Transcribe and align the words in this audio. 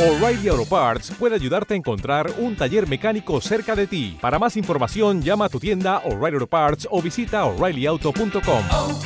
O'Reilly 0.00 0.48
Auto 0.48 0.64
Parts 0.64 1.10
puede 1.18 1.34
ayudarte 1.34 1.74
a 1.74 1.76
encontrar 1.76 2.32
un 2.38 2.56
taller 2.56 2.88
mecánico 2.88 3.38
cerca 3.42 3.76
de 3.76 3.86
ti. 3.86 4.16
Para 4.18 4.38
más 4.38 4.56
información, 4.56 5.20
llama 5.20 5.44
a 5.44 5.48
tu 5.50 5.60
tienda 5.60 5.98
O'Reilly 6.06 6.36
Auto 6.36 6.46
Parts 6.46 6.88
o 6.90 7.02
visita 7.02 7.44
oreillyauto.com. 7.44 8.64
oh, 8.70 9.00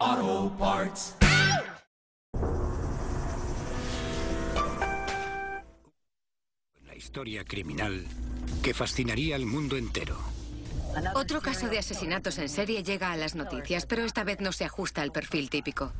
oh, 0.00 0.56
Parts. 0.58 1.16
La 6.86 6.96
historia 6.96 7.44
criminal 7.44 8.06
que 8.62 8.72
fascinaría 8.72 9.36
al 9.36 9.44
mundo 9.44 9.76
entero. 9.76 10.16
Otro 11.14 11.42
caso 11.42 11.68
de 11.68 11.78
asesinatos 11.78 12.38
en 12.38 12.48
serie 12.48 12.82
llega 12.82 13.12
a 13.12 13.16
las 13.18 13.34
noticias, 13.34 13.84
pero 13.84 14.06
esta 14.06 14.24
vez 14.24 14.40
no 14.40 14.52
se 14.52 14.64
ajusta 14.64 15.02
al 15.02 15.12
perfil 15.12 15.50
típico. 15.50 15.92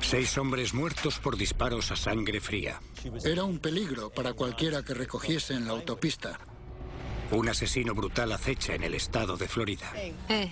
Seis 0.00 0.38
hombres 0.38 0.74
muertos 0.74 1.18
por 1.18 1.36
disparos 1.36 1.90
a 1.90 1.96
sangre 1.96 2.40
fría. 2.40 2.80
Era 3.24 3.44
un 3.44 3.58
peligro 3.58 4.10
para 4.10 4.32
cualquiera 4.32 4.82
que 4.82 4.94
recogiese 4.94 5.54
en 5.54 5.66
la 5.66 5.72
autopista. 5.72 6.38
Un 7.30 7.48
asesino 7.48 7.94
brutal 7.94 8.32
acecha 8.32 8.74
en 8.74 8.84
el 8.84 8.94
estado 8.94 9.36
de 9.36 9.48
Florida. 9.48 9.92
Eh, 10.28 10.50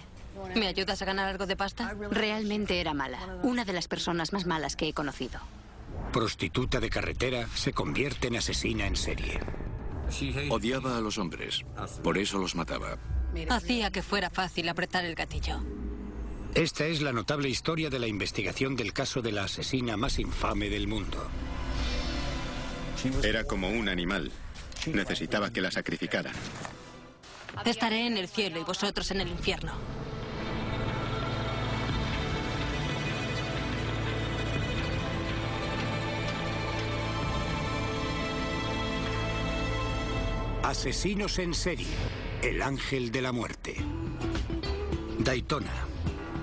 ¿me 0.55 0.67
ayudas 0.67 1.01
a 1.01 1.05
ganar 1.05 1.29
algo 1.29 1.47
de 1.47 1.57
pasta? 1.57 1.95
Realmente 2.11 2.81
era 2.81 2.93
mala. 2.93 3.39
Una 3.43 3.65
de 3.65 3.73
las 3.73 3.89
personas 3.89 4.33
más 4.33 4.47
malas 4.47 4.77
que 4.77 4.89
he 4.89 4.93
conocido. 4.93 5.41
Prostituta 6.13 6.81
de 6.81 6.91
carretera 6.91 7.49
se 7.55 7.73
convierte 7.73 8.29
en 8.29 8.37
asesina 8.37 8.87
en 8.87 8.97
serie. 8.97 9.41
Odiaba 10.51 10.99
a 10.99 11.01
los 11.01 11.19
hombres, 11.19 11.63
por 12.03 12.19
eso 12.19 12.39
los 12.39 12.55
mataba. 12.55 12.99
Hacía 13.49 13.91
que 13.91 14.03
fuera 14.03 14.31
fácil 14.31 14.69
apretar 14.69 15.05
el 15.05 15.15
gatillo. 15.15 15.61
Esta 16.57 16.87
es 16.87 17.03
la 17.03 17.13
notable 17.13 17.51
historia 17.51 17.91
de 17.91 17.99
la 17.99 18.07
investigación 18.07 18.77
del 18.77 18.95
caso 18.95 19.21
de 19.21 19.31
la 19.31 19.45
asesina 19.45 19.99
más 19.99 20.19
infame 20.19 20.71
del 20.71 20.89
mundo. 20.89 21.29
Era 23.23 23.45
como 23.45 23.69
un 23.69 23.91
animal. 23.91 24.33
Necesitaba 24.87 25.53
que 25.53 25.61
la 25.61 25.71
sacrificaran. 25.71 26.33
Estaré 27.67 28.07
en 28.07 28.17
el 28.17 28.27
cielo 28.27 28.59
y 28.59 28.65
vosotros 28.65 29.11
en 29.11 29.21
el 29.21 29.29
infierno. 29.29 29.75
Asesinos 40.63 41.39
en 41.39 41.53
serie. 41.53 41.87
El 42.43 42.63
ángel 42.63 43.11
de 43.11 43.21
la 43.21 43.33
muerte. 43.33 43.77
Daytona, 45.19 45.87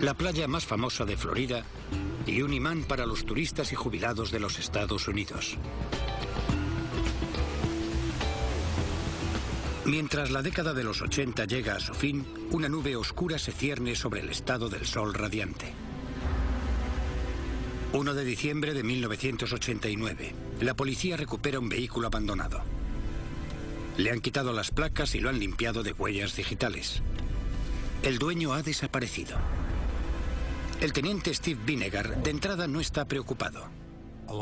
la 0.03 0.13
playa 0.15 0.49
más 0.49 0.65
famosa 0.65 1.05
de 1.05 1.15
Florida 1.15 1.63
y 2.27 2.41
un 2.41 2.53
imán 2.53 2.83
para 2.83 3.05
los 3.05 3.25
turistas 3.25 3.71
y 3.71 3.75
jubilados 3.75 4.31
de 4.31 4.39
los 4.41 4.59
Estados 4.59 5.07
Unidos. 5.07 5.57
Mientras 9.85 10.29
la 10.29 10.41
década 10.41 10.73
de 10.73 10.83
los 10.83 11.01
80 11.01 11.45
llega 11.45 11.77
a 11.77 11.79
su 11.79 11.93
fin, 11.93 12.25
una 12.51 12.67
nube 12.67 12.97
oscura 12.97 13.39
se 13.39 13.53
cierne 13.53 13.95
sobre 13.95 14.19
el 14.19 14.29
estado 14.29 14.67
del 14.67 14.85
sol 14.85 15.13
radiante. 15.13 15.71
1 17.93 18.13
de 18.13 18.25
diciembre 18.25 18.73
de 18.73 18.83
1989. 18.83 20.35
La 20.59 20.73
policía 20.73 21.15
recupera 21.15 21.59
un 21.59 21.69
vehículo 21.69 22.07
abandonado. 22.07 22.61
Le 23.95 24.11
han 24.11 24.19
quitado 24.19 24.51
las 24.51 24.71
placas 24.71 25.15
y 25.15 25.21
lo 25.21 25.29
han 25.29 25.39
limpiado 25.39 25.81
de 25.81 25.93
huellas 25.93 26.35
digitales. 26.35 27.01
El 28.01 28.17
dueño 28.17 28.51
ha 28.51 28.63
desaparecido. 28.63 29.37
El 30.83 30.91
teniente 30.91 31.33
Steve 31.33 31.61
Vinegar 31.65 32.21
de 32.21 32.29
entrada 32.29 32.67
no 32.67 32.81
está 32.81 33.05
preocupado. 33.05 33.69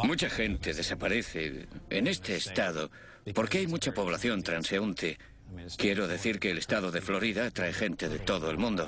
Mucha 0.04 0.28
gente 0.28 0.74
desaparece 0.74 1.68
en 1.92 2.08
este 2.08 2.36
estado 2.36 2.90
porque 3.36 3.60
hay 3.60 3.68
mucha 3.68 3.94
población 3.94 4.42
transeúnte. 4.42 5.20
Quiero 5.78 6.08
decir 6.08 6.40
que 6.40 6.50
el 6.50 6.58
estado 6.58 6.90
de 6.90 7.00
Florida 7.00 7.52
trae 7.52 7.74
gente 7.74 8.10
de 8.10 8.18
todo 8.18 8.50
el 8.50 8.58
mundo. 8.58 8.88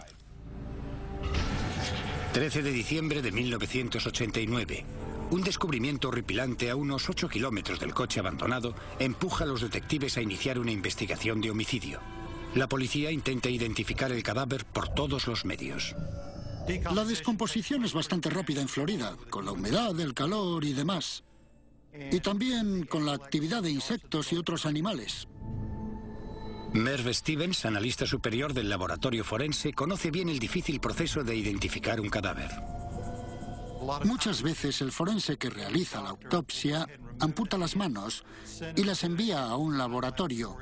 13 2.33 2.63
de 2.63 2.71
diciembre 2.71 3.21
de 3.21 3.31
1989. 3.31 4.85
Un 5.29 5.43
descubrimiento 5.43 6.07
horripilante 6.07 6.71
a 6.71 6.75
unos 6.75 7.07
8 7.07 7.29
kilómetros 7.29 7.79
del 7.79 7.93
coche 7.93 8.19
abandonado 8.19 8.73
empuja 8.97 9.43
a 9.43 9.47
los 9.47 9.61
detectives 9.61 10.17
a 10.17 10.23
iniciar 10.23 10.57
una 10.57 10.71
investigación 10.71 11.39
de 11.39 11.51
homicidio. 11.51 11.99
La 12.55 12.67
policía 12.67 13.11
intenta 13.11 13.51
identificar 13.51 14.11
el 14.11 14.23
cadáver 14.23 14.65
por 14.65 14.89
todos 14.89 15.27
los 15.27 15.45
medios. 15.45 15.95
La 16.93 17.03
descomposición 17.03 17.83
es 17.83 17.93
bastante 17.93 18.29
rápida 18.29 18.61
en 18.61 18.69
Florida, 18.69 19.17
con 19.29 19.45
la 19.45 19.51
humedad, 19.51 19.99
el 19.99 20.13
calor 20.13 20.63
y 20.63 20.73
demás. 20.73 21.23
Y 22.11 22.19
también 22.21 22.85
con 22.85 23.05
la 23.05 23.13
actividad 23.13 23.61
de 23.61 23.71
insectos 23.71 24.31
y 24.31 24.37
otros 24.37 24.65
animales. 24.65 25.27
Merv 26.73 27.13
Stevens, 27.13 27.65
analista 27.65 28.07
superior 28.07 28.53
del 28.53 28.69
laboratorio 28.69 29.23
forense, 29.23 29.73
conoce 29.73 30.09
bien 30.09 30.29
el 30.29 30.39
difícil 30.39 30.79
proceso 30.79 31.23
de 31.23 31.35
identificar 31.35 31.99
un 31.99 32.09
cadáver. 32.09 32.49
Muchas 34.05 34.41
veces 34.41 34.81
el 34.81 34.91
forense 34.91 35.37
que 35.37 35.49
realiza 35.49 36.01
la 36.01 36.09
autopsia 36.09 36.87
amputa 37.19 37.57
las 37.57 37.75
manos 37.75 38.23
y 38.75 38.83
las 38.83 39.03
envía 39.03 39.43
a 39.43 39.57
un 39.57 39.77
laboratorio. 39.77 40.57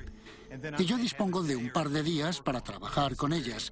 Y 0.78 0.86
yo 0.86 0.98
dispongo 0.98 1.44
de 1.44 1.56
un 1.56 1.72
par 1.72 1.90
de 1.90 2.04
días 2.04 2.42
para 2.42 2.62
trabajar 2.62 3.16
con 3.16 3.32
ellas. 3.32 3.72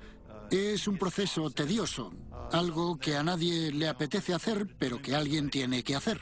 Es 0.52 0.88
un 0.88 0.98
proceso 0.98 1.50
tedioso, 1.52 2.12
algo 2.52 2.98
que 2.98 3.16
a 3.16 3.24
nadie 3.24 3.72
le 3.72 3.88
apetece 3.88 4.34
hacer, 4.34 4.68
pero 4.80 5.02
que 5.02 5.16
alguien 5.16 5.50
tiene 5.50 5.84
que 5.84 5.96
hacer. 5.96 6.22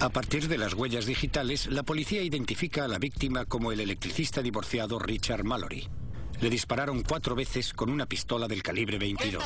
A 0.00 0.08
partir 0.08 0.48
de 0.48 0.56
las 0.56 0.74
huellas 0.74 1.06
digitales, 1.06 1.66
la 1.66 1.82
policía 1.82 2.22
identifica 2.22 2.84
a 2.84 2.88
la 2.88 2.98
víctima 2.98 3.44
como 3.44 3.72
el 3.72 3.80
electricista 3.80 4.40
divorciado 4.40 4.98
Richard 4.98 5.44
Mallory. 5.44 5.88
Le 6.40 6.50
dispararon 6.50 7.02
cuatro 7.02 7.34
veces 7.34 7.74
con 7.74 7.90
una 7.90 8.06
pistola 8.06 8.48
del 8.48 8.62
calibre 8.62 8.96
22. 8.96 9.44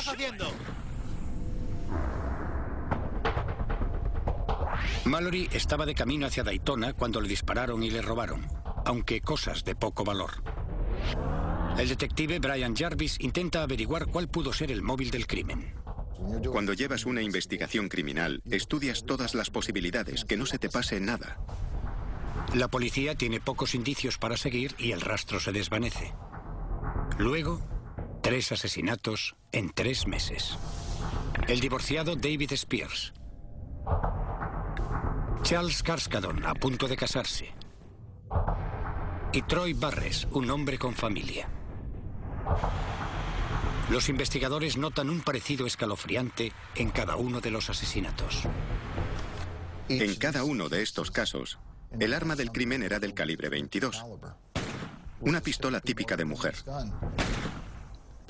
Mallory 5.05 5.49
estaba 5.51 5.85
de 5.85 5.95
camino 5.95 6.27
hacia 6.27 6.43
Daytona 6.43 6.93
cuando 6.93 7.19
le 7.19 7.27
dispararon 7.27 7.83
y 7.83 7.89
le 7.89 8.01
robaron, 8.01 8.47
aunque 8.85 9.21
cosas 9.21 9.65
de 9.65 9.75
poco 9.75 10.03
valor. 10.05 10.31
El 11.77 11.89
detective 11.89 12.39
Brian 12.39 12.75
Jarvis 12.75 13.17
intenta 13.19 13.63
averiguar 13.63 14.05
cuál 14.07 14.27
pudo 14.29 14.53
ser 14.53 14.71
el 14.71 14.81
móvil 14.81 15.09
del 15.09 15.27
crimen. 15.27 15.73
Cuando 16.51 16.73
llevas 16.73 17.05
una 17.05 17.21
investigación 17.21 17.89
criminal, 17.89 18.41
estudias 18.49 19.03
todas 19.05 19.35
las 19.35 19.49
posibilidades, 19.49 20.23
que 20.23 20.37
no 20.37 20.45
se 20.45 20.59
te 20.59 20.69
pase 20.69 20.99
nada. 20.99 21.39
La 22.53 22.67
policía 22.67 23.15
tiene 23.15 23.39
pocos 23.39 23.73
indicios 23.73 24.17
para 24.17 24.37
seguir 24.37 24.75
y 24.77 24.91
el 24.91 25.01
rastro 25.01 25.39
se 25.39 25.51
desvanece. 25.51 26.13
Luego, 27.17 27.61
tres 28.21 28.51
asesinatos 28.51 29.35
en 29.51 29.71
tres 29.71 30.07
meses. 30.07 30.57
El 31.47 31.59
divorciado 31.59 32.15
David 32.15 32.53
Spears. 32.53 33.13
Charles 35.41 35.83
Carskadon, 35.83 36.45
a 36.45 36.53
punto 36.53 36.87
de 36.87 36.95
casarse. 36.95 37.53
Y 39.33 39.41
Troy 39.41 39.73
Barres, 39.73 40.27
un 40.31 40.49
hombre 40.51 40.77
con 40.77 40.93
familia. 40.93 41.49
Los 43.89 44.09
investigadores 44.09 44.77
notan 44.77 45.09
un 45.09 45.21
parecido 45.21 45.65
escalofriante 45.65 46.51
en 46.75 46.89
cada 46.89 47.15
uno 47.15 47.41
de 47.41 47.51
los 47.51 47.69
asesinatos. 47.69 48.43
En 49.89 50.15
cada 50.15 50.43
uno 50.43 50.69
de 50.69 50.81
estos 50.81 51.11
casos, 51.11 51.59
el 51.99 52.13
arma 52.13 52.35
del 52.35 52.51
crimen 52.51 52.81
era 52.81 52.99
del 52.99 53.13
calibre 53.13 53.49
22. 53.49 54.03
Una 55.19 55.41
pistola 55.41 55.79
típica 55.79 56.15
de 56.17 56.25
mujer. 56.25 56.55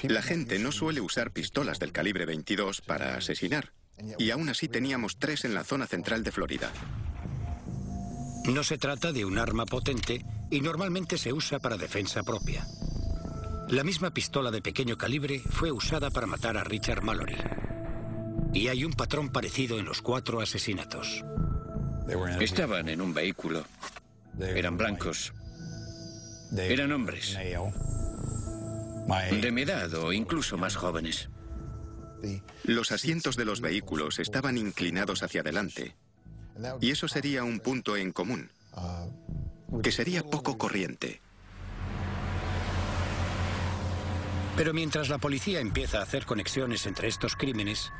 La 0.01 0.21
gente 0.21 0.59
no 0.59 0.71
suele 0.71 0.99
usar 0.99 1.31
pistolas 1.31 1.79
del 1.79 1.91
calibre 1.91 2.25
22 2.25 2.81
para 2.81 3.15
asesinar. 3.15 3.71
Y 4.17 4.31
aún 4.31 4.49
así 4.49 4.67
teníamos 4.67 5.17
tres 5.17 5.45
en 5.45 5.53
la 5.53 5.63
zona 5.63 5.87
central 5.87 6.23
de 6.23 6.31
Florida. 6.31 6.71
No 8.45 8.63
se 8.63 8.77
trata 8.77 9.13
de 9.13 9.23
un 9.23 9.37
arma 9.37 9.65
potente 9.65 10.25
y 10.51 10.59
normalmente 10.59 11.17
se 11.17 11.31
usa 11.31 11.59
para 11.59 11.77
defensa 11.77 12.23
propia. 12.23 12.67
La 13.69 13.83
misma 13.83 14.11
pistola 14.11 14.51
de 14.51 14.61
pequeño 14.61 14.97
calibre 14.97 15.39
fue 15.39 15.71
usada 15.71 16.09
para 16.11 16.27
matar 16.27 16.57
a 16.57 16.63
Richard 16.63 17.01
Mallory. 17.01 17.37
Y 18.53 18.67
hay 18.67 18.83
un 18.83 18.93
patrón 18.93 19.29
parecido 19.29 19.79
en 19.79 19.85
los 19.85 20.01
cuatro 20.01 20.41
asesinatos. 20.41 21.23
Estaban 22.39 22.89
en 22.89 23.01
un 23.01 23.13
vehículo. 23.13 23.65
Eran 24.39 24.77
blancos. 24.77 25.33
Eran 26.55 26.91
hombres. 26.91 27.35
De 29.41 29.51
mi 29.51 29.61
edad 29.63 29.93
o 29.95 30.13
incluso 30.13 30.57
más 30.57 30.75
jóvenes. 30.75 31.29
Los 32.63 32.91
asientos 32.91 33.35
de 33.35 33.45
los 33.45 33.61
vehículos 33.61 34.19
estaban 34.19 34.57
inclinados 34.57 35.23
hacia 35.23 35.41
adelante. 35.41 35.95
Y 36.79 36.91
eso 36.91 37.07
sería 37.07 37.43
un 37.43 37.59
punto 37.59 37.97
en 37.97 38.11
común, 38.11 38.49
que 39.81 39.91
sería 39.91 40.23
poco 40.23 40.57
corriente. 40.57 41.21
Pero 44.55 44.73
mientras 44.73 45.09
la 45.09 45.17
policía 45.17 45.59
empieza 45.59 45.99
a 45.99 46.03
hacer 46.03 46.25
conexiones 46.25 46.85
entre 46.85 47.07
estos 47.07 47.35
crímenes, 47.35 47.91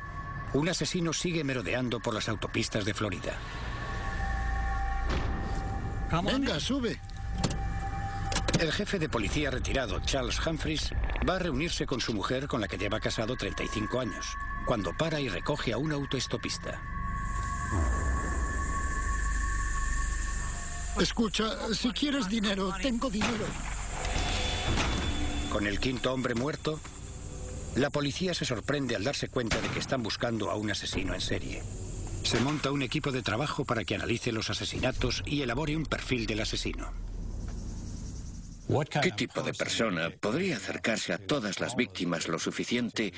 Un 0.54 0.68
asesino 0.68 1.12
sigue 1.12 1.42
merodeando 1.42 1.98
por 1.98 2.14
las 2.14 2.28
autopistas 2.28 2.84
de 2.84 2.94
Florida. 2.94 3.36
Venga, 6.22 6.60
sube. 6.60 7.00
El 8.60 8.70
jefe 8.70 9.00
de 9.00 9.08
policía 9.08 9.50
retirado, 9.50 9.98
Charles 9.98 10.38
Humphries, 10.46 10.92
va 11.28 11.34
a 11.34 11.38
reunirse 11.40 11.86
con 11.86 12.00
su 12.00 12.14
mujer 12.14 12.46
con 12.46 12.60
la 12.60 12.68
que 12.68 12.78
lleva 12.78 13.00
casado 13.00 13.34
35 13.34 13.98
años, 13.98 14.26
cuando 14.64 14.96
para 14.96 15.20
y 15.20 15.28
recoge 15.28 15.72
a 15.72 15.78
un 15.78 15.90
autoestopista. 15.90 16.80
Escucha, 21.00 21.74
si 21.74 21.90
quieres 21.90 22.28
dinero, 22.28 22.72
tengo 22.80 23.10
dinero. 23.10 23.44
Con 25.54 25.68
el 25.68 25.78
quinto 25.78 26.12
hombre 26.12 26.34
muerto, 26.34 26.80
la 27.76 27.88
policía 27.88 28.34
se 28.34 28.44
sorprende 28.44 28.96
al 28.96 29.04
darse 29.04 29.28
cuenta 29.28 29.60
de 29.60 29.68
que 29.68 29.78
están 29.78 30.02
buscando 30.02 30.50
a 30.50 30.56
un 30.56 30.68
asesino 30.72 31.14
en 31.14 31.20
serie. 31.20 31.62
Se 32.24 32.40
monta 32.40 32.72
un 32.72 32.82
equipo 32.82 33.12
de 33.12 33.22
trabajo 33.22 33.64
para 33.64 33.84
que 33.84 33.94
analice 33.94 34.32
los 34.32 34.50
asesinatos 34.50 35.22
y 35.24 35.42
elabore 35.42 35.76
un 35.76 35.86
perfil 35.86 36.26
del 36.26 36.40
asesino. 36.40 36.92
¿Qué 39.00 39.12
tipo 39.12 39.42
de 39.42 39.54
persona 39.54 40.10
podría 40.10 40.56
acercarse 40.56 41.12
a 41.12 41.18
todas 41.18 41.60
las 41.60 41.76
víctimas 41.76 42.26
lo 42.26 42.40
suficiente 42.40 43.12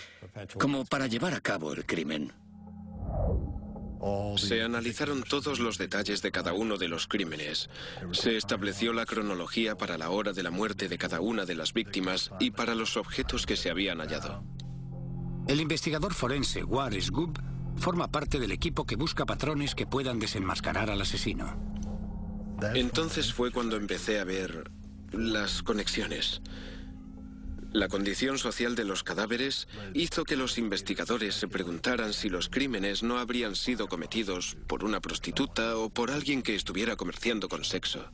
como 0.58 0.84
para 0.84 1.06
llevar 1.06 1.32
a 1.32 1.40
cabo 1.40 1.72
el 1.72 1.86
crimen? 1.86 2.34
Se 4.36 4.62
analizaron 4.62 5.22
todos 5.22 5.58
los 5.58 5.78
detalles 5.78 6.22
de 6.22 6.30
cada 6.30 6.52
uno 6.52 6.76
de 6.76 6.88
los 6.88 7.06
crímenes. 7.06 7.70
Se 8.12 8.36
estableció 8.36 8.92
la 8.92 9.06
cronología 9.06 9.76
para 9.76 9.98
la 9.98 10.10
hora 10.10 10.32
de 10.32 10.42
la 10.42 10.50
muerte 10.50 10.88
de 10.88 10.98
cada 10.98 11.20
una 11.20 11.44
de 11.44 11.54
las 11.54 11.72
víctimas 11.72 12.30
y 12.38 12.50
para 12.50 12.74
los 12.74 12.96
objetos 12.96 13.46
que 13.46 13.56
se 13.56 13.70
habían 13.70 13.98
hallado. 13.98 14.44
El 15.48 15.60
investigador 15.60 16.12
forense 16.12 16.64
Waris 16.64 17.10
Gub 17.10 17.40
forma 17.76 18.10
parte 18.10 18.38
del 18.38 18.52
equipo 18.52 18.84
que 18.84 18.96
busca 18.96 19.26
patrones 19.26 19.74
que 19.74 19.86
puedan 19.86 20.18
desenmascarar 20.18 20.90
al 20.90 21.00
asesino. 21.00 21.56
Entonces 22.74 23.32
fue 23.32 23.52
cuando 23.52 23.76
empecé 23.76 24.18
a 24.18 24.24
ver 24.24 24.70
las 25.12 25.62
conexiones. 25.62 26.42
La 27.76 27.88
condición 27.88 28.38
social 28.38 28.74
de 28.74 28.86
los 28.86 29.02
cadáveres 29.02 29.68
hizo 29.92 30.24
que 30.24 30.34
los 30.34 30.56
investigadores 30.56 31.34
se 31.34 31.46
preguntaran 31.46 32.14
si 32.14 32.30
los 32.30 32.48
crímenes 32.48 33.02
no 33.02 33.18
habrían 33.18 33.54
sido 33.54 33.86
cometidos 33.86 34.56
por 34.66 34.82
una 34.82 35.02
prostituta 35.02 35.76
o 35.76 35.90
por 35.90 36.10
alguien 36.10 36.42
que 36.42 36.54
estuviera 36.54 36.96
comerciando 36.96 37.50
con 37.50 37.64
sexo. 37.64 38.10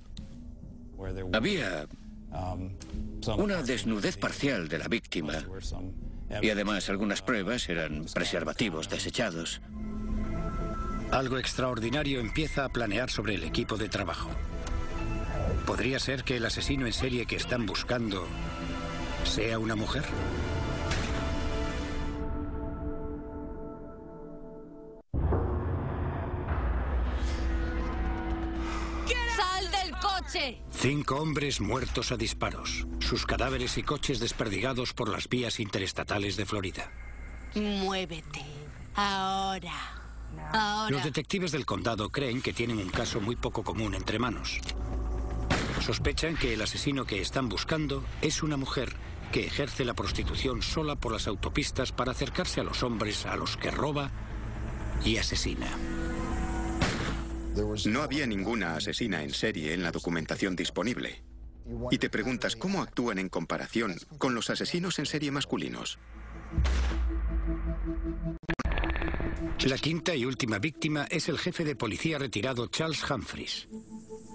Había 1.33 1.87
una 3.39 3.63
desnudez 3.63 4.17
parcial 4.17 4.67
de 4.67 4.79
la 4.79 4.89
víctima 4.89 5.35
y 6.43 6.51
además 6.51 6.91
algunas 6.91 7.23
pruebas 7.23 7.69
eran 7.69 8.07
preservativos 8.13 8.89
desechados. 8.89 9.61
Algo 11.13 11.39
extraordinario 11.39 12.19
empieza 12.19 12.65
a 12.65 12.69
planear 12.69 13.11
sobre 13.11 13.37
el 13.37 13.45
equipo 13.45 13.77
de 13.77 13.89
trabajo. 13.89 14.31
¿Podría 15.67 16.01
ser 16.01 16.25
que 16.25 16.39
el 16.39 16.47
asesino 16.47 16.85
en 16.87 16.93
serie 16.93 17.27
que 17.27 17.37
están 17.37 17.65
buscando 17.65 18.27
sea 19.25 19.59
una 19.59 19.75
mujer? 19.75 20.05
¡Sal 29.37 29.71
del 29.71 29.93
coche! 30.01 30.63
Cinco 30.71 31.17
hombres 31.17 31.61
muertos 31.61 32.13
a 32.13 32.17
disparos, 32.17 32.87
sus 33.01 33.25
cadáveres 33.25 33.79
y 33.79 33.83
coches 33.83 34.21
desperdigados 34.21 34.93
por 34.93 35.09
las 35.09 35.29
vías 35.29 35.61
interestatales 35.61 36.37
de 36.37 36.47
Florida. 36.47 36.91
Muévete. 37.55 38.45
Ahora. 38.95 39.73
Ahora. 40.53 40.91
Los 40.91 41.05
detectives 41.05 41.53
del 41.53 41.67
condado 41.67 42.11
creen 42.11 42.43
que 42.43 42.53
tienen 42.53 42.79
un 42.79 42.91
caso 42.91 43.21
muy 43.21 43.37
poco 43.37 43.63
común 43.63 43.95
entre 43.95 44.19
manos. 44.19 44.61
Sospechan 45.81 46.37
que 46.37 46.55
el 46.55 46.63
asesino 46.63 47.05
que 47.05 47.21
están 47.21 47.49
buscando 47.49 48.05
es 48.21 48.43
una 48.43 48.57
mujer 48.57 48.95
que 49.33 49.47
ejerce 49.47 49.85
la 49.87 49.95
prostitución 49.95 50.63
sola 50.63 50.95
por 50.95 51.11
las 51.11 51.27
autopistas 51.27 51.91
para 51.91 52.13
acercarse 52.13 52.61
a 52.61 52.65
los 52.65 52.83
hombres 52.83 53.25
a 53.25 53.35
los 53.35 53.57
que 53.57 53.71
roba 53.71 54.11
y 55.05 55.17
asesina. 55.17 55.67
No 57.87 58.03
había 58.03 58.27
ninguna 58.27 58.77
asesina 58.77 59.23
en 59.23 59.31
serie 59.31 59.73
en 59.73 59.83
la 59.83 59.91
documentación 59.91 60.55
disponible. 60.55 61.23
Y 61.91 61.99
te 61.99 62.11
preguntas 62.11 62.57
cómo 62.57 62.83
actúan 62.83 63.19
en 63.19 63.29
comparación 63.29 63.97
con 64.19 64.35
los 64.35 64.51
asesinos 64.51 64.99
en 64.99 65.07
serie 65.07 65.31
masculinos. 65.31 65.99
La 69.65 69.79
quinta 69.79 70.15
y 70.15 70.27
última 70.27 70.59
víctima 70.59 71.07
es 71.11 71.29
el 71.29 71.39
jefe 71.39 71.65
de 71.65 71.77
policía 71.77 72.19
retirado 72.19 72.67
Charles 72.67 73.03
Humphries, 73.09 73.69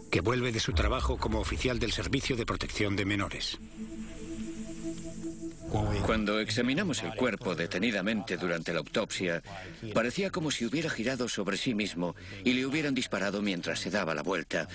que 0.09 0.21
vuelve 0.21 0.51
de 0.51 0.59
su 0.59 0.73
trabajo 0.73 1.17
como 1.17 1.39
oficial 1.39 1.79
del 1.79 1.91
Servicio 1.91 2.35
de 2.35 2.45
Protección 2.45 2.95
de 2.95 3.05
Menores. 3.05 3.59
Cuando 6.05 6.39
examinamos 6.39 7.03
el 7.03 7.13
cuerpo 7.15 7.55
detenidamente 7.55 8.37
durante 8.37 8.71
la 8.71 8.79
autopsia, 8.79 9.41
parecía 9.93 10.29
como 10.29 10.51
si 10.51 10.65
hubiera 10.65 10.89
girado 10.89 11.27
sobre 11.27 11.57
sí 11.57 11.73
mismo 11.73 12.15
y 12.43 12.53
le 12.53 12.65
hubieran 12.65 12.95
disparado 12.95 13.41
mientras 13.41 13.79
se 13.79 13.89
daba 13.89 14.15
la 14.15 14.23
vuelta, 14.23 14.67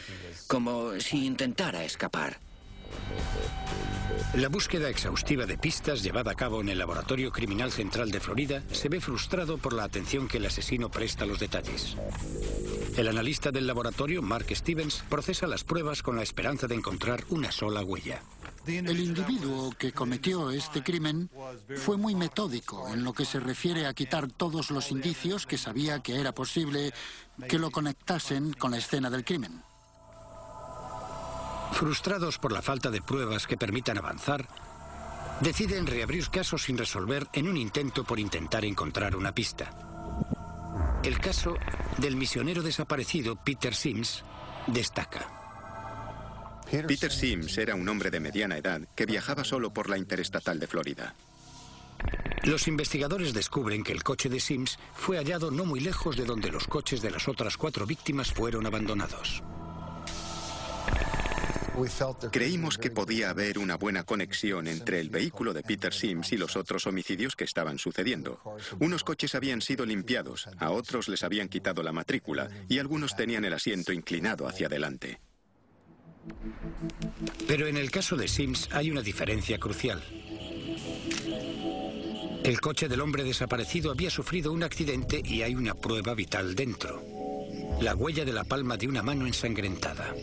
como 0.47 0.99
si 1.01 1.27
intentara 1.27 1.85
escapar. 1.85 2.39
La 4.35 4.49
búsqueda 4.49 4.89
exhaustiva 4.89 5.47
de 5.47 5.59
pistas 5.59 6.03
llevada 6.03 6.33
a 6.33 6.35
cabo 6.35 6.61
en 6.61 6.69
el 6.69 6.79
Laboratorio 6.79 7.31
Criminal 7.31 7.71
Central 7.71 8.11
de 8.11 8.21
Florida 8.21 8.63
se 8.73 8.89
ve 8.89 9.01
frustrado 9.01 9.59
por 9.59 9.73
la 9.75 9.85
atención 9.85 10.29
que 10.29 10.39
el 10.39 10.47
asesino 10.47 10.91
presta 10.91 11.25
a 11.25 11.27
los 11.27 11.39
detalles. 11.39 11.97
El 12.97 13.09
analista 13.09 13.51
del 13.51 13.67
laboratorio, 13.67 14.23
Mark 14.23 14.47
Stevens, 14.55 15.05
procesa 15.09 15.47
las 15.47 15.65
pruebas 15.65 16.03
con 16.03 16.17
la 16.17 16.23
esperanza 16.23 16.67
de 16.67 16.75
encontrar 16.75 17.25
una 17.31 17.53
sola 17.53 17.83
huella. 17.83 18.23
El 18.67 19.01
individuo 19.01 19.73
que 19.77 19.93
cometió 19.93 20.51
este 20.51 20.85
crimen 20.85 21.29
fue 21.77 21.97
muy 21.97 22.15
metódico 22.15 22.89
en 22.89 23.03
lo 23.03 23.13
que 23.13 23.25
se 23.25 23.41
refiere 23.41 23.87
a 23.87 23.95
quitar 23.95 24.29
todos 24.29 24.71
los 24.71 24.93
indicios 24.93 25.47
que 25.47 25.59
sabía 25.59 26.01
que 26.01 26.21
era 26.21 26.33
posible 26.33 26.93
que 27.49 27.59
lo 27.59 27.71
conectasen 27.73 28.53
con 28.53 28.71
la 28.71 28.79
escena 28.79 29.11
del 29.11 29.25
crimen. 29.25 29.63
Frustrados 31.73 32.39
por 32.39 32.53
la 32.53 32.63
falta 32.63 32.91
de 32.91 33.03
pruebas 33.03 33.49
que 33.49 33.57
permitan 33.57 33.99
avanzar, 33.99 34.47
deciden 35.41 35.87
reabrir 35.87 36.29
casos 36.29 36.63
sin 36.63 36.79
resolver 36.79 37.27
en 37.33 37.49
un 37.49 37.57
intento 37.57 38.05
por 38.05 38.21
intentar 38.21 38.65
encontrar 38.65 39.17
una 39.17 39.35
pista. 39.35 39.71
El 41.03 41.19
caso 41.19 41.57
del 41.99 42.15
misionero 42.15 42.63
desaparecido 42.63 43.35
Peter 43.35 43.75
Sims 43.75 44.23
destaca. 44.69 45.42
Peter 46.81 47.13
Sims 47.13 47.59
era 47.59 47.75
un 47.75 47.87
hombre 47.89 48.11
de 48.11 48.19
mediana 48.19 48.57
edad 48.57 48.81
que 48.95 49.05
viajaba 49.05 49.45
solo 49.45 49.75
por 49.75 49.91
la 49.91 49.99
interestatal 49.99 50.59
de 50.59 50.67
Florida. 50.67 51.15
Los 52.45 52.67
investigadores 52.67 53.35
descubren 53.35 53.85
que 53.85 53.93
el 53.93 54.03
coche 54.03 54.29
de 54.29 54.41
Sims 54.41 54.79
fue 54.95 55.19
hallado 55.19 55.51
no 55.51 55.67
muy 55.67 55.81
lejos 55.81 56.17
de 56.17 56.25
donde 56.25 56.51
los 56.51 56.67
coches 56.67 57.03
de 57.03 57.11
las 57.11 57.29
otras 57.29 57.57
cuatro 57.57 57.87
víctimas 57.87 58.33
fueron 58.33 58.67
abandonados. 58.67 59.43
Creímos 62.31 62.79
que 62.79 62.91
podía 62.91 63.31
haber 63.31 63.59
una 63.59 63.77
buena 63.77 64.05
conexión 64.05 64.67
entre 64.67 65.01
el 65.01 65.11
vehículo 65.11 65.53
de 65.53 65.63
Peter 65.63 65.93
Sims 65.93 66.33
y 66.33 66.37
los 66.37 66.57
otros 66.57 66.87
homicidios 66.87 67.37
que 67.37 67.45
estaban 67.45 67.79
sucediendo. 67.79 68.41
Unos 68.81 69.05
coches 69.05 69.35
habían 69.35 69.61
sido 69.63 69.87
limpiados, 69.87 70.49
a 70.59 70.71
otros 70.71 71.09
les 71.09 71.23
habían 71.23 71.49
quitado 71.49 71.83
la 71.83 71.93
matrícula 71.93 72.49
y 72.69 72.79
algunos 72.79 73.15
tenían 73.15 73.45
el 73.45 73.55
asiento 73.55 73.93
inclinado 73.93 74.47
hacia 74.47 74.67
adelante. 74.67 75.21
Pero 77.47 77.67
en 77.67 77.77
el 77.77 77.91
caso 77.91 78.17
de 78.17 78.29
Sims 78.29 78.69
hay 78.73 78.91
una 78.91 79.03
diferencia 79.03 79.59
crucial. 79.59 80.03
El 82.45 82.61
coche 82.61 82.89
del 82.89 83.01
hombre 83.01 83.23
desaparecido 83.23 83.93
había 83.93 84.11
sufrido 84.11 84.53
un 84.53 84.63
accidente 84.63 85.23
y 85.25 85.43
hay 85.43 85.55
una 85.55 85.75
prueba 85.75 86.15
vital 86.15 86.55
dentro. 86.55 87.03
La 87.81 87.95
huella 87.95 88.25
de 88.25 88.33
la 88.33 88.45
palma 88.45 88.77
de 88.77 88.89
una 88.89 89.03
mano 89.03 89.27
ensangrentada. 89.27 90.15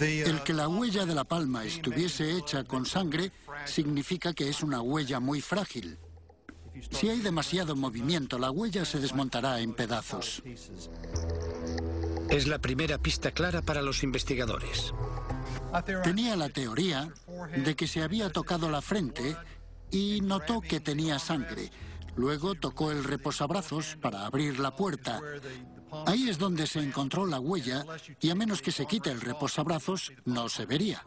El 0.00 0.42
que 0.44 0.52
la 0.52 0.68
huella 0.68 1.04
de 1.06 1.14
la 1.14 1.24
palma 1.24 1.64
estuviese 1.64 2.36
hecha 2.36 2.64
con 2.64 2.86
sangre 2.86 3.32
significa 3.64 4.32
que 4.32 4.48
es 4.48 4.62
una 4.62 4.80
huella 4.80 5.18
muy 5.18 5.40
frágil. 5.40 5.98
Si 6.90 7.08
hay 7.08 7.20
demasiado 7.20 7.74
movimiento, 7.74 8.38
la 8.38 8.50
huella 8.50 8.84
se 8.84 9.00
desmontará 9.00 9.60
en 9.60 9.74
pedazos. 9.74 10.42
Es 12.30 12.46
la 12.46 12.58
primera 12.58 12.98
pista 12.98 13.32
clara 13.32 13.62
para 13.62 13.82
los 13.82 14.02
investigadores. 14.04 14.94
Tenía 16.04 16.36
la 16.36 16.48
teoría 16.48 17.12
de 17.56 17.74
que 17.74 17.88
se 17.88 18.02
había 18.02 18.30
tocado 18.30 18.70
la 18.70 18.82
frente 18.82 19.36
y 19.90 20.20
notó 20.20 20.60
que 20.60 20.80
tenía 20.80 21.18
sangre. 21.18 21.70
Luego 22.16 22.54
tocó 22.54 22.92
el 22.92 23.04
reposabrazos 23.04 23.96
para 24.00 24.26
abrir 24.26 24.58
la 24.60 24.74
puerta 24.74 25.20
Ahí 26.06 26.28
es 26.28 26.38
donde 26.38 26.66
se 26.66 26.80
encontró 26.80 27.26
la 27.26 27.40
huella 27.40 27.84
y 28.20 28.30
a 28.30 28.34
menos 28.34 28.62
que 28.62 28.72
se 28.72 28.86
quite 28.86 29.10
el 29.10 29.20
reposabrazos, 29.20 30.12
no 30.24 30.48
se 30.48 30.66
vería. 30.66 31.04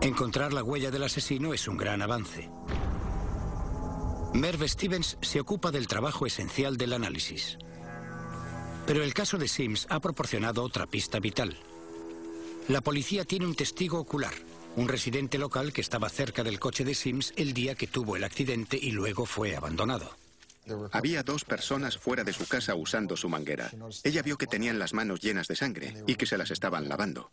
Encontrar 0.00 0.52
la 0.52 0.62
huella 0.62 0.90
del 0.90 1.02
asesino 1.02 1.52
es 1.52 1.68
un 1.68 1.76
gran 1.76 2.00
avance. 2.02 2.48
Merv 4.32 4.68
Stevens 4.68 5.18
se 5.20 5.40
ocupa 5.40 5.70
del 5.70 5.88
trabajo 5.88 6.24
esencial 6.24 6.76
del 6.76 6.92
análisis. 6.92 7.58
Pero 8.86 9.02
el 9.02 9.12
caso 9.12 9.38
de 9.38 9.48
Sims 9.48 9.86
ha 9.90 10.00
proporcionado 10.00 10.62
otra 10.62 10.86
pista 10.86 11.18
vital. 11.18 11.56
La 12.68 12.80
policía 12.80 13.24
tiene 13.24 13.46
un 13.46 13.54
testigo 13.54 13.98
ocular, 13.98 14.34
un 14.76 14.88
residente 14.88 15.36
local 15.36 15.72
que 15.72 15.80
estaba 15.80 16.08
cerca 16.08 16.44
del 16.44 16.60
coche 16.60 16.84
de 16.84 16.94
Sims 16.94 17.32
el 17.36 17.52
día 17.52 17.74
que 17.74 17.88
tuvo 17.88 18.16
el 18.16 18.24
accidente 18.24 18.78
y 18.80 18.92
luego 18.92 19.26
fue 19.26 19.56
abandonado. 19.56 20.19
Había 20.92 21.22
dos 21.22 21.44
personas 21.44 21.98
fuera 21.98 22.24
de 22.24 22.32
su 22.32 22.46
casa 22.46 22.74
usando 22.74 23.16
su 23.16 23.28
manguera. 23.28 23.70
Ella 24.04 24.22
vio 24.22 24.38
que 24.38 24.46
tenían 24.46 24.78
las 24.78 24.94
manos 24.94 25.20
llenas 25.20 25.48
de 25.48 25.56
sangre 25.56 25.94
y 26.06 26.16
que 26.16 26.26
se 26.26 26.38
las 26.38 26.50
estaban 26.50 26.88
lavando. 26.88 27.30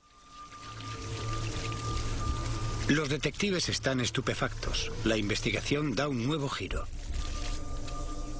Los 2.87 3.09
detectives 3.09 3.67
están 3.67 3.99
estupefactos. 3.99 4.91
La 5.03 5.17
investigación 5.17 5.93
da 5.93 6.07
un 6.07 6.25
nuevo 6.25 6.47
giro. 6.47 6.87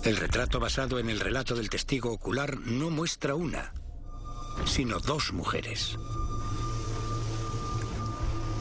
El 0.03 0.15
retrato 0.15 0.59
basado 0.59 0.99
en 0.99 1.09
el 1.09 1.19
relato 1.19 1.53
del 1.55 1.69
testigo 1.69 2.13
ocular 2.13 2.57
no 2.59 2.89
muestra 2.89 3.35
una, 3.35 3.73
sino 4.65 4.99
dos 4.99 5.33
mujeres. 5.33 5.97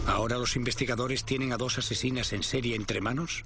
¿Ahora 0.06 0.38
los 0.38 0.56
investigadores 0.56 1.24
tienen 1.24 1.52
a 1.52 1.56
dos 1.56 1.78
asesinas 1.78 2.32
en 2.32 2.42
serie 2.42 2.74
entre 2.74 3.00
manos? 3.00 3.44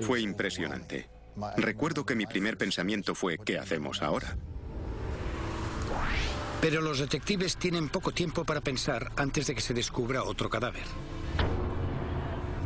Fue 0.00 0.20
impresionante. 0.20 1.08
Recuerdo 1.56 2.04
que 2.04 2.14
mi 2.14 2.26
primer 2.26 2.56
pensamiento 2.56 3.14
fue, 3.14 3.38
¿qué 3.38 3.58
hacemos 3.58 4.02
ahora? 4.02 4.36
Pero 6.60 6.80
los 6.80 7.00
detectives 7.00 7.56
tienen 7.56 7.88
poco 7.88 8.12
tiempo 8.12 8.44
para 8.44 8.60
pensar 8.60 9.12
antes 9.16 9.46
de 9.46 9.54
que 9.54 9.60
se 9.60 9.74
descubra 9.74 10.22
otro 10.22 10.48
cadáver. 10.48 10.84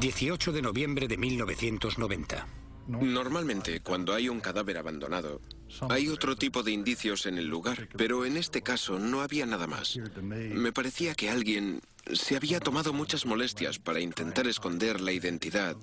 18 0.01 0.53
de 0.53 0.63
noviembre 0.63 1.09
de 1.09 1.17
1990. 1.17 2.47
Normalmente, 2.89 3.81
cuando 3.81 4.15
hay 4.15 4.29
un 4.29 4.41
cadáver 4.41 4.79
abandonado, 4.79 5.41
hay 5.89 6.09
otro 6.09 6.37
tipo 6.37 6.63
de 6.63 6.71
indicios 6.73 7.27
en 7.27 7.39
el 7.39 7.47
lugar, 7.47 7.89
pero 7.97 8.25
en 8.25 8.37
este 8.37 8.63
caso 8.63 8.99
no 8.99 9.23
había 9.23 9.47
nada 9.47 9.67
más. 9.67 9.99
Me 10.23 10.73
parecía 10.73 11.15
que 11.15 11.31
alguien 11.31 11.81
se 12.13 12.37
había 12.37 12.61
tomado 12.61 12.93
muchas 12.93 13.27
molestias 13.27 13.79
para 13.79 14.01
intentar 14.01 14.47
esconder 14.47 15.01
la 15.01 15.13
identidad 15.13 15.77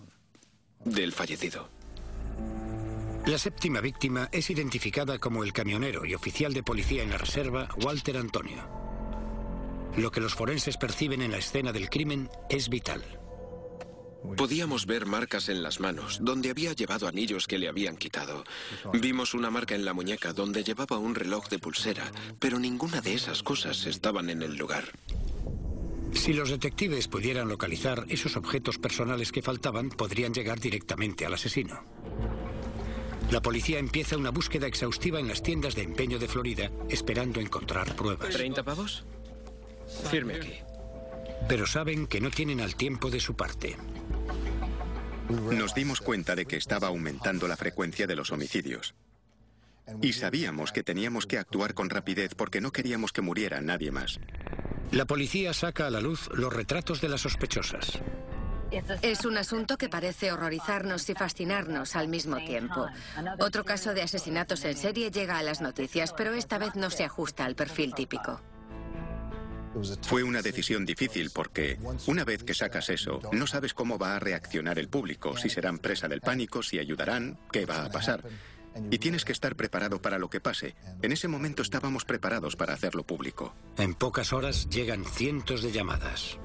del 0.85 1.11
fallecido. 1.11 1.69
La 3.25 3.37
séptima 3.37 3.79
víctima 3.79 4.27
es 4.33 4.49
identificada 4.49 5.17
como 5.17 5.45
el 5.45 5.53
camionero 5.53 6.05
y 6.05 6.13
oficial 6.13 6.53
de 6.53 6.61
policía 6.61 7.03
en 7.03 7.09
la 7.09 7.17
reserva, 7.17 7.69
Walter 7.81 8.17
Antonio. 8.17 8.67
Lo 9.95 10.11
que 10.11 10.19
los 10.19 10.35
forenses 10.35 10.75
perciben 10.75 11.21
en 11.21 11.31
la 11.31 11.37
escena 11.37 11.71
del 11.71 11.89
crimen 11.89 12.29
es 12.49 12.67
vital. 12.67 13.01
Podíamos 14.35 14.85
ver 14.85 15.05
marcas 15.05 15.47
en 15.47 15.63
las 15.63 15.79
manos, 15.79 16.19
donde 16.21 16.49
había 16.49 16.73
llevado 16.73 17.07
anillos 17.07 17.47
que 17.47 17.57
le 17.57 17.69
habían 17.69 17.95
quitado. 17.95 18.43
Vimos 18.93 19.33
una 19.33 19.49
marca 19.49 19.75
en 19.75 19.85
la 19.85 19.93
muñeca 19.93 20.33
donde 20.33 20.63
llevaba 20.63 20.97
un 20.97 21.15
reloj 21.15 21.47
de 21.47 21.59
pulsera, 21.59 22.11
pero 22.39 22.59
ninguna 22.59 22.99
de 22.99 23.13
esas 23.13 23.41
cosas 23.41 23.85
estaban 23.85 24.29
en 24.29 24.41
el 24.41 24.57
lugar. 24.57 24.91
Si 26.11 26.33
los 26.33 26.49
detectives 26.49 27.07
pudieran 27.07 27.47
localizar 27.47 28.05
esos 28.09 28.35
objetos 28.35 28.77
personales 28.77 29.31
que 29.31 29.41
faltaban, 29.41 29.89
podrían 29.89 30.33
llegar 30.33 30.59
directamente 30.59 31.25
al 31.25 31.33
asesino. 31.33 31.83
La 33.33 33.41
policía 33.41 33.79
empieza 33.79 34.15
una 34.15 34.29
búsqueda 34.29 34.67
exhaustiva 34.67 35.19
en 35.19 35.27
las 35.27 35.41
tiendas 35.41 35.73
de 35.73 35.81
empeño 35.81 36.19
de 36.19 36.27
Florida, 36.27 36.69
esperando 36.87 37.39
encontrar 37.41 37.95
pruebas. 37.95 38.37
¿30 38.37 38.63
pavos? 38.63 39.05
Firme 40.11 40.35
aquí. 40.35 40.53
Pero 41.49 41.65
saben 41.65 42.05
que 42.05 42.21
no 42.21 42.29
tienen 42.29 42.61
al 42.61 42.75
tiempo 42.75 43.09
de 43.09 43.19
su 43.19 43.35
parte. 43.35 43.75
Nos 45.51 45.73
dimos 45.73 45.99
cuenta 45.99 46.35
de 46.35 46.45
que 46.45 46.57
estaba 46.57 46.89
aumentando 46.89 47.47
la 47.47 47.57
frecuencia 47.57 48.05
de 48.05 48.15
los 48.15 48.31
homicidios. 48.31 48.93
Y 49.99 50.13
sabíamos 50.13 50.71
que 50.71 50.83
teníamos 50.83 51.25
que 51.25 51.39
actuar 51.39 51.73
con 51.73 51.89
rapidez 51.89 52.35
porque 52.35 52.61
no 52.61 52.71
queríamos 52.71 53.13
que 53.13 53.23
muriera 53.23 53.61
nadie 53.61 53.89
más. 53.89 54.19
La 54.91 55.05
policía 55.05 55.53
saca 55.55 55.87
a 55.87 55.89
la 55.89 56.01
luz 56.01 56.29
los 56.35 56.53
retratos 56.53 57.01
de 57.01 57.09
las 57.09 57.21
sospechosas. 57.21 57.99
Es 59.01 59.25
un 59.25 59.37
asunto 59.37 59.77
que 59.77 59.89
parece 59.89 60.31
horrorizarnos 60.31 61.09
y 61.09 61.13
fascinarnos 61.13 61.95
al 61.95 62.07
mismo 62.07 62.37
tiempo. 62.37 62.87
Otro 63.39 63.63
caso 63.63 63.93
de 63.93 64.01
asesinatos 64.01 64.63
en 64.65 64.77
serie 64.77 65.11
llega 65.11 65.37
a 65.37 65.43
las 65.43 65.61
noticias, 65.61 66.13
pero 66.13 66.33
esta 66.33 66.57
vez 66.57 66.75
no 66.75 66.89
se 66.89 67.03
ajusta 67.03 67.45
al 67.45 67.55
perfil 67.55 67.93
típico. 67.93 68.41
Fue 70.03 70.23
una 70.23 70.41
decisión 70.41 70.85
difícil 70.85 71.31
porque 71.31 71.79
una 72.05 72.23
vez 72.23 72.43
que 72.43 72.53
sacas 72.53 72.89
eso, 72.89 73.21
no 73.31 73.47
sabes 73.47 73.73
cómo 73.73 73.97
va 73.97 74.15
a 74.15 74.19
reaccionar 74.19 74.77
el 74.77 74.87
público, 74.87 75.35
si 75.35 75.49
serán 75.49 75.79
presa 75.79 76.07
del 76.07 76.21
pánico, 76.21 76.61
si 76.61 76.77
ayudarán, 76.77 77.39
qué 77.51 77.65
va 77.65 77.85
a 77.85 77.89
pasar. 77.89 78.23
Y 78.89 78.97
tienes 78.99 79.25
que 79.25 79.31
estar 79.31 79.55
preparado 79.55 80.01
para 80.01 80.17
lo 80.17 80.29
que 80.29 80.41
pase. 80.41 80.75
En 81.01 81.11
ese 81.11 81.27
momento 81.27 81.61
estábamos 81.61 82.05
preparados 82.05 82.55
para 82.55 82.73
hacerlo 82.73 83.03
público. 83.03 83.53
En 83.77 83.93
pocas 83.93 84.33
horas 84.33 84.67
llegan 84.69 85.05
cientos 85.05 85.61
de 85.61 85.71
llamadas. 85.71 86.39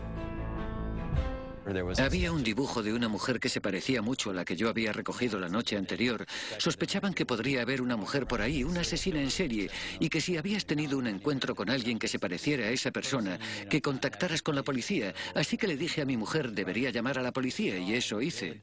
Había 1.99 2.33
un 2.33 2.43
dibujo 2.43 2.83
de 2.83 2.93
una 2.95 3.09
mujer 3.09 3.41
que 3.41 3.49
se 3.49 3.61
parecía 3.61 4.01
mucho 4.01 4.31
a 4.31 4.35
la 4.35 4.45
que 4.45 4.57
yo 4.57 4.69
había 4.69 4.93
recogido 4.93 5.39
la 5.39 5.49
noche 5.49 5.77
anterior. 5.77 6.25
Sospechaban 6.57 7.13
que 7.13 7.27
podría 7.27 7.63
haber 7.63 7.83
una 7.83 7.97
mujer 7.97 8.27
por 8.27 8.41
ahí, 8.41 8.65
una 8.65 8.81
asesina 8.81 9.21
en 9.21 9.31
serie, 9.31 9.71
y 10.01 10.09
que 10.09 10.21
si 10.21 10.37
habías 10.37 10.65
tenido 10.65 10.97
un 10.97 11.07
encuentro 11.07 11.55
con 11.55 11.69
alguien 11.69 11.99
que 11.99 12.09
se 12.09 12.19
pareciera 12.19 12.67
a 12.67 12.71
esa 12.71 12.91
persona, 12.91 13.39
que 13.69 13.83
contactaras 13.83 14.41
con 14.41 14.55
la 14.55 14.63
policía. 14.63 15.15
Así 15.35 15.59
que 15.59 15.67
le 15.67 15.77
dije 15.77 16.01
a 16.01 16.07
mi 16.07 16.17
mujer, 16.17 16.53
debería 16.53 16.91
llamar 16.91 17.19
a 17.19 17.23
la 17.23 17.33
policía, 17.33 17.79
y 17.79 17.95
eso 17.95 18.23
hice. 18.23 18.63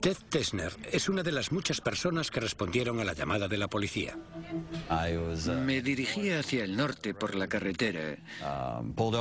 Ted 0.00 0.16
Tesner 0.28 0.72
es 0.92 1.08
una 1.08 1.24
de 1.24 1.32
las 1.32 1.50
muchas 1.50 1.80
personas 1.80 2.30
que 2.30 2.38
respondieron 2.38 3.00
a 3.00 3.04
la 3.04 3.14
llamada 3.14 3.48
de 3.48 3.58
la 3.58 3.66
policía. 3.66 4.16
Me 5.64 5.82
dirigía 5.82 6.38
hacia 6.38 6.62
el 6.62 6.76
norte 6.76 7.14
por 7.14 7.34
la 7.34 7.48
carretera 7.48 8.16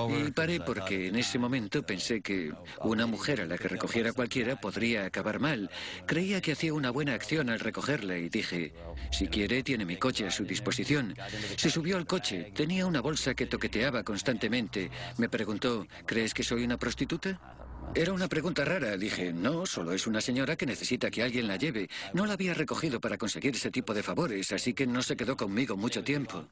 y 0.09 0.31
paré 0.31 0.59
porque 0.59 1.07
en 1.07 1.15
ese 1.15 1.39
momento 1.39 1.81
pensé 1.81 2.21
que 2.21 2.53
una 2.81 3.07
mujer 3.07 3.41
a 3.41 3.47
la 3.47 3.57
que 3.57 3.67
recogiera 3.67 4.13
cualquiera 4.13 4.55
podría 4.55 5.05
acabar 5.05 5.39
mal. 5.39 5.71
Creía 6.05 6.41
que 6.41 6.51
hacía 6.51 6.73
una 6.73 6.91
buena 6.91 7.15
acción 7.15 7.49
al 7.49 7.59
recogerla 7.59 8.17
y 8.17 8.29
dije, 8.29 8.73
si 9.11 9.27
quiere 9.27 9.63
tiene 9.63 9.83
mi 9.83 9.97
coche 9.97 10.27
a 10.27 10.31
su 10.31 10.43
disposición. 10.43 11.15
Se 11.55 11.71
subió 11.71 11.97
al 11.97 12.05
coche, 12.05 12.51
tenía 12.53 12.85
una 12.85 13.01
bolsa 13.01 13.33
que 13.33 13.47
toqueteaba 13.47 14.03
constantemente. 14.03 14.91
Me 15.17 15.27
preguntó, 15.27 15.87
¿crees 16.05 16.35
que 16.35 16.43
soy 16.43 16.63
una 16.63 16.77
prostituta? 16.77 17.56
Era 17.95 18.13
una 18.13 18.27
pregunta 18.27 18.63
rara. 18.63 18.97
Dije, 18.97 19.33
no, 19.33 19.65
solo 19.65 19.93
es 19.93 20.07
una 20.07 20.21
señora 20.21 20.55
que 20.55 20.65
necesita 20.65 21.09
que 21.09 21.23
alguien 21.23 21.47
la 21.47 21.57
lleve. 21.57 21.89
No 22.13 22.25
la 22.25 22.33
había 22.33 22.53
recogido 22.53 22.99
para 22.99 23.17
conseguir 23.17 23.55
ese 23.55 23.71
tipo 23.71 23.93
de 23.93 24.03
favores, 24.03 24.51
así 24.51 24.73
que 24.73 24.85
no 24.85 25.01
se 25.01 25.15
quedó 25.15 25.35
conmigo 25.35 25.75
mucho 25.77 26.03
tiempo. 26.03 26.47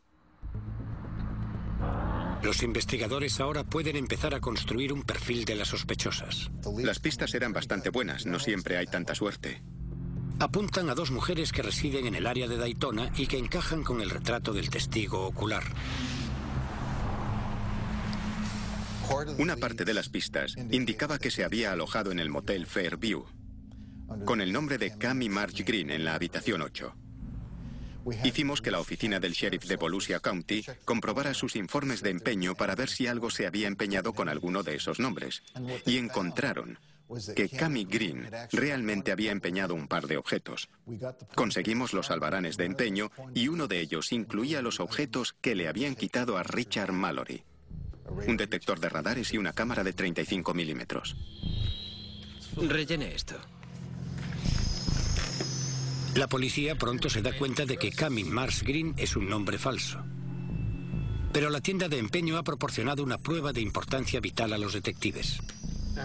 Los 2.43 2.61
investigadores 2.61 3.39
ahora 3.39 3.63
pueden 3.63 3.95
empezar 3.95 4.35
a 4.35 4.39
construir 4.39 4.93
un 4.93 5.03
perfil 5.03 5.45
de 5.45 5.55
las 5.55 5.69
sospechosas. 5.69 6.51
Las 6.77 6.99
pistas 6.99 7.33
eran 7.33 7.53
bastante 7.53 7.89
buenas, 7.89 8.25
no 8.25 8.39
siempre 8.39 8.77
hay 8.77 8.85
tanta 8.85 9.15
suerte. 9.15 9.63
Apuntan 10.37 10.89
a 10.89 10.95
dos 10.95 11.11
mujeres 11.11 11.53
que 11.53 11.61
residen 11.61 12.07
en 12.07 12.15
el 12.15 12.27
área 12.27 12.47
de 12.47 12.57
Daytona 12.57 13.09
y 13.15 13.25
que 13.25 13.37
encajan 13.37 13.83
con 13.83 14.01
el 14.01 14.09
retrato 14.09 14.51
del 14.51 14.69
testigo 14.69 15.25
ocular. 15.25 15.63
Una 19.37 19.55
parte 19.55 19.85
de 19.85 19.93
las 19.93 20.09
pistas 20.09 20.55
indicaba 20.71 21.19
que 21.19 21.31
se 21.31 21.43
había 21.43 21.71
alojado 21.71 22.11
en 22.11 22.19
el 22.19 22.29
motel 22.29 22.65
Fairview, 22.65 23.25
con 24.25 24.41
el 24.41 24.51
nombre 24.51 24.77
de 24.77 24.97
Cami 24.97 25.29
Marge 25.29 25.63
Green 25.63 25.91
en 25.91 26.05
la 26.05 26.15
habitación 26.15 26.61
8. 26.61 26.95
Hicimos 28.23 28.61
que 28.61 28.71
la 28.71 28.79
oficina 28.79 29.19
del 29.19 29.33
sheriff 29.33 29.65
de 29.65 29.75
Volusia 29.77 30.19
County 30.19 30.63
comprobara 30.85 31.33
sus 31.33 31.55
informes 31.55 32.01
de 32.01 32.11
empeño 32.11 32.55
para 32.55 32.75
ver 32.75 32.89
si 32.89 33.07
algo 33.07 33.29
se 33.29 33.47
había 33.47 33.67
empeñado 33.67 34.13
con 34.13 34.29
alguno 34.29 34.63
de 34.63 34.75
esos 34.75 34.99
nombres. 34.99 35.43
Y 35.85 35.97
encontraron 35.97 36.79
que 37.35 37.49
Cami 37.49 37.85
Green 37.85 38.29
realmente 38.51 39.11
había 39.11 39.31
empeñado 39.31 39.75
un 39.75 39.87
par 39.87 40.07
de 40.07 40.17
objetos. 40.17 40.69
Conseguimos 41.35 41.93
los 41.93 42.11
albaranes 42.11 42.57
de 42.57 42.65
empeño 42.65 43.11
y 43.33 43.47
uno 43.47 43.67
de 43.67 43.79
ellos 43.79 44.11
incluía 44.11 44.61
los 44.61 44.79
objetos 44.79 45.33
que 45.41 45.55
le 45.55 45.67
habían 45.67 45.95
quitado 45.95 46.37
a 46.37 46.43
Richard 46.43 46.91
Mallory 46.91 47.43
un 48.27 48.37
detector 48.37 48.79
de 48.79 48.89
radares 48.89 49.33
y 49.33 49.37
una 49.37 49.53
cámara 49.53 49.83
de 49.83 49.93
35 49.93 50.53
milímetros. 50.53 51.15
Rellene 52.57 53.13
esto. 53.13 53.35
La 56.15 56.27
policía 56.27 56.75
pronto 56.75 57.09
se 57.09 57.21
da 57.21 57.37
cuenta 57.37 57.65
de 57.65 57.77
que 57.77 57.91
Cami 57.91 58.23
Mars 58.23 58.63
Green 58.63 58.93
es 58.97 59.15
un 59.17 59.27
nombre 59.27 59.57
falso. 59.57 60.01
Pero 61.33 61.49
la 61.49 61.59
tienda 61.59 61.89
de 61.89 61.97
empeño 61.97 62.37
ha 62.37 62.43
proporcionado 62.43 63.03
una 63.03 63.17
prueba 63.17 63.51
de 63.51 63.59
importancia 63.59 64.21
vital 64.21 64.53
a 64.53 64.57
los 64.57 64.71
detectives. 64.71 65.39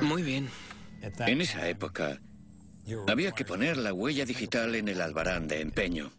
Muy 0.02 0.22
bien. 0.22 0.50
En 1.26 1.40
esa 1.40 1.68
época 1.68 2.20
había 3.06 3.32
que 3.32 3.44
poner 3.44 3.76
la 3.76 3.92
huella 3.92 4.24
digital 4.24 4.74
en 4.74 4.88
el 4.88 5.00
albarán 5.00 5.46
de 5.46 5.60
empeño. 5.60 6.10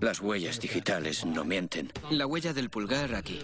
Las 0.00 0.20
huellas 0.20 0.60
digitales 0.60 1.24
no 1.24 1.44
mienten. 1.44 1.92
La 2.10 2.26
huella 2.26 2.52
del 2.52 2.70
pulgar 2.70 3.14
aquí. 3.16 3.40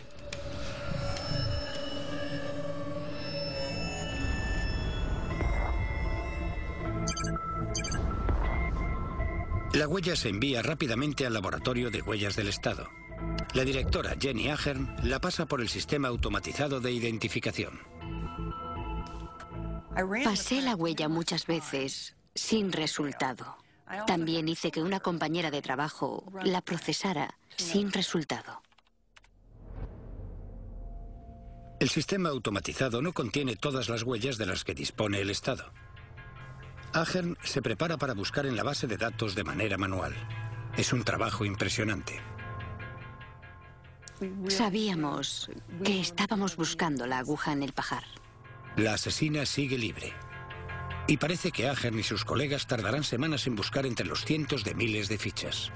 La 9.73 9.89
huella 9.89 10.15
se 10.17 10.29
envía 10.29 10.61
rápidamente 10.61 11.27
al 11.27 11.33
laboratorio 11.33 11.91
de 11.91 12.03
huellas 12.03 12.37
del 12.37 12.49
Estado. 12.49 12.91
La 13.55 13.65
directora 13.65 14.17
Jenny 14.21 14.49
Ahern 14.49 14.95
la 15.03 15.19
pasa 15.19 15.47
por 15.47 15.63
el 15.63 15.69
sistema 15.71 16.09
automatizado 16.09 16.81
de 16.81 16.93
identificación. 16.93 17.81
Pasé 20.25 20.61
la 20.61 20.77
huella 20.77 21.09
muchas 21.09 21.47
veces 21.47 22.17
sin 22.35 22.71
resultado. 22.71 23.57
También 24.07 24.49
hice 24.49 24.71
que 24.71 24.83
una 24.83 25.01
compañera 25.01 25.51
de 25.51 25.63
trabajo 25.63 26.25
la 26.45 26.61
procesara 26.61 27.35
sin 27.57 27.93
resultado. 27.93 28.63
El 31.81 31.89
sistema 31.89 32.29
automatizado 32.29 33.03
no 33.03 33.13
contiene 33.13 33.57
todas 33.57 33.89
las 33.89 34.03
huellas 34.03 34.39
de 34.39 34.47
las 34.47 34.65
que 34.65 34.75
dispone 34.75 35.21
el 35.21 35.31
Estado. 35.31 35.73
Ahern 36.95 37.39
se 37.43 37.63
prepara 37.63 37.97
para 37.97 38.15
buscar 38.15 38.47
en 38.47 38.57
la 38.57 38.63
base 38.63 38.87
de 38.87 38.97
datos 38.97 39.35
de 39.35 39.45
manera 39.45 39.79
manual. 39.79 40.15
Es 40.77 40.93
un 40.93 41.05
trabajo 41.05 41.45
impresionante. 41.45 42.21
Sabíamos 44.49 45.51
que 45.85 46.01
estábamos 46.01 46.57
buscando 46.57 47.07
la 47.07 47.19
aguja 47.19 47.53
en 47.53 47.63
el 47.63 47.73
pajar. 47.73 48.05
La 48.77 48.95
asesina 48.95 49.47
sigue 49.47 49.79
libre. 49.79 50.13
Y 51.09 51.17
parece 51.17 51.51
que 51.51 51.69
Ahern 51.69 51.99
y 51.99 52.03
sus 52.03 52.25
colegas 52.25 52.67
tardarán 52.67 53.05
semanas 53.05 53.47
en 53.47 53.57
buscar 53.57 53.87
entre 53.87 54.07
los 54.07 54.25
cientos 54.25 54.63
de 54.63 54.75
miles 54.75 55.09
de 55.09 55.19
fichas. 55.19 55.73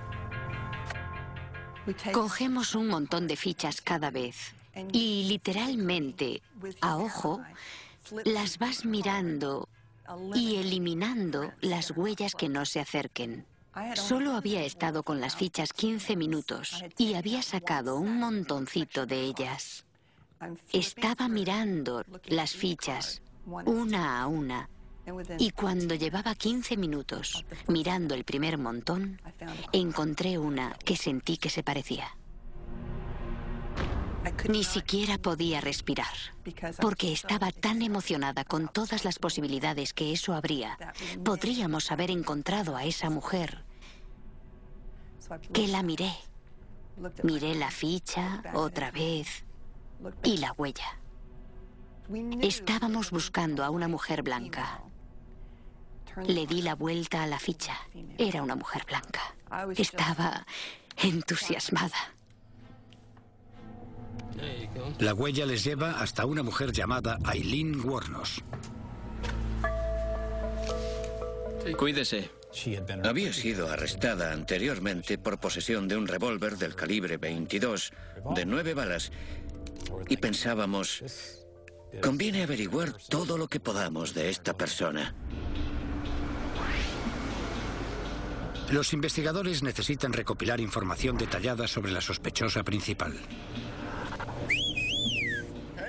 Cogemos 2.13 2.75
un 2.75 2.89
montón 2.89 3.27
de 3.27 3.37
fichas 3.37 3.81
cada 3.81 4.11
vez 4.11 4.55
y 4.93 5.25
literalmente, 5.29 6.43
a 6.81 6.97
ojo, 6.97 7.41
las 8.25 8.59
vas 8.59 8.85
mirando 8.85 9.69
y 10.35 10.57
eliminando 10.57 11.53
las 11.61 11.91
huellas 11.91 12.35
que 12.35 12.49
no 12.49 12.65
se 12.65 12.81
acerquen. 12.81 13.47
Solo 13.95 14.33
había 14.33 14.63
estado 14.65 15.03
con 15.03 15.21
las 15.21 15.37
fichas 15.37 15.73
15 15.73 16.17
minutos 16.17 16.83
y 16.97 17.15
había 17.15 17.43
sacado 17.43 17.97
un 17.97 18.19
montoncito 18.19 19.07
de 19.07 19.21
ellas. 19.21 19.85
Estaba 20.73 21.29
mirando 21.29 22.05
las 22.25 22.53
fichas 22.53 23.23
una 23.65 24.21
a 24.21 24.27
una 24.27 24.69
y 25.39 25.51
cuando 25.51 25.95
llevaba 25.95 26.35
15 26.35 26.77
minutos 26.77 27.45
mirando 27.69 28.15
el 28.15 28.25
primer 28.25 28.59
montón, 28.59 29.21
encontré 29.73 30.39
una 30.39 30.77
que 30.85 30.97
sentí 30.97 31.37
que 31.37 31.51
se 31.51 31.63
parecía. 31.63 32.17
Ni 34.49 34.65
siquiera 34.65 35.19
podía 35.19 35.61
respirar, 35.61 36.15
porque 36.81 37.13
estaba 37.13 37.53
tan 37.53 37.83
emocionada 37.83 38.45
con 38.45 38.69
todas 38.69 39.05
las 39.05 39.19
posibilidades 39.19 39.93
que 39.93 40.13
eso 40.13 40.35
habría. 40.35 40.79
Podríamos 41.25 41.91
haber 41.93 42.11
encontrado 42.11 42.77
a 42.77 42.85
esa 42.85 43.11
mujer, 43.11 43.65
que 45.53 45.69
la 45.69 45.83
miré. 45.83 46.13
Miré 47.23 47.55
la 47.55 47.71
ficha 47.71 48.43
otra 48.55 48.91
vez 48.91 49.45
y 50.23 50.39
la 50.39 50.53
huella. 50.53 50.99
Estábamos 52.41 53.11
buscando 53.11 53.65
a 53.65 53.71
una 53.71 53.89
mujer 53.89 54.23
blanca. 54.23 54.83
Le 56.27 56.47
di 56.47 56.63
la 56.63 56.75
vuelta 56.75 57.23
a 57.23 57.27
la 57.27 57.39
ficha. 57.39 57.77
Era 58.17 58.43
una 58.43 58.57
mujer 58.57 58.85
blanca. 58.87 59.21
Estaba 59.77 60.47
entusiasmada. 60.97 61.97
La 64.99 65.15
huella 65.15 65.47
les 65.47 65.65
lleva 65.65 66.01
hasta 66.01 66.27
una 66.27 66.43
mujer 66.43 66.73
llamada 66.73 67.19
Aileen 67.25 67.81
Wornos. 67.87 68.43
Cuídese. 71.77 72.31
Había 73.05 73.33
sido 73.33 73.69
arrestada 73.71 74.33
anteriormente 74.33 75.19
por 75.19 75.39
posesión 75.39 75.89
de 75.89 75.97
un 75.97 76.07
revólver 76.07 76.57
del 76.57 76.75
calibre 76.75 77.19
22, 77.19 77.93
de 78.35 78.47
nueve 78.47 78.73
balas, 78.73 79.13
y 80.09 80.17
pensábamos, 80.17 81.03
conviene 82.01 82.43
averiguar 82.43 82.95
todo 83.09 83.37
lo 83.37 83.49
que 83.49 83.61
podamos 83.61 84.15
de 84.15 84.31
esta 84.31 84.57
persona. 84.57 85.15
Los 88.71 88.93
investigadores 88.93 89.63
necesitan 89.63 90.13
recopilar 90.13 90.61
información 90.61 91.17
detallada 91.17 91.69
sobre 91.69 91.93
la 91.93 92.01
sospechosa 92.01 92.65
principal. 92.65 93.15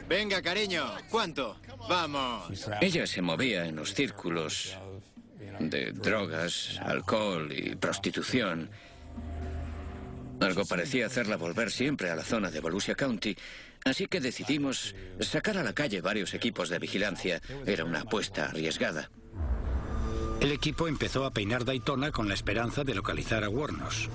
Venga, 0.08 0.42
cariño, 0.42 0.86
¿cuánto? 1.10 1.58
Vamos. 1.90 2.68
Ella 2.82 3.06
se 3.06 3.22
movía 3.22 3.66
en 3.66 3.76
los 3.76 3.94
círculos 3.94 4.78
de 5.60 5.92
drogas, 5.92 6.80
alcohol 6.82 7.52
y 7.52 7.76
prostitución. 7.76 8.70
Algo 10.40 10.66
parecía 10.66 11.08
hacerla 11.08 11.36
volver 11.36 11.72
siempre 11.72 12.10
a 12.10 12.16
la 12.16 12.24
zona 12.24 12.52
de 12.52 12.60
Volusia 12.60 12.96
County, 12.96 13.36
así 13.86 14.08
que 14.08 14.22
decidimos 14.22 14.96
sacar 15.20 15.58
a 15.58 15.64
la 15.64 15.74
calle 15.74 16.00
varios 16.02 16.34
equipos 16.34 16.70
de 16.70 16.80
vigilancia. 16.80 17.42
Era 17.66 17.84
una 17.84 18.02
apuesta 18.02 18.46
arriesgada. 18.46 19.10
El 20.40 20.52
equipo 20.52 20.88
empezó 20.88 21.26
a 21.26 21.32
peinar 21.32 21.66
Daytona 21.66 22.12
con 22.12 22.28
la 22.28 22.36
esperanza 22.36 22.84
de 22.84 22.94
localizar 22.94 23.44
a 23.44 23.50
Warnos. 23.50 24.10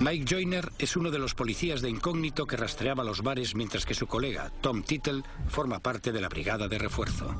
Mike 0.00 0.26
Joyner 0.28 0.70
es 0.78 0.96
uno 0.96 1.10
de 1.10 1.18
los 1.18 1.34
policías 1.34 1.80
de 1.80 1.88
incógnito 1.88 2.46
que 2.46 2.56
rastreaba 2.56 3.02
los 3.02 3.22
bares 3.22 3.54
mientras 3.54 3.86
que 3.86 3.94
su 3.94 4.06
colega, 4.06 4.52
Tom 4.60 4.82
Tittle, 4.82 5.22
forma 5.48 5.80
parte 5.80 6.12
de 6.12 6.20
la 6.20 6.28
brigada 6.28 6.68
de 6.68 6.78
refuerzo. 6.78 7.34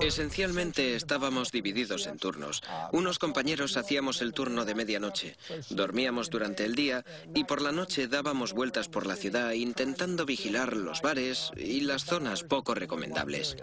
Esencialmente 0.00 0.94
estábamos 0.94 1.50
divididos 1.50 2.06
en 2.06 2.18
turnos. 2.18 2.62
Unos 2.92 3.18
compañeros 3.18 3.76
hacíamos 3.76 4.22
el 4.22 4.32
turno 4.32 4.64
de 4.64 4.76
medianoche, 4.76 5.36
dormíamos 5.70 6.30
durante 6.30 6.64
el 6.64 6.76
día 6.76 7.04
y 7.34 7.42
por 7.42 7.60
la 7.60 7.72
noche 7.72 8.06
dábamos 8.06 8.52
vueltas 8.52 8.88
por 8.88 9.06
la 9.06 9.16
ciudad 9.16 9.50
intentando 9.50 10.24
vigilar 10.24 10.76
los 10.76 11.02
bares 11.02 11.50
y 11.56 11.80
las 11.80 12.04
zonas 12.04 12.44
poco 12.44 12.76
recomendables. 12.76 13.56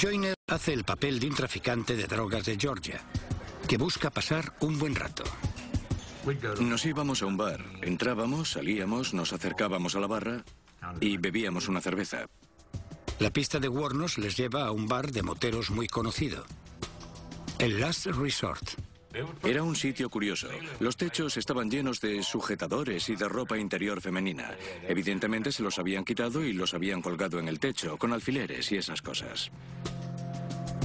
Joyner 0.00 0.34
hace 0.46 0.72
el 0.72 0.84
papel 0.84 1.20
de 1.20 1.26
un 1.26 1.34
traficante 1.34 1.96
de 1.96 2.06
drogas 2.06 2.46
de 2.46 2.56
Georgia, 2.56 3.04
que 3.70 3.78
busca 3.78 4.10
pasar 4.10 4.52
un 4.62 4.80
buen 4.80 4.96
rato. 4.96 5.22
Nos 6.60 6.84
íbamos 6.84 7.22
a 7.22 7.26
un 7.26 7.36
bar, 7.36 7.64
entrábamos, 7.82 8.50
salíamos, 8.50 9.14
nos 9.14 9.32
acercábamos 9.32 9.94
a 9.94 10.00
la 10.00 10.08
barra 10.08 10.42
y 10.98 11.18
bebíamos 11.18 11.68
una 11.68 11.80
cerveza. 11.80 12.26
La 13.20 13.30
pista 13.30 13.60
de 13.60 13.68
Warnos 13.68 14.18
les 14.18 14.36
lleva 14.36 14.64
a 14.64 14.72
un 14.72 14.88
bar 14.88 15.12
de 15.12 15.22
moteros 15.22 15.70
muy 15.70 15.86
conocido, 15.86 16.44
el 17.60 17.78
Last 17.78 18.06
Resort. 18.06 18.70
Era 19.44 19.62
un 19.62 19.76
sitio 19.76 20.10
curioso. 20.10 20.48
Los 20.80 20.96
techos 20.96 21.36
estaban 21.36 21.70
llenos 21.70 22.00
de 22.00 22.24
sujetadores 22.24 23.08
y 23.08 23.14
de 23.14 23.28
ropa 23.28 23.56
interior 23.56 24.00
femenina. 24.00 24.50
Evidentemente 24.88 25.52
se 25.52 25.62
los 25.62 25.78
habían 25.78 26.04
quitado 26.04 26.42
y 26.42 26.54
los 26.54 26.74
habían 26.74 27.02
colgado 27.02 27.38
en 27.38 27.46
el 27.46 27.60
techo, 27.60 27.96
con 27.98 28.12
alfileres 28.12 28.72
y 28.72 28.78
esas 28.78 29.00
cosas. 29.00 29.52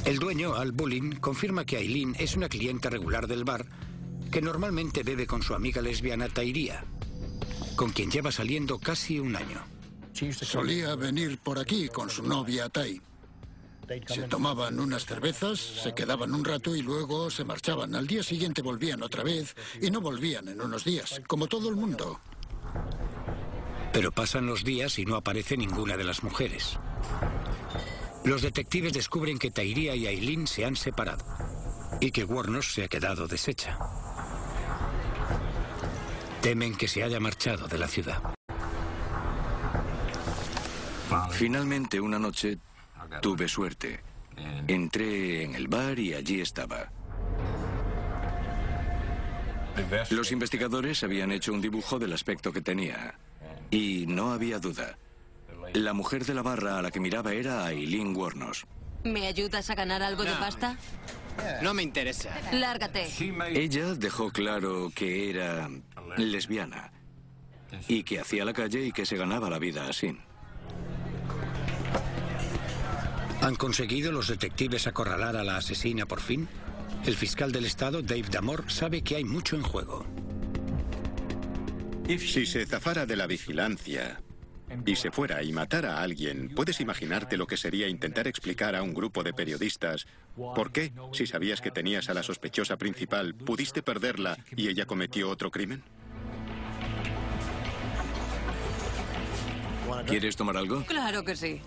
El 0.03 0.19
dueño, 0.19 0.55
Al 0.55 0.71
Bulling, 0.71 1.15
confirma 1.15 1.65
que 1.65 1.77
Aileen 1.77 2.15
es 2.19 2.35
una 2.35 2.49
clienta 2.49 2.89
regular 2.89 3.27
del 3.27 3.43
bar 3.43 3.65
que 4.31 4.41
normalmente 4.41 5.03
bebe 5.03 5.25
con 5.25 5.41
su 5.41 5.55
amiga 5.55 5.81
lesbiana 5.81 6.27
Tairia, 6.27 6.83
con 7.75 7.91
quien 7.91 8.11
lleva 8.11 8.31
saliendo 8.31 8.77
casi 8.79 9.19
un 9.19 9.35
año. 9.35 9.63
Solía 10.33 10.95
venir 10.95 11.37
por 11.39 11.59
aquí 11.59 11.87
con 11.89 12.09
su 12.09 12.23
novia 12.23 12.69
Tai. 12.69 13.01
Se 14.07 14.23
tomaban 14.23 14.79
unas 14.79 15.05
cervezas, 15.05 15.59
se 15.59 15.93
quedaban 15.93 16.33
un 16.33 16.43
rato 16.43 16.75
y 16.75 16.81
luego 16.81 17.29
se 17.29 17.43
marchaban. 17.43 17.95
Al 17.95 18.07
día 18.07 18.23
siguiente 18.23 18.61
volvían 18.61 19.03
otra 19.03 19.23
vez 19.23 19.55
y 19.81 19.91
no 19.91 20.01
volvían 20.01 20.47
en 20.47 20.61
unos 20.61 20.83
días, 20.83 21.21
como 21.27 21.47
todo 21.47 21.69
el 21.69 21.75
mundo. 21.75 22.19
Pero 23.93 24.11
pasan 24.11 24.47
los 24.47 24.63
días 24.63 24.97
y 24.99 25.05
no 25.05 25.15
aparece 25.15 25.55
ninguna 25.55 25.97
de 25.97 26.03
las 26.03 26.23
mujeres. 26.23 26.77
Los 28.25 28.41
detectives 28.41 28.91
descubren 28.91 29.37
que 29.37 29.51
Tairia 29.51 29.95
y 29.95 30.07
Aileen 30.07 30.47
se 30.47 30.65
han 30.65 30.75
separado 30.75 31.23
y 32.01 32.11
que 32.11 32.23
Warnos 32.23 32.73
se 32.73 32.83
ha 32.83 32.87
quedado 32.87 33.27
deshecha. 33.27 33.77
Temen 36.41 36.75
que 36.75 36.87
se 36.87 37.03
haya 37.03 37.19
marchado 37.19 37.67
de 37.67 37.77
la 37.77 37.87
ciudad. 37.87 38.21
Finalmente, 41.31 41.99
una 41.99 42.17
noche, 42.17 42.57
tuve 43.21 43.47
suerte. 43.47 44.01
Entré 44.67 45.43
en 45.43 45.55
el 45.55 45.67
bar 45.67 45.99
y 45.99 46.13
allí 46.13 46.41
estaba. 46.41 46.91
Los 50.09 50.31
investigadores 50.31 51.03
habían 51.03 51.31
hecho 51.31 51.53
un 51.53 51.61
dibujo 51.61 51.99
del 51.99 52.13
aspecto 52.13 52.51
que 52.51 52.61
tenía. 52.61 53.19
Y 53.69 54.05
no 54.07 54.31
había 54.31 54.59
duda. 54.59 54.97
La 55.75 55.91
mujer 55.91 56.23
de 56.23 56.33
la 56.33 56.41
barra 56.41 56.79
a 56.79 56.81
la 56.81 56.89
que 56.89 57.01
miraba 57.01 57.33
era 57.33 57.65
Aileen 57.65 58.15
Warnos. 58.15 58.65
¿Me 59.03 59.27
ayudas 59.27 59.69
a 59.69 59.75
ganar 59.75 60.01
algo 60.01 60.23
de 60.23 60.31
pasta? 60.31 60.77
No 61.61 61.73
me 61.73 61.83
interesa. 61.83 62.29
Lárgate. 62.53 63.09
Ella 63.51 63.93
dejó 63.93 64.31
claro 64.31 64.89
que 64.95 65.29
era 65.29 65.69
lesbiana 66.15 66.93
y 67.89 68.03
que 68.03 68.21
hacía 68.21 68.45
la 68.45 68.53
calle 68.53 68.85
y 68.85 68.93
que 68.93 69.05
se 69.05 69.17
ganaba 69.17 69.49
la 69.49 69.59
vida 69.59 69.89
así. 69.89 70.17
¿Han 73.41 73.55
conseguido 73.55 74.13
los 74.13 74.29
detectives 74.29 74.87
acorralar 74.87 75.35
a 75.35 75.43
la 75.43 75.57
asesina 75.57 76.05
por 76.05 76.21
fin? 76.21 76.47
El 77.05 77.15
fiscal 77.15 77.51
del 77.51 77.65
estado, 77.65 78.01
Dave 78.01 78.29
Damore, 78.31 78.69
sabe 78.69 79.01
que 79.01 79.17
hay 79.17 79.25
mucho 79.25 79.57
en 79.57 79.63
juego. 79.63 80.05
Si 82.07 82.45
se 82.45 82.65
zafara 82.65 83.05
de 83.05 83.17
la 83.17 83.27
vigilancia 83.27 84.21
y 84.85 84.95
se 84.95 85.11
fuera 85.11 85.43
y 85.43 85.51
matara 85.51 85.97
a 85.97 86.01
alguien, 86.01 86.49
¿puedes 86.55 86.81
imaginarte 86.81 87.37
lo 87.37 87.47
que 87.47 87.57
sería 87.57 87.87
intentar 87.87 88.27
explicar 88.27 88.75
a 88.75 88.83
un 88.83 88.93
grupo 88.93 89.23
de 89.23 89.33
periodistas 89.33 90.07
por 90.35 90.71
qué, 90.71 90.93
si 91.13 91.27
sabías 91.27 91.61
que 91.61 91.71
tenías 91.71 92.09
a 92.09 92.13
la 92.13 92.23
sospechosa 92.23 92.77
principal, 92.77 93.35
pudiste 93.35 93.81
perderla 93.81 94.37
y 94.55 94.67
ella 94.67 94.85
cometió 94.85 95.29
otro 95.29 95.51
crimen? 95.51 95.83
¿Quieres 100.07 100.35
tomar 100.35 100.57
algo? 100.57 100.83
Claro 100.85 101.23
que 101.23 101.35
sí. 101.35 101.61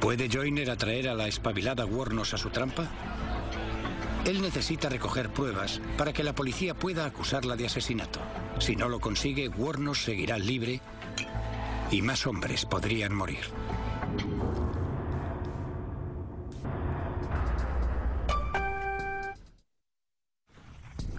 ¿Puede 0.00 0.28
Joyner 0.28 0.70
atraer 0.70 1.08
a 1.08 1.14
la 1.14 1.28
espabilada 1.28 1.84
Warnos 1.84 2.34
a 2.34 2.38
su 2.38 2.50
trampa? 2.50 2.90
Él 4.24 4.40
necesita 4.40 4.88
recoger 4.88 5.30
pruebas 5.30 5.80
para 5.98 6.12
que 6.12 6.22
la 6.22 6.34
policía 6.34 6.74
pueda 6.74 7.06
acusarla 7.06 7.56
de 7.56 7.66
asesinato. 7.66 8.20
Si 8.58 8.76
no 8.76 8.88
lo 8.88 9.00
consigue, 9.00 9.48
Warnos 9.48 10.04
seguirá 10.04 10.38
libre 10.38 10.80
y 11.92 12.02
más 12.02 12.26
hombres 12.26 12.64
podrían 12.64 13.14
morir. 13.14 13.44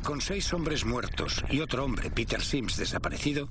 Con 0.03 0.19
seis 0.19 0.51
hombres 0.53 0.83
muertos 0.83 1.43
y 1.49 1.61
otro 1.61 1.85
hombre, 1.85 2.11
Peter 2.11 2.41
Sims, 2.41 2.75
desaparecido, 2.75 3.47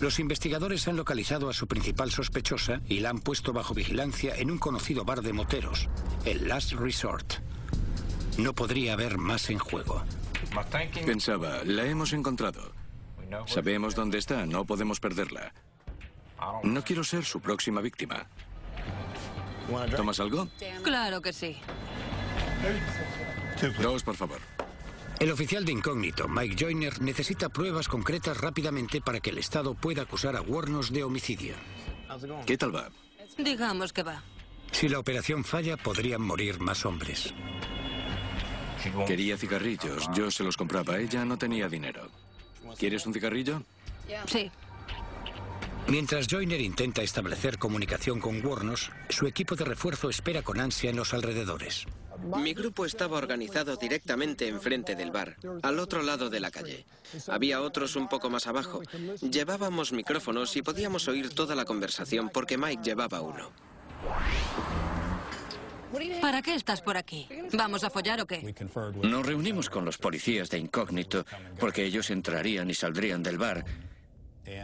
los 0.00 0.18
investigadores 0.18 0.86
han 0.88 0.96
localizado 0.96 1.48
a 1.48 1.54
su 1.54 1.66
principal 1.66 2.10
sospechosa 2.10 2.82
y 2.86 3.00
la 3.00 3.08
han 3.10 3.20
puesto 3.20 3.54
bajo 3.54 3.72
vigilancia 3.72 4.36
en 4.36 4.50
un 4.50 4.58
conocido 4.58 5.06
bar 5.06 5.22
de 5.22 5.32
moteros, 5.32 5.88
el 6.26 6.48
Last 6.48 6.72
Resort. 6.72 7.34
No 8.36 8.54
podría 8.54 8.92
haber 8.92 9.16
más 9.16 9.48
en 9.48 9.58
juego. 9.58 10.04
Pensaba, 11.06 11.64
la 11.64 11.86
hemos 11.86 12.12
encontrado. 12.12 12.72
Sabemos 13.46 13.94
dónde 13.94 14.18
está, 14.18 14.44
no 14.44 14.66
podemos 14.66 15.00
perderla. 15.00 15.54
No 16.62 16.82
quiero 16.82 17.04
ser 17.04 17.24
su 17.24 17.40
próxima 17.40 17.80
víctima. 17.80 18.26
¿Tomas 19.96 20.20
algo? 20.20 20.48
Claro 20.82 21.20
que 21.20 21.32
sí. 21.32 21.56
Dos, 23.80 24.02
por 24.02 24.16
favor. 24.16 24.40
El 25.18 25.30
oficial 25.32 25.64
de 25.64 25.72
incógnito, 25.72 26.28
Mike 26.28 26.56
Joyner, 26.62 27.00
necesita 27.00 27.48
pruebas 27.48 27.88
concretas 27.88 28.38
rápidamente 28.38 29.00
para 29.00 29.20
que 29.20 29.30
el 29.30 29.38
Estado 29.38 29.74
pueda 29.74 30.02
acusar 30.02 30.36
a 30.36 30.42
Warnos 30.42 30.92
de 30.92 31.04
homicidio. 31.04 31.54
¿Qué 32.44 32.58
tal 32.58 32.74
va? 32.74 32.90
Digamos 33.38 33.92
que 33.92 34.02
va. 34.02 34.22
Si 34.72 34.88
la 34.88 34.98
operación 34.98 35.42
falla, 35.42 35.76
podrían 35.76 36.20
morir 36.20 36.60
más 36.60 36.84
hombres. 36.84 37.32
Quería 39.06 39.36
cigarrillos, 39.36 40.08
yo 40.14 40.30
se 40.30 40.44
los 40.44 40.56
compraba, 40.56 40.98
ella 40.98 41.24
no 41.24 41.38
tenía 41.38 41.68
dinero. 41.68 42.10
¿Quieres 42.78 43.06
un 43.06 43.14
cigarrillo? 43.14 43.62
Sí. 44.26 44.50
Mientras 45.88 46.26
Joyner 46.26 46.60
intenta 46.60 47.02
establecer 47.02 47.58
comunicación 47.58 48.20
con 48.20 48.44
Warnos, 48.44 48.90
su 49.08 49.26
equipo 49.26 49.54
de 49.54 49.64
refuerzo 49.64 50.10
espera 50.10 50.42
con 50.42 50.58
ansia 50.58 50.90
en 50.90 50.96
los 50.96 51.14
alrededores. 51.14 51.86
Mi 52.42 52.54
grupo 52.54 52.84
estaba 52.84 53.18
organizado 53.18 53.76
directamente 53.76 54.48
enfrente 54.48 54.96
del 54.96 55.12
bar, 55.12 55.36
al 55.62 55.78
otro 55.78 56.02
lado 56.02 56.28
de 56.28 56.40
la 56.40 56.50
calle. 56.50 56.84
Había 57.28 57.60
otros 57.60 57.94
un 57.94 58.08
poco 58.08 58.30
más 58.30 58.48
abajo. 58.48 58.82
Llevábamos 59.20 59.92
micrófonos 59.92 60.56
y 60.56 60.62
podíamos 60.62 61.06
oír 61.06 61.32
toda 61.32 61.54
la 61.54 61.64
conversación 61.64 62.30
porque 62.30 62.58
Mike 62.58 62.82
llevaba 62.82 63.20
uno. 63.20 63.52
¿Para 66.20 66.42
qué 66.42 66.54
estás 66.54 66.82
por 66.82 66.96
aquí? 66.96 67.28
¿Vamos 67.52 67.84
a 67.84 67.90
follar 67.90 68.20
o 68.20 68.26
qué? 68.26 68.54
Nos 69.02 69.24
reunimos 69.24 69.70
con 69.70 69.84
los 69.84 69.98
policías 69.98 70.50
de 70.50 70.58
incógnito 70.58 71.24
porque 71.60 71.84
ellos 71.84 72.10
entrarían 72.10 72.68
y 72.70 72.74
saldrían 72.74 73.22
del 73.22 73.38
bar. 73.38 73.64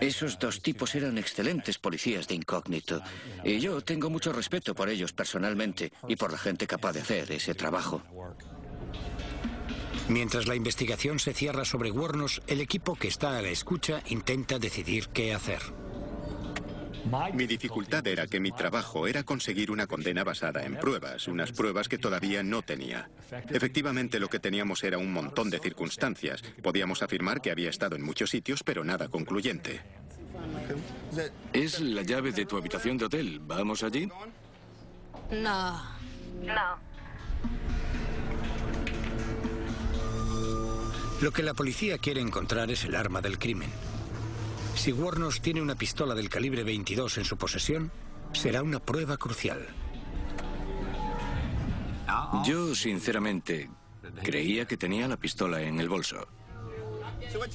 Esos 0.00 0.38
dos 0.38 0.60
tipos 0.62 0.94
eran 0.94 1.18
excelentes 1.18 1.78
policías 1.78 2.28
de 2.28 2.34
incógnito. 2.34 3.02
Y 3.44 3.58
yo 3.58 3.80
tengo 3.80 4.10
mucho 4.10 4.32
respeto 4.32 4.74
por 4.74 4.88
ellos 4.88 5.12
personalmente 5.12 5.92
y 6.08 6.16
por 6.16 6.32
la 6.32 6.38
gente 6.38 6.66
capaz 6.66 6.92
de 6.92 7.00
hacer 7.00 7.32
ese 7.32 7.54
trabajo. 7.54 8.02
Mientras 10.08 10.46
la 10.46 10.56
investigación 10.56 11.18
se 11.18 11.32
cierra 11.32 11.64
sobre 11.64 11.90
Warnos, 11.90 12.42
el 12.46 12.60
equipo 12.60 12.96
que 12.96 13.08
está 13.08 13.38
a 13.38 13.42
la 13.42 13.48
escucha 13.48 14.02
intenta 14.08 14.58
decidir 14.58 15.08
qué 15.08 15.32
hacer. 15.32 15.60
Mi 17.34 17.46
dificultad 17.46 18.06
era 18.06 18.26
que 18.26 18.40
mi 18.40 18.52
trabajo 18.52 19.06
era 19.06 19.24
conseguir 19.24 19.70
una 19.70 19.86
condena 19.86 20.24
basada 20.24 20.64
en 20.64 20.76
pruebas, 20.76 21.26
unas 21.28 21.52
pruebas 21.52 21.88
que 21.88 21.98
todavía 21.98 22.42
no 22.42 22.62
tenía. 22.62 23.10
Efectivamente, 23.48 24.20
lo 24.20 24.28
que 24.28 24.38
teníamos 24.38 24.84
era 24.84 24.98
un 24.98 25.12
montón 25.12 25.50
de 25.50 25.58
circunstancias. 25.58 26.42
Podíamos 26.62 27.02
afirmar 27.02 27.40
que 27.40 27.50
había 27.50 27.70
estado 27.70 27.96
en 27.96 28.02
muchos 28.02 28.30
sitios, 28.30 28.62
pero 28.62 28.84
nada 28.84 29.08
concluyente. 29.08 29.80
Es 31.52 31.80
la 31.80 32.02
llave 32.02 32.32
de 32.32 32.46
tu 32.46 32.56
habitación 32.56 32.98
de 32.98 33.06
hotel. 33.06 33.40
¿Vamos 33.40 33.82
allí? 33.82 34.08
No. 35.30 35.82
No. 36.42 36.92
Lo 41.20 41.30
que 41.30 41.42
la 41.42 41.54
policía 41.54 41.98
quiere 41.98 42.20
encontrar 42.20 42.70
es 42.70 42.84
el 42.84 42.94
arma 42.94 43.20
del 43.20 43.38
crimen. 43.38 43.70
Si 44.82 44.90
Warnos 44.90 45.40
tiene 45.40 45.62
una 45.62 45.76
pistola 45.76 46.12
del 46.12 46.28
calibre 46.28 46.64
22 46.64 47.18
en 47.18 47.24
su 47.24 47.36
posesión, 47.36 47.92
será 48.32 48.64
una 48.64 48.80
prueba 48.80 49.16
crucial. 49.16 49.64
Yo, 52.44 52.74
sinceramente, 52.74 53.70
creía 54.24 54.64
que 54.64 54.76
tenía 54.76 55.06
la 55.06 55.16
pistola 55.16 55.62
en 55.62 55.78
el 55.78 55.88
bolso. 55.88 56.26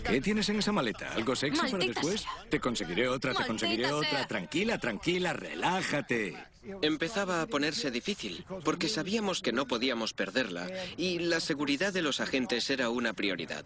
¿Qué 0.06 0.22
tienes 0.22 0.48
en 0.48 0.60
esa 0.60 0.72
maleta? 0.72 1.12
¿Algo 1.16 1.36
sexy 1.36 1.70
para 1.70 1.86
después? 1.86 2.22
sea. 2.22 2.32
Te 2.50 2.62
conseguiré 2.62 3.10
otra, 3.10 3.34
te 3.34 3.46
conseguiré 3.46 3.92
otra. 3.92 4.26
Tranquila, 4.26 4.78
tranquila, 4.78 5.34
relájate. 5.34 6.34
Empezaba 6.82 7.42
a 7.42 7.48
ponerse 7.48 7.92
difícil, 7.92 8.46
porque 8.64 8.88
sabíamos 8.88 9.42
que 9.42 9.52
no 9.52 9.68
podíamos 9.68 10.14
perderla 10.14 10.70
y 10.96 11.20
la 11.20 11.42
seguridad 11.42 11.92
de 11.92 12.04
los 12.04 12.22
agentes 12.22 12.70
era 12.70 12.90
una 12.90 13.12
prioridad. 13.12 13.66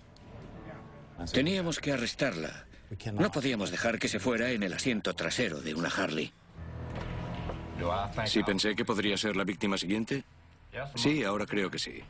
Teníamos 1.31 1.77
que 1.77 1.91
arrestarla. 1.91 2.65
No 3.13 3.31
podíamos 3.31 3.71
dejar 3.71 3.99
que 3.99 4.07
se 4.07 4.19
fuera 4.19 4.51
en 4.51 4.63
el 4.63 4.73
asiento 4.73 5.13
trasero 5.13 5.61
de 5.61 5.73
una 5.73 5.89
Harley. 5.89 6.31
Sí 8.25 8.43
pensé 8.43 8.75
que 8.75 8.85
podría 8.85 9.17
ser 9.17 9.35
la 9.35 9.43
víctima 9.43 9.77
siguiente. 9.77 10.23
Sí, 10.95 11.23
ahora 11.23 11.45
creo 11.45 11.71
que 11.71 11.79
sí. 11.79 12.01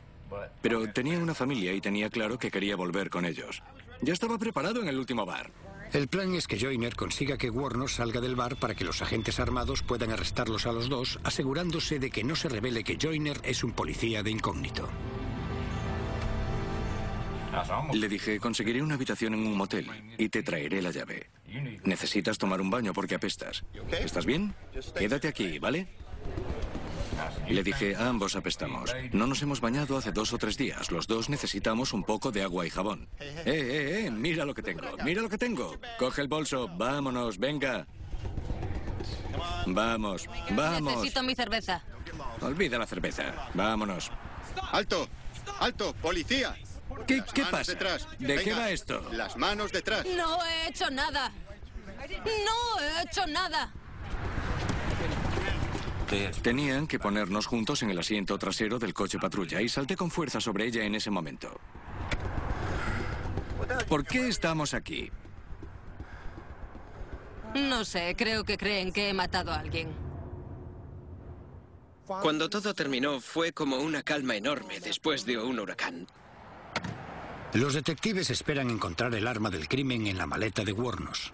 Pero 0.60 0.92
tenía 0.92 1.18
una 1.18 1.34
familia 1.34 1.72
y 1.72 1.80
tenía 1.80 2.10
claro 2.10 2.38
que 2.38 2.50
quería 2.50 2.76
volver 2.76 3.10
con 3.10 3.24
ellos. 3.24 3.62
Ya 4.00 4.12
estaba 4.12 4.38
preparado 4.38 4.80
en 4.80 4.88
el 4.88 4.98
último 4.98 5.24
bar. 5.24 5.50
El 5.92 6.08
plan 6.08 6.34
es 6.34 6.46
que 6.46 6.58
Joyner 6.58 6.96
consiga 6.96 7.36
que 7.36 7.50
Warnos 7.50 7.96
salga 7.96 8.20
del 8.20 8.34
bar 8.34 8.56
para 8.56 8.74
que 8.74 8.84
los 8.84 9.02
agentes 9.02 9.38
armados 9.38 9.82
puedan 9.82 10.10
arrestarlos 10.10 10.66
a 10.66 10.72
los 10.72 10.88
dos, 10.88 11.20
asegurándose 11.22 11.98
de 11.98 12.10
que 12.10 12.24
no 12.24 12.34
se 12.34 12.48
revele 12.48 12.82
que 12.82 12.96
Joyner 13.00 13.38
es 13.44 13.62
un 13.62 13.72
policía 13.72 14.22
de 14.22 14.30
incógnito. 14.30 14.88
Le 17.92 18.08
dije, 18.08 18.40
conseguiré 18.40 18.82
una 18.82 18.94
habitación 18.94 19.34
en 19.34 19.46
un 19.46 19.56
motel 19.56 19.88
y 20.18 20.28
te 20.28 20.42
traeré 20.42 20.80
la 20.80 20.90
llave. 20.90 21.30
Necesitas 21.84 22.38
tomar 22.38 22.60
un 22.60 22.70
baño 22.70 22.92
porque 22.92 23.14
apestas. 23.14 23.64
¿Estás 23.90 24.26
bien? 24.26 24.54
Quédate 24.96 25.28
aquí, 25.28 25.58
¿vale? 25.58 25.88
Le 27.48 27.62
dije, 27.62 27.94
ambos 27.96 28.36
apestamos. 28.36 28.94
No 29.12 29.26
nos 29.26 29.42
hemos 29.42 29.60
bañado 29.60 29.96
hace 29.96 30.12
dos 30.12 30.32
o 30.32 30.38
tres 30.38 30.56
días. 30.56 30.90
Los 30.90 31.06
dos 31.06 31.28
necesitamos 31.28 31.92
un 31.92 32.04
poco 32.04 32.32
de 32.32 32.42
agua 32.42 32.66
y 32.66 32.70
jabón. 32.70 33.08
¡Eh, 33.20 33.42
eh, 33.44 34.04
eh! 34.06 34.10
Mira 34.10 34.44
lo 34.44 34.54
que 34.54 34.62
tengo. 34.62 34.82
Mira 35.04 35.22
lo 35.22 35.28
que 35.28 35.38
tengo. 35.38 35.76
Coge 35.98 36.22
el 36.22 36.28
bolso. 36.28 36.68
Vámonos, 36.76 37.38
venga. 37.38 37.86
Vamos, 39.66 40.28
vamos. 40.50 40.96
Necesito 40.96 41.22
mi 41.22 41.34
cerveza. 41.34 41.82
Olvida 42.40 42.78
la 42.78 42.86
cerveza. 42.86 43.50
Vámonos. 43.54 44.10
¡Alto! 44.72 45.08
¡Alto! 45.60 45.94
¡Policía! 46.00 46.56
¿Qué, 47.06 47.18
Las 47.18 47.32
qué 47.32 47.42
manos 47.42 47.58
pasa? 47.58 47.72
detrás. 47.72 48.08
¿De 48.18 48.36
qué 48.42 48.52
va 48.54 48.70
esto? 48.70 49.08
Las 49.12 49.36
manos 49.36 49.72
detrás. 49.72 50.04
No 50.16 50.44
he 50.44 50.68
hecho 50.68 50.90
nada. 50.90 51.32
No 52.24 52.80
he 52.80 53.02
hecho 53.02 53.26
nada. 53.26 53.72
Tenían 56.42 56.86
que 56.86 56.98
ponernos 56.98 57.46
juntos 57.46 57.82
en 57.82 57.90
el 57.90 57.98
asiento 57.98 58.38
trasero 58.38 58.78
del 58.78 58.92
coche 58.92 59.18
patrulla 59.18 59.62
y 59.62 59.68
salté 59.68 59.96
con 59.96 60.10
fuerza 60.10 60.40
sobre 60.40 60.66
ella 60.66 60.84
en 60.84 60.94
ese 60.94 61.10
momento. 61.10 61.58
¿Por 63.88 64.04
qué 64.04 64.28
estamos 64.28 64.74
aquí? 64.74 65.10
No 67.54 67.84
sé, 67.84 68.14
creo 68.16 68.44
que 68.44 68.58
creen 68.58 68.92
que 68.92 69.08
he 69.08 69.14
matado 69.14 69.52
a 69.52 69.58
alguien. 69.60 69.90
Cuando 72.06 72.50
todo 72.50 72.74
terminó 72.74 73.20
fue 73.20 73.52
como 73.52 73.76
una 73.78 74.02
calma 74.02 74.36
enorme 74.36 74.80
después 74.80 75.24
de 75.24 75.38
un 75.38 75.58
huracán. 75.60 76.06
Los 77.54 77.74
detectives 77.74 78.30
esperan 78.30 78.70
encontrar 78.70 79.14
el 79.14 79.26
arma 79.26 79.50
del 79.50 79.68
crimen 79.68 80.06
en 80.06 80.16
la 80.16 80.26
maleta 80.26 80.64
de 80.64 80.72
Warnos. 80.72 81.32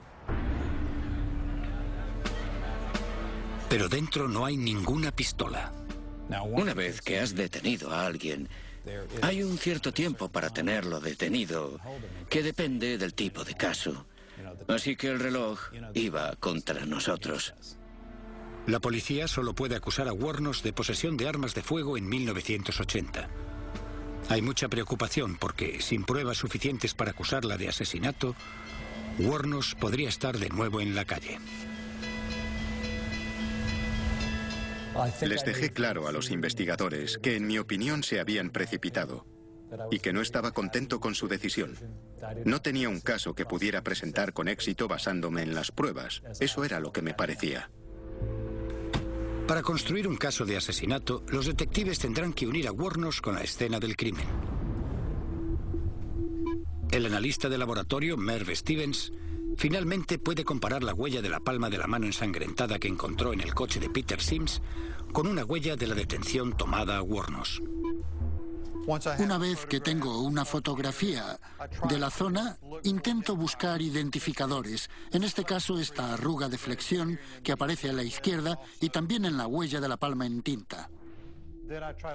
Pero 3.68 3.88
dentro 3.88 4.28
no 4.28 4.44
hay 4.44 4.56
ninguna 4.56 5.12
pistola. 5.12 5.72
Una 6.50 6.74
vez 6.74 7.00
que 7.00 7.20
has 7.20 7.34
detenido 7.34 7.92
a 7.92 8.06
alguien, 8.06 8.48
hay 9.22 9.42
un 9.42 9.58
cierto 9.58 9.92
tiempo 9.92 10.28
para 10.28 10.50
tenerlo 10.50 11.00
detenido, 11.00 11.78
que 12.28 12.42
depende 12.42 12.98
del 12.98 13.14
tipo 13.14 13.44
de 13.44 13.54
caso. 13.54 14.06
Así 14.66 14.96
que 14.96 15.08
el 15.08 15.20
reloj 15.20 15.60
iba 15.94 16.34
contra 16.36 16.84
nosotros. 16.84 17.54
La 18.66 18.80
policía 18.80 19.28
solo 19.28 19.54
puede 19.54 19.76
acusar 19.76 20.08
a 20.08 20.12
Warnos 20.12 20.62
de 20.62 20.72
posesión 20.72 21.16
de 21.16 21.28
armas 21.28 21.54
de 21.54 21.62
fuego 21.62 21.96
en 21.96 22.08
1980. 22.08 23.28
Hay 24.28 24.42
mucha 24.42 24.68
preocupación 24.68 25.36
porque, 25.36 25.80
sin 25.80 26.04
pruebas 26.04 26.36
suficientes 26.36 26.94
para 26.94 27.12
acusarla 27.12 27.56
de 27.56 27.68
asesinato, 27.68 28.34
Warnos 29.18 29.74
podría 29.74 30.08
estar 30.08 30.38
de 30.38 30.50
nuevo 30.50 30.80
en 30.80 30.94
la 30.94 31.04
calle. 31.04 31.38
Les 35.22 35.44
dejé 35.44 35.70
claro 35.70 36.08
a 36.08 36.12
los 36.12 36.30
investigadores 36.30 37.18
que 37.18 37.36
en 37.36 37.46
mi 37.46 37.58
opinión 37.58 38.02
se 38.02 38.20
habían 38.20 38.50
precipitado 38.50 39.26
y 39.90 40.00
que 40.00 40.12
no 40.12 40.20
estaba 40.20 40.52
contento 40.52 41.00
con 41.00 41.14
su 41.14 41.28
decisión. 41.28 41.76
No 42.44 42.60
tenía 42.60 42.88
un 42.88 43.00
caso 43.00 43.34
que 43.34 43.46
pudiera 43.46 43.82
presentar 43.82 44.32
con 44.32 44.48
éxito 44.48 44.88
basándome 44.88 45.42
en 45.42 45.54
las 45.54 45.70
pruebas. 45.70 46.22
Eso 46.40 46.64
era 46.64 46.80
lo 46.80 46.92
que 46.92 47.02
me 47.02 47.14
parecía. 47.14 47.70
Para 49.48 49.62
construir 49.62 50.06
un 50.06 50.16
caso 50.18 50.44
de 50.44 50.58
asesinato, 50.58 51.24
los 51.28 51.46
detectives 51.46 51.98
tendrán 51.98 52.34
que 52.34 52.46
unir 52.46 52.68
a 52.68 52.72
Warnos 52.72 53.22
con 53.22 53.34
la 53.34 53.40
escena 53.40 53.80
del 53.80 53.96
crimen. 53.96 54.26
El 56.90 57.06
analista 57.06 57.48
de 57.48 57.56
laboratorio, 57.56 58.18
Merv 58.18 58.54
Stevens, 58.54 59.10
finalmente 59.56 60.18
puede 60.18 60.44
comparar 60.44 60.82
la 60.84 60.92
huella 60.92 61.22
de 61.22 61.30
la 61.30 61.40
palma 61.40 61.70
de 61.70 61.78
la 61.78 61.86
mano 61.86 62.04
ensangrentada 62.04 62.78
que 62.78 62.88
encontró 62.88 63.32
en 63.32 63.40
el 63.40 63.54
coche 63.54 63.80
de 63.80 63.88
Peter 63.88 64.20
Sims 64.20 64.60
con 65.12 65.26
una 65.26 65.46
huella 65.46 65.76
de 65.76 65.86
la 65.86 65.94
detención 65.94 66.54
tomada 66.54 66.98
a 66.98 67.02
Warnos. 67.02 67.62
Una 69.18 69.36
vez 69.36 69.66
que 69.66 69.80
tengo 69.80 70.22
una 70.22 70.46
fotografía 70.46 71.38
de 71.90 71.98
la 71.98 72.08
zona, 72.08 72.58
intento 72.84 73.36
buscar 73.36 73.82
identificadores. 73.82 74.88
En 75.12 75.24
este 75.24 75.44
caso, 75.44 75.78
esta 75.78 76.14
arruga 76.14 76.48
de 76.48 76.56
flexión 76.56 77.20
que 77.42 77.52
aparece 77.52 77.90
a 77.90 77.92
la 77.92 78.02
izquierda 78.02 78.58
y 78.80 78.88
también 78.88 79.26
en 79.26 79.36
la 79.36 79.46
huella 79.46 79.78
de 79.80 79.88
la 79.90 79.98
palma 79.98 80.24
en 80.24 80.40
tinta. 80.42 80.88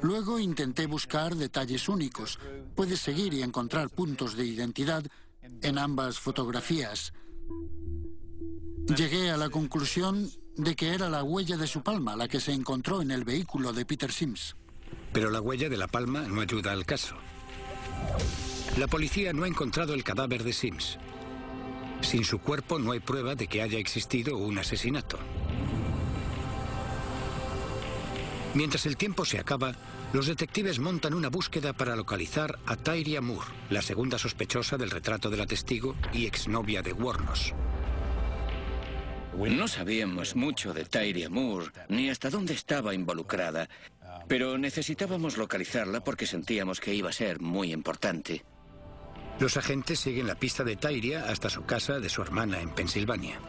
Luego 0.01 0.39
intenté 0.39 0.87
buscar 0.87 1.35
detalles 1.35 1.87
únicos. 1.87 2.39
Puedes 2.75 2.99
seguir 2.99 3.35
y 3.35 3.43
encontrar 3.43 3.91
puntos 3.91 4.35
de 4.35 4.45
identidad 4.45 5.03
en 5.43 5.77
ambas 5.77 6.17
fotografías. 6.17 7.13
Llegué 8.97 9.29
a 9.29 9.37
la 9.37 9.51
conclusión 9.51 10.27
de 10.55 10.75
que 10.75 10.95
era 10.95 11.07
la 11.07 11.23
huella 11.23 11.55
de 11.55 11.67
su 11.67 11.83
palma 11.83 12.15
la 12.15 12.27
que 12.27 12.39
se 12.39 12.51
encontró 12.51 13.03
en 13.03 13.11
el 13.11 13.25
vehículo 13.25 13.73
de 13.73 13.85
Peter 13.85 14.11
Sims. 14.11 14.55
Pero 15.13 15.29
la 15.29 15.39
huella 15.39 15.69
de 15.69 15.77
la 15.77 15.87
palma 15.87 16.23
no 16.23 16.41
ayuda 16.41 16.71
al 16.71 16.85
caso. 16.85 17.15
La 18.77 18.87
policía 18.87 19.31
no 19.31 19.43
ha 19.43 19.47
encontrado 19.47 19.93
el 19.93 20.03
cadáver 20.03 20.43
de 20.43 20.51
Sims. 20.51 20.97
Sin 22.01 22.25
su 22.25 22.39
cuerpo 22.39 22.79
no 22.79 22.91
hay 22.91 22.99
prueba 22.99 23.35
de 23.35 23.47
que 23.47 23.61
haya 23.61 23.77
existido 23.77 24.37
un 24.37 24.57
asesinato. 24.57 25.19
Mientras 28.55 28.85
el 28.85 28.97
tiempo 28.97 29.25
se 29.25 29.39
acaba, 29.39 29.75
los 30.11 30.27
detectives 30.27 30.79
montan 30.79 31.13
una 31.13 31.29
búsqueda 31.29 31.73
para 31.73 31.95
localizar 31.95 32.59
a 32.65 32.75
Tyria 32.75 33.21
Moore, 33.21 33.47
la 33.69 33.81
segunda 33.81 34.19
sospechosa 34.19 34.77
del 34.77 34.91
retrato 34.91 35.29
de 35.29 35.37
la 35.37 35.47
testigo 35.47 35.95
y 36.11 36.25
exnovia 36.25 36.81
de 36.81 36.93
Warnos. 36.93 37.53
No 39.37 39.67
sabíamos 39.67 40.35
mucho 40.35 40.73
de 40.73 40.85
Tyria 40.85 41.29
Moore, 41.29 41.71
ni 41.89 42.09
hasta 42.09 42.29
dónde 42.29 42.53
estaba 42.53 42.93
involucrada, 42.93 43.67
pero 44.27 44.57
necesitábamos 44.57 45.37
localizarla 45.37 46.03
porque 46.03 46.25
sentíamos 46.25 46.79
que 46.79 46.93
iba 46.93 47.09
a 47.09 47.13
ser 47.13 47.39
muy 47.39 47.73
importante. 47.73 48.43
Los 49.39 49.57
agentes 49.57 49.99
siguen 49.99 50.27
la 50.27 50.35
pista 50.35 50.63
de 50.63 50.75
Tyria 50.75 51.27
hasta 51.27 51.49
su 51.49 51.65
casa 51.65 51.99
de 51.99 52.09
su 52.09 52.21
hermana 52.21 52.61
en 52.61 52.69
Pensilvania. 52.69 53.39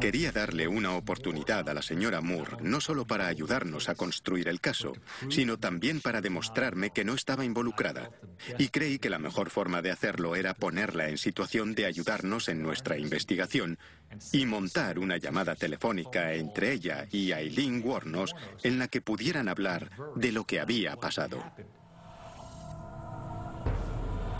Quería 0.00 0.30
darle 0.30 0.68
una 0.68 0.92
oportunidad 0.92 1.68
a 1.68 1.74
la 1.74 1.82
señora 1.82 2.20
Moore, 2.20 2.58
no 2.62 2.80
solo 2.80 3.06
para 3.06 3.26
ayudarnos 3.26 3.88
a 3.88 3.94
construir 3.94 4.48
el 4.48 4.60
caso, 4.60 4.92
sino 5.28 5.58
también 5.58 6.00
para 6.00 6.20
demostrarme 6.20 6.90
que 6.90 7.04
no 7.04 7.14
estaba 7.14 7.44
involucrada. 7.44 8.10
Y 8.58 8.68
creí 8.68 8.98
que 8.98 9.10
la 9.10 9.18
mejor 9.18 9.50
forma 9.50 9.82
de 9.82 9.90
hacerlo 9.90 10.36
era 10.36 10.54
ponerla 10.54 11.08
en 11.08 11.18
situación 11.18 11.74
de 11.74 11.86
ayudarnos 11.86 12.48
en 12.48 12.62
nuestra 12.62 12.98
investigación 12.98 13.78
y 14.32 14.46
montar 14.46 14.98
una 14.98 15.16
llamada 15.16 15.56
telefónica 15.56 16.34
entre 16.34 16.72
ella 16.72 17.06
y 17.10 17.32
Aileen 17.32 17.82
Warnos 17.84 18.34
en 18.62 18.78
la 18.78 18.88
que 18.88 19.00
pudieran 19.00 19.48
hablar 19.48 19.90
de 20.14 20.32
lo 20.32 20.44
que 20.44 20.60
había 20.60 20.96
pasado. 20.96 21.42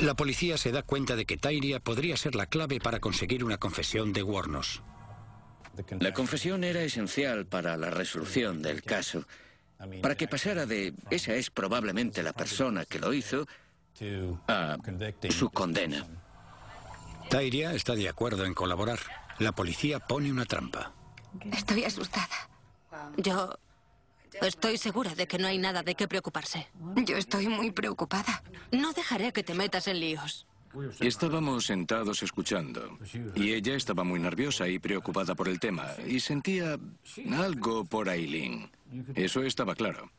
La 0.00 0.14
policía 0.14 0.56
se 0.58 0.70
da 0.70 0.82
cuenta 0.82 1.16
de 1.16 1.26
que 1.26 1.36
Tyria 1.36 1.80
podría 1.80 2.16
ser 2.16 2.36
la 2.36 2.46
clave 2.46 2.78
para 2.78 3.00
conseguir 3.00 3.42
una 3.42 3.58
confesión 3.58 4.12
de 4.12 4.22
Warnos. 4.22 4.80
La 6.00 6.12
confesión 6.12 6.64
era 6.64 6.82
esencial 6.82 7.46
para 7.46 7.76
la 7.76 7.90
resolución 7.90 8.62
del 8.62 8.82
caso, 8.82 9.24
para 10.02 10.16
que 10.16 10.28
pasara 10.28 10.66
de 10.66 10.94
esa 11.10 11.34
es 11.34 11.50
probablemente 11.50 12.22
la 12.22 12.32
persona 12.32 12.84
que 12.84 12.98
lo 12.98 13.12
hizo 13.12 13.46
a 14.48 14.76
su 15.30 15.50
condena. 15.50 16.06
Tyria 17.30 17.74
está 17.74 17.94
de 17.94 18.08
acuerdo 18.08 18.44
en 18.44 18.54
colaborar. 18.54 18.98
La 19.38 19.52
policía 19.52 20.00
pone 20.00 20.32
una 20.32 20.46
trampa. 20.46 20.92
Estoy 21.52 21.84
asustada. 21.84 22.48
Yo 23.16 23.58
estoy 24.40 24.78
segura 24.78 25.14
de 25.14 25.26
que 25.26 25.38
no 25.38 25.46
hay 25.46 25.58
nada 25.58 25.82
de 25.82 25.94
qué 25.94 26.08
preocuparse. 26.08 26.68
Yo 27.04 27.16
estoy 27.16 27.48
muy 27.48 27.70
preocupada. 27.70 28.42
No 28.72 28.92
dejaré 28.92 29.32
que 29.32 29.42
te 29.42 29.54
metas 29.54 29.86
en 29.88 30.00
líos. 30.00 30.46
Estábamos 31.00 31.66
sentados 31.66 32.22
escuchando 32.22 32.98
y 33.34 33.52
ella 33.52 33.74
estaba 33.74 34.04
muy 34.04 34.20
nerviosa 34.20 34.68
y 34.68 34.78
preocupada 34.78 35.34
por 35.34 35.48
el 35.48 35.58
tema 35.58 35.86
y 36.06 36.20
sentía 36.20 36.78
algo 37.32 37.84
por 37.84 38.08
Aileen. 38.08 38.70
Eso 39.14 39.42
estaba 39.42 39.74
claro. 39.74 40.10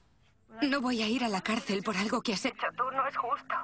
No 0.61 0.81
voy 0.81 1.01
a 1.01 1.07
ir 1.07 1.23
a 1.23 1.29
la 1.29 1.41
cárcel 1.41 1.83
por 1.83 1.95
algo 1.95 2.21
que 2.21 2.33
has 2.33 2.45
hecho 2.45 2.67
tú, 2.75 2.83
no 2.91 3.07
es 3.07 3.15
justo. 3.15 3.55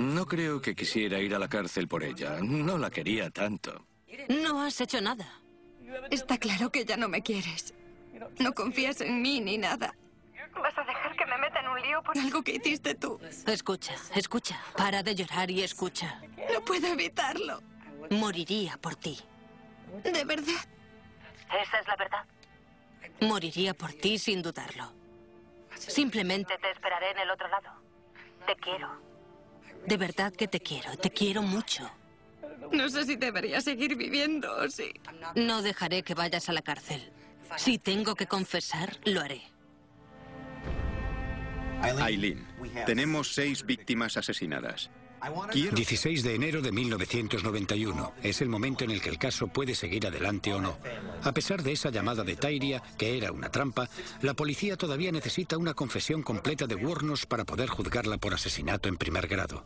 No 0.00 0.26
creo 0.26 0.60
que 0.60 0.74
quisiera 0.74 1.20
ir 1.20 1.34
a 1.34 1.38
la 1.38 1.48
cárcel 1.48 1.86
por 1.86 2.02
ella. 2.02 2.38
No 2.40 2.78
la 2.78 2.90
quería 2.90 3.30
tanto. 3.30 3.84
No 4.28 4.62
has 4.62 4.80
hecho 4.80 5.00
nada. 5.00 5.26
Está 6.10 6.38
claro 6.38 6.70
que 6.70 6.84
ya 6.84 6.96
no 6.96 7.08
me 7.08 7.22
quieres. 7.22 7.74
No 8.38 8.52
confías 8.52 9.00
en 9.00 9.20
mí 9.20 9.40
ni 9.40 9.58
nada. 9.58 9.94
¿Vas 10.54 10.76
a 10.76 10.84
dejar 10.84 11.16
que 11.16 11.26
me 11.26 11.38
meta 11.38 11.60
en 11.60 11.68
un 11.68 11.80
lío 11.80 12.02
por 12.02 12.18
algo 12.18 12.42
que 12.42 12.52
hiciste 12.52 12.94
tú? 12.94 13.20
Escucha, 13.46 13.94
escucha. 14.14 14.60
Para 14.76 15.02
de 15.02 15.14
llorar 15.14 15.50
y 15.50 15.62
escucha. 15.62 16.20
No 16.52 16.60
puedo 16.64 16.88
evitarlo. 16.88 17.60
Moriría 18.10 18.76
por 18.76 18.96
ti. 18.96 19.18
¿De 20.02 20.24
verdad? 20.24 20.64
Esa 21.62 21.78
es 21.80 21.86
la 21.86 21.96
verdad. 21.96 22.24
Moriría 23.20 23.74
por 23.74 23.92
ti 23.92 24.18
sin 24.18 24.42
dudarlo. 24.42 24.92
Simplemente 25.76 26.56
te 26.58 26.70
esperaré 26.70 27.10
en 27.12 27.18
el 27.18 27.30
otro 27.30 27.48
lado. 27.48 27.70
Te 28.46 28.56
quiero. 28.56 28.88
De 29.86 29.96
verdad 29.96 30.32
que 30.32 30.48
te 30.48 30.60
quiero. 30.60 30.96
Te 30.96 31.10
quiero 31.10 31.42
mucho. 31.42 31.90
No 32.72 32.88
sé 32.88 33.04
si 33.04 33.16
debería 33.16 33.60
seguir 33.60 33.96
viviendo 33.96 34.54
o 34.56 34.68
si... 34.68 34.92
No 35.34 35.62
dejaré 35.62 36.02
que 36.02 36.14
vayas 36.14 36.48
a 36.48 36.52
la 36.52 36.62
cárcel. 36.62 37.12
Si 37.56 37.78
tengo 37.78 38.14
que 38.14 38.26
confesar, 38.26 38.98
lo 39.04 39.20
haré. 39.20 39.42
Aileen, 41.82 42.46
tenemos 42.86 43.34
seis 43.34 43.64
víctimas 43.64 44.16
asesinadas. 44.16 44.90
Quiero 45.50 45.76
16 45.76 46.22
de 46.22 46.34
enero 46.34 46.62
de 46.62 46.72
1991. 46.72 48.14
Es 48.22 48.40
el 48.40 48.48
momento 48.48 48.84
en 48.84 48.90
el 48.90 49.02
que 49.02 49.10
el 49.10 49.18
caso 49.18 49.48
puede 49.48 49.74
seguir 49.74 50.06
adelante 50.06 50.54
o 50.54 50.60
no. 50.60 50.78
A 51.22 51.32
pesar 51.32 51.62
de 51.62 51.72
esa 51.72 51.90
llamada 51.90 52.24
de 52.24 52.36
Tyria, 52.36 52.82
que 52.96 53.18
era 53.18 53.30
una 53.30 53.50
trampa, 53.50 53.88
la 54.22 54.34
policía 54.34 54.76
todavía 54.76 55.12
necesita 55.12 55.58
una 55.58 55.74
confesión 55.74 56.22
completa 56.22 56.66
de 56.66 56.74
Warnos 56.74 57.26
para 57.26 57.44
poder 57.44 57.68
juzgarla 57.68 58.16
por 58.16 58.32
asesinato 58.32 58.88
en 58.88 58.96
primer 58.96 59.26
grado. 59.26 59.64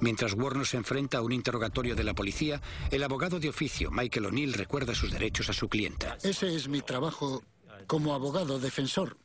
Mientras 0.00 0.32
Warnos 0.32 0.70
se 0.70 0.78
enfrenta 0.78 1.18
a 1.18 1.22
un 1.22 1.32
interrogatorio 1.32 1.94
de 1.94 2.04
la 2.04 2.14
policía, 2.14 2.60
el 2.90 3.04
abogado 3.04 3.38
de 3.38 3.50
oficio, 3.50 3.90
Michael 3.90 4.26
O'Neill, 4.26 4.54
recuerda 4.54 4.94
sus 4.94 5.12
derechos 5.12 5.50
a 5.50 5.52
su 5.52 5.68
clienta. 5.68 6.16
Ese 6.22 6.54
es 6.56 6.68
mi 6.68 6.80
trabajo 6.80 7.42
como 7.86 8.14
abogado 8.14 8.58
defensor, 8.58 9.16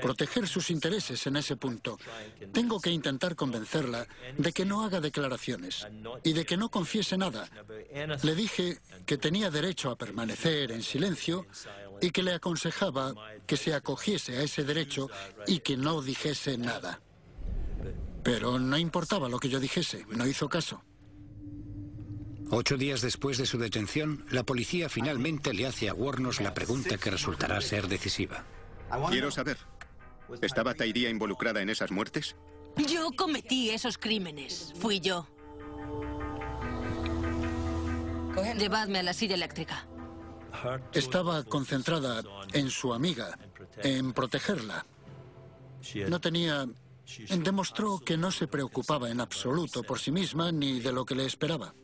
proteger 0.00 0.46
sus 0.46 0.70
intereses 0.70 1.26
en 1.26 1.36
ese 1.36 1.56
punto. 1.56 1.98
Tengo 2.52 2.80
que 2.80 2.90
intentar 2.90 3.34
convencerla 3.36 4.06
de 4.36 4.52
que 4.52 4.64
no 4.64 4.84
haga 4.84 5.00
declaraciones 5.00 5.86
y 6.22 6.32
de 6.32 6.44
que 6.44 6.56
no 6.56 6.70
confiese 6.70 7.16
nada. 7.16 7.48
Le 8.22 8.34
dije 8.34 8.78
que 9.06 9.18
tenía 9.18 9.50
derecho 9.50 9.90
a 9.90 9.96
permanecer 9.96 10.72
en 10.72 10.82
silencio 10.82 11.46
y 12.00 12.10
que 12.10 12.22
le 12.22 12.34
aconsejaba 12.34 13.14
que 13.46 13.56
se 13.56 13.74
acogiese 13.74 14.36
a 14.36 14.42
ese 14.42 14.64
derecho 14.64 15.08
y 15.46 15.60
que 15.60 15.76
no 15.76 16.02
dijese 16.02 16.58
nada. 16.58 17.00
Pero 18.22 18.58
no 18.58 18.78
importaba 18.78 19.28
lo 19.28 19.38
que 19.38 19.48
yo 19.48 19.60
dijese, 19.60 20.06
no 20.08 20.26
hizo 20.26 20.48
caso. 20.48 20.82
Ocho 22.50 22.76
días 22.76 23.00
después 23.00 23.38
de 23.38 23.46
su 23.46 23.58
detención, 23.58 24.24
la 24.30 24.44
policía 24.44 24.88
finalmente 24.88 25.52
le 25.54 25.66
hace 25.66 25.88
a 25.88 25.94
Warnos 25.94 26.40
la 26.40 26.54
pregunta 26.54 26.98
que 26.98 27.10
resultará 27.10 27.60
ser 27.60 27.88
decisiva. 27.88 28.44
Quiero 29.10 29.30
saber, 29.30 29.58
¿estaba 30.40 30.74
Tairía 30.74 31.10
involucrada 31.10 31.62
en 31.62 31.70
esas 31.70 31.90
muertes? 31.90 32.36
Yo 32.76 33.10
cometí 33.16 33.70
esos 33.70 33.98
crímenes. 33.98 34.72
Fui 34.78 35.00
yo. 35.00 35.26
Llevadme 38.58 38.98
a 38.98 39.02
la 39.02 39.12
silla 39.12 39.34
eléctrica. 39.34 39.86
Estaba 40.92 41.42
concentrada 41.44 42.22
en 42.52 42.70
su 42.70 42.92
amiga, 42.92 43.38
en 43.82 44.12
protegerla. 44.12 44.86
No 46.08 46.20
tenía... 46.20 46.66
Demostró 47.28 47.98
que 47.98 48.16
no 48.16 48.32
se 48.32 48.48
preocupaba 48.48 49.10
en 49.10 49.20
absoluto 49.20 49.82
por 49.82 49.98
sí 49.98 50.10
misma 50.10 50.50
ni 50.50 50.80
de 50.80 50.90
lo 50.90 51.04
que 51.04 51.14
le 51.14 51.26
esperaba. 51.26 51.74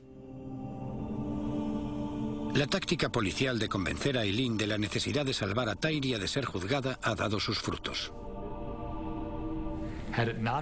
La 2.55 2.67
táctica 2.67 3.11
policial 3.11 3.59
de 3.59 3.69
convencer 3.69 4.19
a 4.19 4.25
Eileen 4.25 4.57
de 4.57 4.67
la 4.67 4.77
necesidad 4.77 5.25
de 5.25 5.33
salvar 5.33 5.69
a 5.69 5.77
Tyria 5.77 6.19
de 6.19 6.29
ser 6.29 6.45
juzgada 6.45 6.99
ha 7.03 7.15
dado 7.15 7.39
sus 7.39 7.59
frutos. 7.59 8.13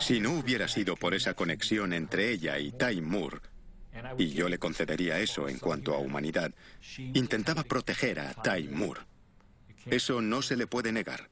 Si 0.01 0.21
no 0.21 0.33
hubiera 0.33 0.69
sido 0.69 0.97
por 0.97 1.15
esa 1.15 1.35
conexión 1.35 1.93
entre 1.93 2.31
ella 2.31 2.59
y 2.59 2.73
Ty 2.73 3.01
Moore, 3.01 3.39
y 4.19 4.29
yo 4.31 4.49
le 4.49 4.59
concedería 4.59 5.19
eso 5.19 5.49
en 5.49 5.59
cuanto 5.59 5.95
a 5.95 5.99
humanidad, 5.99 6.53
intentaba 6.99 7.65
proteger 7.65 8.21
a 8.21 8.35
Ty 8.35 8.69
Moore. 8.69 9.01
Eso 9.87 10.21
no 10.21 10.43
se 10.43 10.57
le 10.57 10.67
puede 10.67 10.93
negar. 10.93 11.31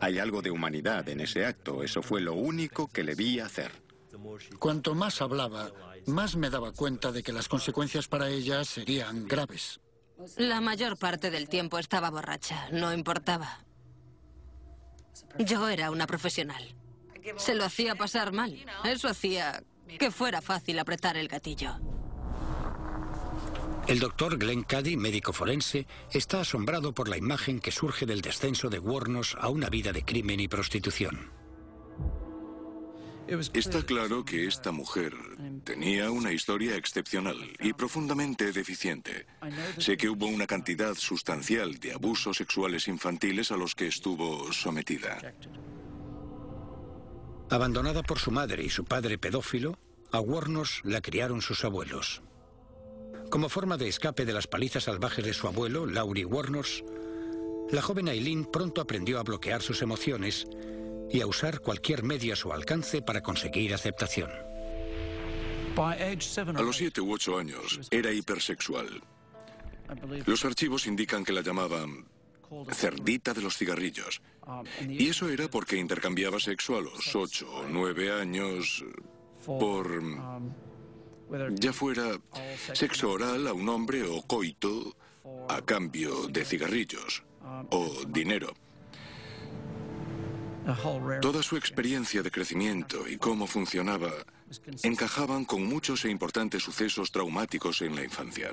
Hay 0.00 0.18
algo 0.18 0.40
de 0.40 0.50
humanidad 0.50 1.08
en 1.08 1.20
ese 1.20 1.44
acto, 1.44 1.82
eso 1.82 2.02
fue 2.02 2.20
lo 2.20 2.34
único 2.34 2.88
que 2.88 3.04
le 3.04 3.14
vi 3.14 3.40
hacer. 3.40 3.72
Cuanto 4.58 4.94
más 4.94 5.20
hablaba, 5.20 5.70
más 6.06 6.36
me 6.36 6.50
daba 6.50 6.72
cuenta 6.72 7.12
de 7.12 7.22
que 7.22 7.32
las 7.32 7.48
consecuencias 7.48 8.08
para 8.08 8.30
ella 8.30 8.64
serían 8.64 9.26
graves. 9.26 9.80
La 10.36 10.60
mayor 10.60 10.96
parte 10.96 11.30
del 11.30 11.48
tiempo 11.48 11.78
estaba 11.78 12.10
borracha, 12.10 12.68
no 12.72 12.92
importaba. 12.92 13.64
Yo 15.38 15.68
era 15.68 15.90
una 15.90 16.06
profesional. 16.06 16.74
Se 17.36 17.54
lo 17.54 17.64
hacía 17.64 17.94
pasar 17.94 18.32
mal. 18.32 18.64
Eso 18.84 19.08
hacía 19.08 19.62
que 19.98 20.10
fuera 20.10 20.42
fácil 20.42 20.78
apretar 20.78 21.16
el 21.16 21.28
gatillo. 21.28 21.78
El 23.86 24.00
doctor 24.00 24.36
Glenn 24.36 24.64
Caddy, 24.64 24.96
médico 24.96 25.32
forense, 25.32 25.86
está 26.12 26.40
asombrado 26.40 26.92
por 26.92 27.08
la 27.08 27.16
imagen 27.16 27.58
que 27.58 27.72
surge 27.72 28.04
del 28.04 28.20
descenso 28.20 28.68
de 28.68 28.78
Warnos 28.78 29.36
a 29.40 29.48
una 29.48 29.70
vida 29.70 29.92
de 29.92 30.04
crimen 30.04 30.40
y 30.40 30.48
prostitución. 30.48 31.37
Está 33.28 33.82
claro 33.82 34.24
que 34.24 34.46
esta 34.46 34.72
mujer 34.72 35.12
tenía 35.62 36.10
una 36.10 36.32
historia 36.32 36.76
excepcional 36.76 37.36
y 37.60 37.74
profundamente 37.74 38.52
deficiente. 38.52 39.26
Sé 39.76 39.98
que 39.98 40.08
hubo 40.08 40.26
una 40.26 40.46
cantidad 40.46 40.94
sustancial 40.94 41.74
de 41.74 41.92
abusos 41.92 42.38
sexuales 42.38 42.88
infantiles 42.88 43.52
a 43.52 43.58
los 43.58 43.74
que 43.74 43.86
estuvo 43.86 44.50
sometida. 44.52 45.18
Abandonada 47.50 48.02
por 48.02 48.18
su 48.18 48.30
madre 48.30 48.64
y 48.64 48.70
su 48.70 48.86
padre 48.86 49.18
pedófilo, 49.18 49.78
a 50.10 50.20
Warnos 50.20 50.80
la 50.84 51.02
criaron 51.02 51.42
sus 51.42 51.64
abuelos. 51.64 52.22
Como 53.30 53.50
forma 53.50 53.76
de 53.76 53.88
escape 53.88 54.24
de 54.24 54.32
las 54.32 54.46
palizas 54.46 54.84
salvajes 54.84 55.24
de 55.24 55.34
su 55.34 55.46
abuelo, 55.48 55.84
Laurie 55.84 56.24
Warners, 56.24 56.82
la 57.70 57.82
joven 57.82 58.08
Aileen 58.08 58.46
pronto 58.46 58.80
aprendió 58.80 59.18
a 59.18 59.22
bloquear 59.22 59.60
sus 59.60 59.82
emociones 59.82 60.46
y 61.10 61.20
a 61.20 61.26
usar 61.26 61.60
cualquier 61.60 62.02
medio 62.02 62.32
a 62.32 62.36
su 62.36 62.52
alcance 62.52 63.02
para 63.02 63.22
conseguir 63.22 63.74
aceptación. 63.74 64.30
A 65.76 66.62
los 66.62 66.76
siete 66.76 67.00
u 67.00 67.12
ocho 67.12 67.38
años 67.38 67.80
era 67.90 68.12
hipersexual. 68.12 69.00
Los 70.26 70.44
archivos 70.44 70.86
indican 70.86 71.24
que 71.24 71.32
la 71.32 71.40
llamaban 71.40 72.06
cerdita 72.72 73.32
de 73.32 73.42
los 73.42 73.56
cigarrillos. 73.56 74.20
Y 74.88 75.08
eso 75.08 75.28
era 75.28 75.48
porque 75.48 75.76
intercambiaba 75.76 76.40
sexo 76.40 76.76
a 76.76 76.80
los 76.80 77.14
ocho 77.14 77.48
o 77.50 77.66
nueve 77.68 78.10
años 78.10 78.84
por... 79.44 80.02
ya 81.54 81.72
fuera 81.72 82.18
sexo 82.72 83.10
oral 83.12 83.46
a 83.46 83.52
un 83.52 83.68
hombre 83.68 84.02
o 84.02 84.22
coito 84.22 84.96
a 85.48 85.60
cambio 85.62 86.26
de 86.28 86.44
cigarrillos 86.44 87.22
o 87.70 88.04
dinero. 88.08 88.54
Toda 91.22 91.42
su 91.42 91.56
experiencia 91.56 92.22
de 92.22 92.30
crecimiento 92.30 93.08
y 93.08 93.16
cómo 93.16 93.46
funcionaba 93.46 94.10
encajaban 94.82 95.46
con 95.46 95.64
muchos 95.64 96.04
e 96.04 96.10
importantes 96.10 96.62
sucesos 96.62 97.10
traumáticos 97.10 97.80
en 97.80 97.96
la 97.96 98.04
infancia. 98.04 98.50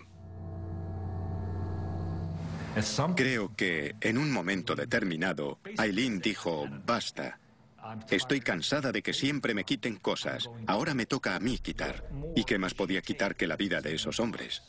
Creo 3.15 3.55
que 3.55 3.95
en 3.99 4.17
un 4.17 4.31
momento 4.31 4.75
determinado, 4.75 5.59
Aileen 5.77 6.19
dijo, 6.19 6.65
basta. 6.85 7.39
Estoy 8.09 8.39
cansada 8.39 8.91
de 8.91 9.01
que 9.01 9.13
siempre 9.13 9.53
me 9.53 9.63
quiten 9.63 9.97
cosas. 9.97 10.49
Ahora 10.67 10.93
me 10.93 11.05
toca 11.05 11.35
a 11.35 11.39
mí 11.39 11.59
quitar. 11.59 12.09
¿Y 12.35 12.45
qué 12.45 12.57
más 12.57 12.73
podía 12.73 13.01
quitar 13.01 13.35
que 13.35 13.47
la 13.47 13.57
vida 13.57 13.81
de 13.81 13.93
esos 13.93 14.19
hombres? 14.19 14.63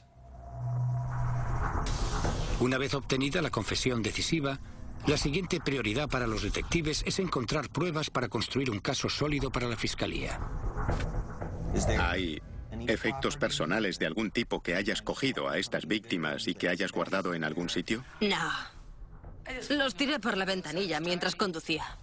Una 2.59 2.79
vez 2.79 2.95
obtenida 2.95 3.43
la 3.43 3.51
confesión 3.51 4.03
decisiva, 4.03 4.59
la 5.07 5.17
siguiente 5.17 5.61
prioridad 5.61 6.09
para 6.09 6.27
los 6.27 6.43
detectives 6.43 7.03
es 7.07 7.19
encontrar 7.19 7.69
pruebas 7.69 8.11
para 8.11 8.29
construir 8.29 8.71
un 8.71 8.81
caso 8.81 9.09
sólido 9.09 9.51
para 9.51 9.69
la 9.69 9.77
fiscalía. 9.77 10.41
¿Hay 12.01 12.41
efectos 12.89 13.37
personales 13.37 13.99
de 13.99 14.07
algún 14.07 14.31
tipo 14.31 14.63
que 14.63 14.75
hayas 14.75 15.03
cogido 15.03 15.49
a 15.49 15.59
estas 15.59 15.87
víctimas 15.87 16.49
y 16.49 16.55
que 16.55 16.69
hayas 16.69 16.93
guardado 16.93 17.35
en 17.35 17.45
algún 17.45 17.69
sitio? 17.69 18.05
No. 18.21 18.51
Los 19.71 19.95
tiré 19.95 20.19
por 20.19 20.37
la 20.37 20.45
ventanilla 20.45 21.01
mientras 21.01 21.37
conducía. 21.37 21.99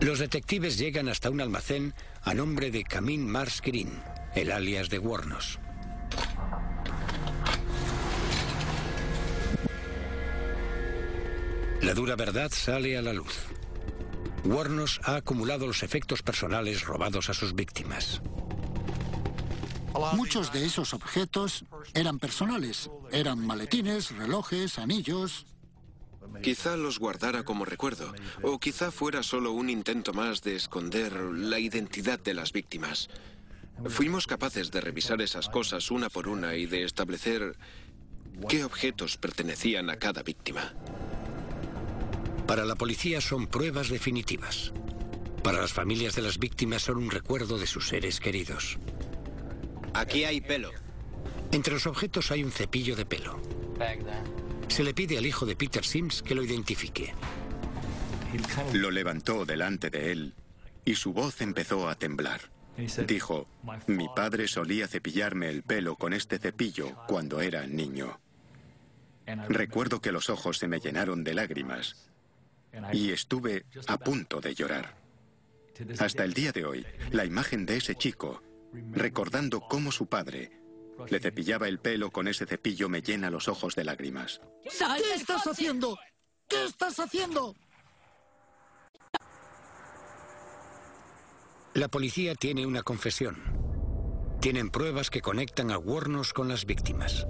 Los 0.00 0.18
detectives 0.18 0.78
llegan 0.78 1.08
hasta 1.08 1.30
un 1.30 1.40
almacén 1.40 1.94
a 2.22 2.34
nombre 2.34 2.70
de 2.70 2.84
Camille 2.84 3.24
Mars 3.24 3.60
Green, 3.62 4.02
el 4.34 4.50
alias 4.50 4.88
de 4.88 4.98
Warnos. 4.98 5.58
La 11.82 11.94
dura 11.94 12.14
verdad 12.14 12.50
sale 12.52 12.98
a 12.98 13.02
la 13.02 13.12
luz. 13.12 13.46
Warnos 14.44 15.00
ha 15.04 15.16
acumulado 15.16 15.66
los 15.66 15.82
efectos 15.82 16.22
personales 16.22 16.84
robados 16.84 17.30
a 17.30 17.34
sus 17.34 17.54
víctimas. 17.54 18.20
Muchos 20.14 20.52
de 20.52 20.64
esos 20.64 20.94
objetos 20.94 21.64
eran 21.94 22.18
personales. 22.18 22.90
Eran 23.10 23.44
maletines, 23.44 24.10
relojes, 24.16 24.78
anillos. 24.78 25.46
Quizá 26.42 26.76
los 26.76 26.98
guardara 26.98 27.42
como 27.42 27.64
recuerdo, 27.64 28.14
o 28.42 28.58
quizá 28.58 28.90
fuera 28.90 29.22
solo 29.22 29.52
un 29.52 29.68
intento 29.68 30.12
más 30.12 30.42
de 30.42 30.56
esconder 30.56 31.12
la 31.12 31.58
identidad 31.58 32.18
de 32.18 32.34
las 32.34 32.52
víctimas. 32.52 33.08
Fuimos 33.88 34.26
capaces 34.26 34.70
de 34.70 34.80
revisar 34.80 35.20
esas 35.22 35.48
cosas 35.48 35.90
una 35.90 36.08
por 36.08 36.28
una 36.28 36.54
y 36.54 36.66
de 36.66 36.84
establecer 36.84 37.56
qué 38.48 38.64
objetos 38.64 39.16
pertenecían 39.16 39.90
a 39.90 39.96
cada 39.96 40.22
víctima. 40.22 40.74
Para 42.50 42.64
la 42.64 42.74
policía 42.74 43.20
son 43.20 43.46
pruebas 43.46 43.90
definitivas. 43.90 44.72
Para 45.44 45.60
las 45.60 45.72
familias 45.72 46.16
de 46.16 46.22
las 46.22 46.40
víctimas 46.40 46.82
son 46.82 46.96
un 46.96 47.08
recuerdo 47.08 47.58
de 47.58 47.68
sus 47.68 47.86
seres 47.86 48.18
queridos. 48.18 48.76
Aquí 49.94 50.24
hay 50.24 50.40
pelo. 50.40 50.72
Entre 51.52 51.72
los 51.72 51.86
objetos 51.86 52.32
hay 52.32 52.42
un 52.42 52.50
cepillo 52.50 52.96
de 52.96 53.06
pelo. 53.06 53.40
Se 54.66 54.82
le 54.82 54.92
pide 54.94 55.16
al 55.16 55.26
hijo 55.26 55.46
de 55.46 55.54
Peter 55.54 55.84
Sims 55.84 56.22
que 56.22 56.34
lo 56.34 56.42
identifique. 56.42 57.14
Lo 58.72 58.90
levantó 58.90 59.46
delante 59.46 59.88
de 59.88 60.10
él 60.10 60.34
y 60.84 60.96
su 60.96 61.12
voz 61.12 61.42
empezó 61.42 61.88
a 61.88 61.94
temblar. 61.94 62.40
Dijo, 63.06 63.46
mi 63.86 64.08
padre 64.08 64.48
solía 64.48 64.88
cepillarme 64.88 65.50
el 65.50 65.62
pelo 65.62 65.94
con 65.94 66.12
este 66.12 66.40
cepillo 66.40 66.96
cuando 67.06 67.42
era 67.42 67.68
niño. 67.68 68.18
Recuerdo 69.48 70.00
que 70.00 70.10
los 70.10 70.30
ojos 70.30 70.58
se 70.58 70.66
me 70.66 70.80
llenaron 70.80 71.22
de 71.22 71.34
lágrimas 71.34 72.09
y 72.92 73.10
estuve 73.10 73.64
a 73.86 73.98
punto 73.98 74.40
de 74.40 74.54
llorar. 74.54 74.96
Hasta 75.98 76.24
el 76.24 76.34
día 76.34 76.52
de 76.52 76.64
hoy, 76.64 76.86
la 77.10 77.24
imagen 77.24 77.66
de 77.66 77.76
ese 77.76 77.94
chico, 77.94 78.42
recordando 78.92 79.60
cómo 79.60 79.92
su 79.92 80.06
padre 80.06 80.60
le 81.08 81.20
cepillaba 81.20 81.68
el 81.68 81.78
pelo 81.78 82.10
con 82.10 82.28
ese 82.28 82.46
cepillo, 82.46 82.88
me 82.88 83.02
llena 83.02 83.30
los 83.30 83.48
ojos 83.48 83.74
de 83.74 83.84
lágrimas. 83.84 84.40
¿Qué 84.62 85.14
estás 85.14 85.46
haciendo? 85.46 85.98
¿Qué 86.48 86.64
estás 86.64 86.98
haciendo? 87.00 87.54
La 91.74 91.88
policía 91.88 92.34
tiene 92.34 92.66
una 92.66 92.82
confesión. 92.82 93.36
Tienen 94.40 94.70
pruebas 94.70 95.08
que 95.10 95.20
conectan 95.20 95.70
a 95.70 95.78
Warnos 95.78 96.32
con 96.32 96.48
las 96.48 96.66
víctimas. 96.66 97.26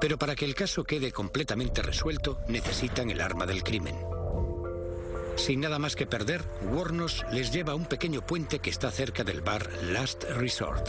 Pero 0.00 0.18
para 0.18 0.34
que 0.34 0.44
el 0.44 0.54
caso 0.54 0.84
quede 0.84 1.12
completamente 1.12 1.82
resuelto, 1.82 2.40
necesitan 2.48 3.10
el 3.10 3.20
arma 3.20 3.46
del 3.46 3.62
crimen. 3.62 3.96
Sin 5.36 5.60
nada 5.60 5.78
más 5.78 5.96
que 5.96 6.06
perder, 6.06 6.44
Warnos 6.70 7.24
les 7.32 7.50
lleva 7.50 7.72
a 7.72 7.76
un 7.76 7.86
pequeño 7.86 8.24
puente 8.24 8.58
que 8.58 8.70
está 8.70 8.90
cerca 8.90 9.24
del 9.24 9.40
bar 9.40 9.70
Last 9.84 10.24
Resort. 10.24 10.88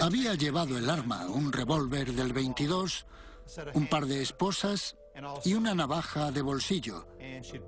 Había 0.00 0.34
llevado 0.34 0.78
el 0.78 0.88
arma, 0.88 1.26
un 1.26 1.52
revólver 1.52 2.12
del 2.12 2.32
22, 2.32 3.06
un 3.74 3.88
par 3.88 4.06
de 4.06 4.22
esposas 4.22 4.96
y 5.44 5.54
una 5.54 5.74
navaja 5.74 6.30
de 6.30 6.42
bolsillo. 6.42 7.08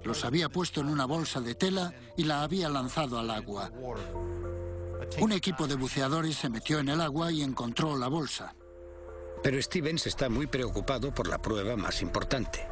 Los 0.05 0.25
había 0.25 0.49
puesto 0.49 0.81
en 0.81 0.89
una 0.89 1.07
bolsa 1.07 1.41
de 1.41 1.55
tela 1.55 1.93
y 2.17 2.25
la 2.25 2.43
había 2.43 2.69
lanzado 2.69 3.19
al 3.19 3.31
agua. 3.31 3.71
Un 5.21 5.33
equipo 5.33 5.67
de 5.67 5.75
buceadores 5.75 6.37
se 6.37 6.49
metió 6.49 6.79
en 6.79 6.91
el 6.91 7.01
agua 7.01 7.33
y 7.33 7.43
encontró 7.43 7.97
la 7.97 8.09
bolsa. 8.09 8.55
Pero 9.43 9.61
Stevens 9.63 10.07
está 10.07 10.29
muy 10.29 10.47
preocupado 10.47 11.15
por 11.15 11.29
la 11.29 11.39
prueba 11.39 11.77
más 11.77 12.03
importante. 12.03 12.67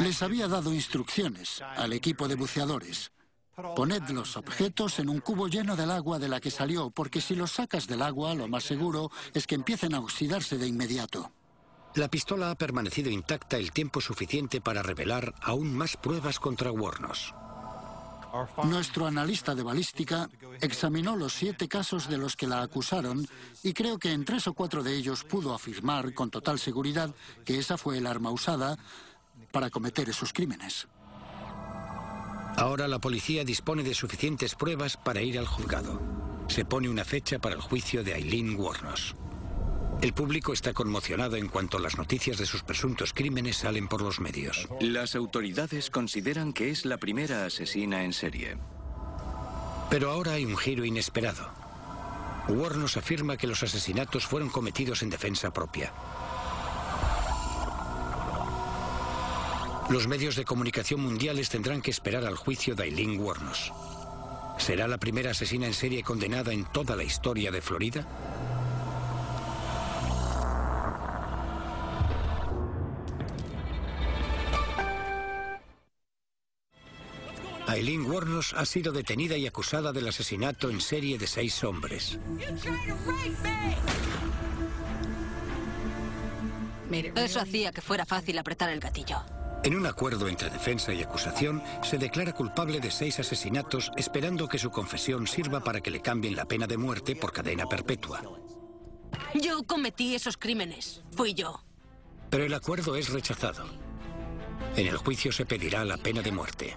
Les 0.00 0.22
había 0.22 0.48
dado 0.48 0.72
instrucciones 0.72 1.62
al 1.76 1.92
equipo 1.92 2.26
de 2.26 2.34
buceadores. 2.34 3.12
Poned 3.76 4.08
los 4.08 4.36
objetos 4.38 4.98
en 4.98 5.10
un 5.10 5.20
cubo 5.20 5.48
lleno 5.48 5.76
del 5.76 5.90
agua 5.90 6.18
de 6.18 6.28
la 6.28 6.40
que 6.40 6.50
salió, 6.50 6.90
porque 6.90 7.20
si 7.20 7.34
los 7.34 7.52
sacas 7.52 7.86
del 7.86 8.00
agua, 8.00 8.34
lo 8.34 8.48
más 8.48 8.64
seguro 8.64 9.10
es 9.34 9.46
que 9.46 9.54
empiecen 9.54 9.94
a 9.94 10.00
oxidarse 10.00 10.56
de 10.56 10.66
inmediato. 10.66 11.30
La 11.94 12.08
pistola 12.08 12.50
ha 12.50 12.54
permanecido 12.54 13.10
intacta 13.10 13.58
el 13.58 13.70
tiempo 13.70 14.00
suficiente 14.00 14.62
para 14.62 14.82
revelar 14.82 15.34
aún 15.42 15.74
más 15.76 15.98
pruebas 15.98 16.40
contra 16.40 16.72
Warnos. 16.72 17.34
Nuestro 18.64 19.06
analista 19.06 19.54
de 19.54 19.62
balística 19.62 20.28
examinó 20.60 21.16
los 21.16 21.32
siete 21.34 21.68
casos 21.68 22.08
de 22.08 22.18
los 22.18 22.36
que 22.36 22.46
la 22.46 22.62
acusaron 22.62 23.26
y 23.62 23.72
creo 23.72 23.98
que 23.98 24.12
en 24.12 24.24
tres 24.24 24.46
o 24.46 24.54
cuatro 24.54 24.82
de 24.82 24.94
ellos 24.94 25.24
pudo 25.24 25.54
afirmar 25.54 26.14
con 26.14 26.30
total 26.30 26.58
seguridad 26.58 27.14
que 27.44 27.58
esa 27.58 27.76
fue 27.76 27.98
el 27.98 28.06
arma 28.06 28.30
usada 28.30 28.78
para 29.50 29.70
cometer 29.70 30.08
esos 30.08 30.32
crímenes. 30.32 30.88
Ahora 32.56 32.88
la 32.88 32.98
policía 32.98 33.44
dispone 33.44 33.82
de 33.82 33.94
suficientes 33.94 34.54
pruebas 34.54 34.96
para 34.96 35.22
ir 35.22 35.38
al 35.38 35.46
juzgado. 35.46 36.00
Se 36.48 36.64
pone 36.64 36.88
una 36.88 37.04
fecha 37.04 37.38
para 37.38 37.54
el 37.54 37.60
juicio 37.60 38.04
de 38.04 38.14
Eileen 38.14 38.58
Warnos. 38.58 39.14
El 40.02 40.14
público 40.14 40.52
está 40.52 40.72
conmocionado 40.72 41.36
en 41.36 41.46
cuanto 41.46 41.78
las 41.78 41.96
noticias 41.96 42.36
de 42.36 42.44
sus 42.44 42.64
presuntos 42.64 43.12
crímenes 43.12 43.58
salen 43.58 43.86
por 43.86 44.02
los 44.02 44.18
medios. 44.18 44.68
Las 44.80 45.14
autoridades 45.14 45.90
consideran 45.90 46.52
que 46.52 46.70
es 46.70 46.84
la 46.84 46.96
primera 46.96 47.46
asesina 47.46 48.02
en 48.02 48.12
serie. 48.12 48.56
Pero 49.90 50.10
ahora 50.10 50.32
hay 50.32 50.44
un 50.44 50.56
giro 50.56 50.84
inesperado. 50.84 51.48
Warnos 52.48 52.96
afirma 52.96 53.36
que 53.36 53.46
los 53.46 53.62
asesinatos 53.62 54.26
fueron 54.26 54.50
cometidos 54.50 55.04
en 55.04 55.10
defensa 55.10 55.52
propia. 55.52 55.92
Los 59.88 60.08
medios 60.08 60.34
de 60.34 60.44
comunicación 60.44 61.00
mundiales 61.00 61.48
tendrán 61.48 61.80
que 61.80 61.92
esperar 61.92 62.24
al 62.24 62.34
juicio 62.34 62.74
de 62.74 62.84
Eileen 62.84 63.20
Warnos. 63.20 63.72
¿Será 64.58 64.88
la 64.88 64.98
primera 64.98 65.30
asesina 65.30 65.66
en 65.66 65.74
serie 65.74 66.02
condenada 66.02 66.52
en 66.52 66.64
toda 66.64 66.96
la 66.96 67.04
historia 67.04 67.52
de 67.52 67.62
Florida? 67.62 68.06
Warnos 78.12 78.52
ha 78.52 78.66
sido 78.66 78.92
detenida 78.92 79.38
y 79.38 79.46
acusada 79.46 79.90
del 79.90 80.06
asesinato 80.06 80.68
en 80.68 80.82
serie 80.82 81.16
de 81.16 81.26
seis 81.26 81.64
hombres. 81.64 82.18
Eso 87.16 87.40
hacía 87.40 87.72
que 87.72 87.80
fuera 87.80 88.04
fácil 88.04 88.36
apretar 88.36 88.68
el 88.68 88.80
gatillo. 88.80 89.16
En 89.64 89.74
un 89.74 89.86
acuerdo 89.86 90.28
entre 90.28 90.50
defensa 90.50 90.92
y 90.92 91.02
acusación, 91.02 91.62
se 91.82 91.96
declara 91.96 92.34
culpable 92.34 92.80
de 92.80 92.90
seis 92.90 93.18
asesinatos 93.18 93.90
esperando 93.96 94.46
que 94.46 94.58
su 94.58 94.70
confesión 94.70 95.26
sirva 95.26 95.64
para 95.64 95.80
que 95.80 95.90
le 95.90 96.02
cambien 96.02 96.36
la 96.36 96.44
pena 96.44 96.66
de 96.66 96.76
muerte 96.76 97.16
por 97.16 97.32
cadena 97.32 97.64
perpetua. 97.64 98.22
Yo 99.40 99.62
cometí 99.62 100.14
esos 100.14 100.36
crímenes. 100.36 101.02
Fui 101.16 101.32
yo. 101.32 101.64
Pero 102.28 102.44
el 102.44 102.52
acuerdo 102.52 102.94
es 102.94 103.08
rechazado. 103.08 103.64
En 104.76 104.86
el 104.86 104.98
juicio 104.98 105.32
se 105.32 105.46
pedirá 105.46 105.82
la 105.86 105.96
pena 105.96 106.20
de 106.20 106.32
muerte. 106.32 106.76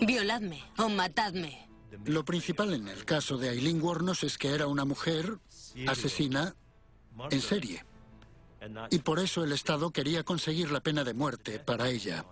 Violadme 0.00 0.62
o 0.78 0.88
matadme. 0.88 1.68
Lo 2.04 2.24
principal 2.24 2.74
en 2.74 2.88
el 2.88 3.04
caso 3.04 3.38
de 3.38 3.48
Aileen 3.50 3.82
Warnos 3.82 4.22
es 4.22 4.38
que 4.38 4.54
era 4.54 4.66
una 4.66 4.84
mujer 4.84 5.38
asesina 5.86 6.54
en 7.30 7.40
serie. 7.40 7.84
Y 8.90 8.98
por 8.98 9.18
eso 9.18 9.44
el 9.44 9.52
Estado 9.52 9.90
quería 9.90 10.24
conseguir 10.24 10.70
la 10.70 10.80
pena 10.80 11.04
de 11.04 11.14
muerte 11.14 11.58
para 11.58 11.88
ella. 11.88 12.24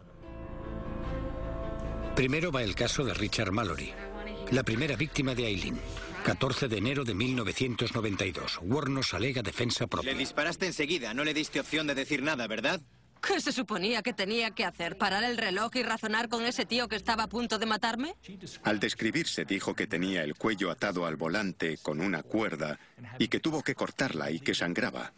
Primero 2.16 2.52
va 2.52 2.62
el 2.62 2.74
caso 2.74 3.04
de 3.04 3.14
Richard 3.14 3.52
Mallory, 3.52 3.92
la 4.50 4.62
primera 4.62 4.96
víctima 4.96 5.34
de 5.34 5.46
Aileen. 5.46 5.80
14 6.24 6.68
de 6.68 6.78
enero 6.78 7.04
de 7.04 7.14
1992. 7.14 8.60
Warnos 8.62 9.12
alega 9.12 9.42
defensa 9.42 9.86
propia. 9.86 10.12
Le 10.12 10.18
disparaste 10.18 10.64
enseguida, 10.64 11.12
no 11.12 11.22
le 11.22 11.34
diste 11.34 11.60
opción 11.60 11.86
de 11.86 11.94
decir 11.94 12.22
nada, 12.22 12.46
¿verdad? 12.46 12.80
¿Qué 13.26 13.40
se 13.40 13.52
suponía 13.52 14.02
que 14.02 14.12
tenía 14.12 14.50
que 14.50 14.64
hacer? 14.64 14.98
¿Parar 14.98 15.24
el 15.24 15.38
reloj 15.38 15.70
y 15.76 15.82
razonar 15.82 16.28
con 16.28 16.44
ese 16.44 16.66
tío 16.66 16.88
que 16.88 16.96
estaba 16.96 17.24
a 17.24 17.28
punto 17.28 17.58
de 17.58 17.66
matarme? 17.66 18.14
Al 18.62 18.80
describirse 18.80 19.44
dijo 19.44 19.74
que 19.74 19.86
tenía 19.86 20.22
el 20.24 20.34
cuello 20.34 20.70
atado 20.70 21.06
al 21.06 21.16
volante 21.16 21.78
con 21.78 22.00
una 22.00 22.22
cuerda 22.22 22.78
y 23.18 23.28
que 23.28 23.40
tuvo 23.40 23.62
que 23.62 23.74
cortarla 23.74 24.30
y 24.30 24.40
que 24.40 24.54
sangraba. 24.54 25.12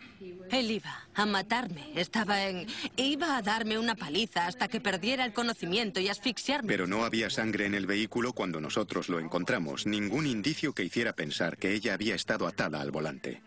Él 0.51 0.71
iba 0.71 1.09
a 1.15 1.27
matarme. 1.27 1.91
Estaba 1.95 2.45
en... 2.45 2.67
Iba 2.97 3.37
a 3.37 3.43
darme 3.43 3.79
una 3.79 3.97
paliza 3.97 4.47
hasta 4.47 4.69
que 4.69 4.81
perdiera 4.81 5.25
el 5.25 5.33
conocimiento 5.33 5.99
y 5.99 6.09
asfixiarme. 6.09 6.69
Pero 6.69 6.87
no 6.87 7.05
había 7.05 7.31
sangre 7.31 7.67
en 7.67 7.75
el 7.75 7.87
vehículo 7.87 8.33
cuando 8.33 8.61
nosotros 8.61 9.09
lo 9.09 9.19
encontramos. 9.19 9.87
Ningún 9.87 10.27
indicio 10.27 10.73
que 10.73 10.85
hiciera 10.85 11.15
pensar 11.15 11.59
que 11.59 11.73
ella 11.73 11.95
había 11.95 12.15
estado 12.15 12.47
atada 12.47 12.81
al 12.81 12.93
volante. 12.93 13.43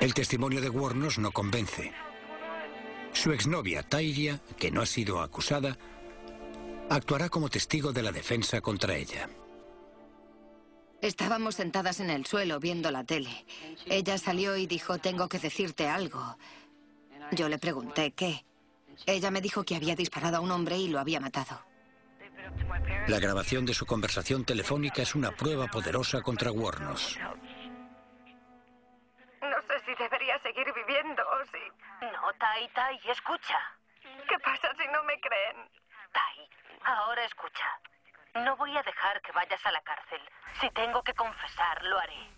El 0.00 0.14
testimonio 0.14 0.60
de 0.60 0.70
Warnos 0.70 1.18
no 1.18 1.32
convence. 1.32 1.92
Su 3.16 3.32
exnovia, 3.32 3.82
Tyria, 3.82 4.42
que 4.58 4.70
no 4.70 4.82
ha 4.82 4.86
sido 4.86 5.22
acusada, 5.22 5.78
actuará 6.90 7.30
como 7.30 7.48
testigo 7.48 7.90
de 7.90 8.02
la 8.02 8.12
defensa 8.12 8.60
contra 8.60 8.94
ella. 8.94 9.30
Estábamos 11.00 11.54
sentadas 11.54 12.00
en 12.00 12.10
el 12.10 12.26
suelo 12.26 12.60
viendo 12.60 12.90
la 12.90 13.04
tele. 13.04 13.46
Ella 13.86 14.18
salió 14.18 14.58
y 14.58 14.66
dijo, 14.66 14.98
tengo 14.98 15.30
que 15.30 15.38
decirte 15.38 15.88
algo. 15.88 16.36
Yo 17.32 17.48
le 17.48 17.58
pregunté, 17.58 18.12
¿qué? 18.12 18.44
Ella 19.06 19.30
me 19.30 19.40
dijo 19.40 19.64
que 19.64 19.76
había 19.76 19.96
disparado 19.96 20.36
a 20.36 20.40
un 20.40 20.50
hombre 20.50 20.76
y 20.76 20.88
lo 20.88 21.00
había 21.00 21.18
matado. 21.18 21.62
La 23.08 23.18
grabación 23.18 23.64
de 23.64 23.72
su 23.72 23.86
conversación 23.86 24.44
telefónica 24.44 25.00
es 25.00 25.14
una 25.14 25.34
prueba 25.34 25.68
poderosa 25.68 26.20
contra 26.20 26.52
Warnos. 26.52 27.18
Debería 29.98 30.38
seguir 30.40 30.72
viviendo 30.74 31.22
o 31.22 31.44
si... 31.46 31.58
No, 32.12 32.32
Tai, 32.38 32.68
Tai, 32.74 33.00
escucha. 33.08 33.58
¿Qué 34.28 34.38
pasa 34.40 34.72
si 34.78 34.86
no 34.88 35.02
me 35.04 35.18
creen? 35.20 35.68
Tai, 36.12 36.48
ahora 36.84 37.24
escucha. 37.24 37.66
No 38.44 38.56
voy 38.56 38.76
a 38.76 38.82
dejar 38.82 39.20
que 39.22 39.32
vayas 39.32 39.64
a 39.64 39.72
la 39.72 39.80
cárcel. 39.82 40.20
Si 40.60 40.70
tengo 40.70 41.02
que 41.02 41.14
confesar, 41.14 41.82
lo 41.84 41.98
haré. 41.98 42.30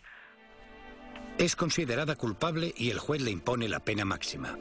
Es 1.38 1.56
considerada 1.56 2.16
culpable 2.16 2.72
y 2.76 2.90
el 2.90 2.98
juez 2.98 3.22
le 3.22 3.30
impone 3.30 3.68
la 3.68 3.80
pena 3.80 4.04
máxima. 4.04 4.56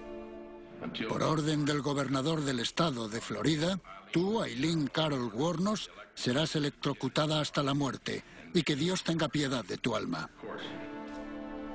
Por 1.10 1.24
orden 1.24 1.66
del 1.66 1.82
gobernador 1.82 2.42
del 2.42 2.60
estado 2.60 3.10
de 3.10 3.22
Florida, 3.22 3.80
tú, 4.12 4.42
Aileen 4.42 4.88
Carol 4.88 5.32
Warnos, 5.34 5.92
serás 6.14 6.56
electrocutada 6.56 7.42
hasta 7.42 7.64
la 7.64 7.74
muerte 7.74 8.24
y 8.54 8.64
que 8.64 8.76
Dios 8.76 9.04
tenga 9.04 9.28
piedad 9.28 9.66
de 9.66 9.78
tu 9.78 9.96
alma. 9.96 10.30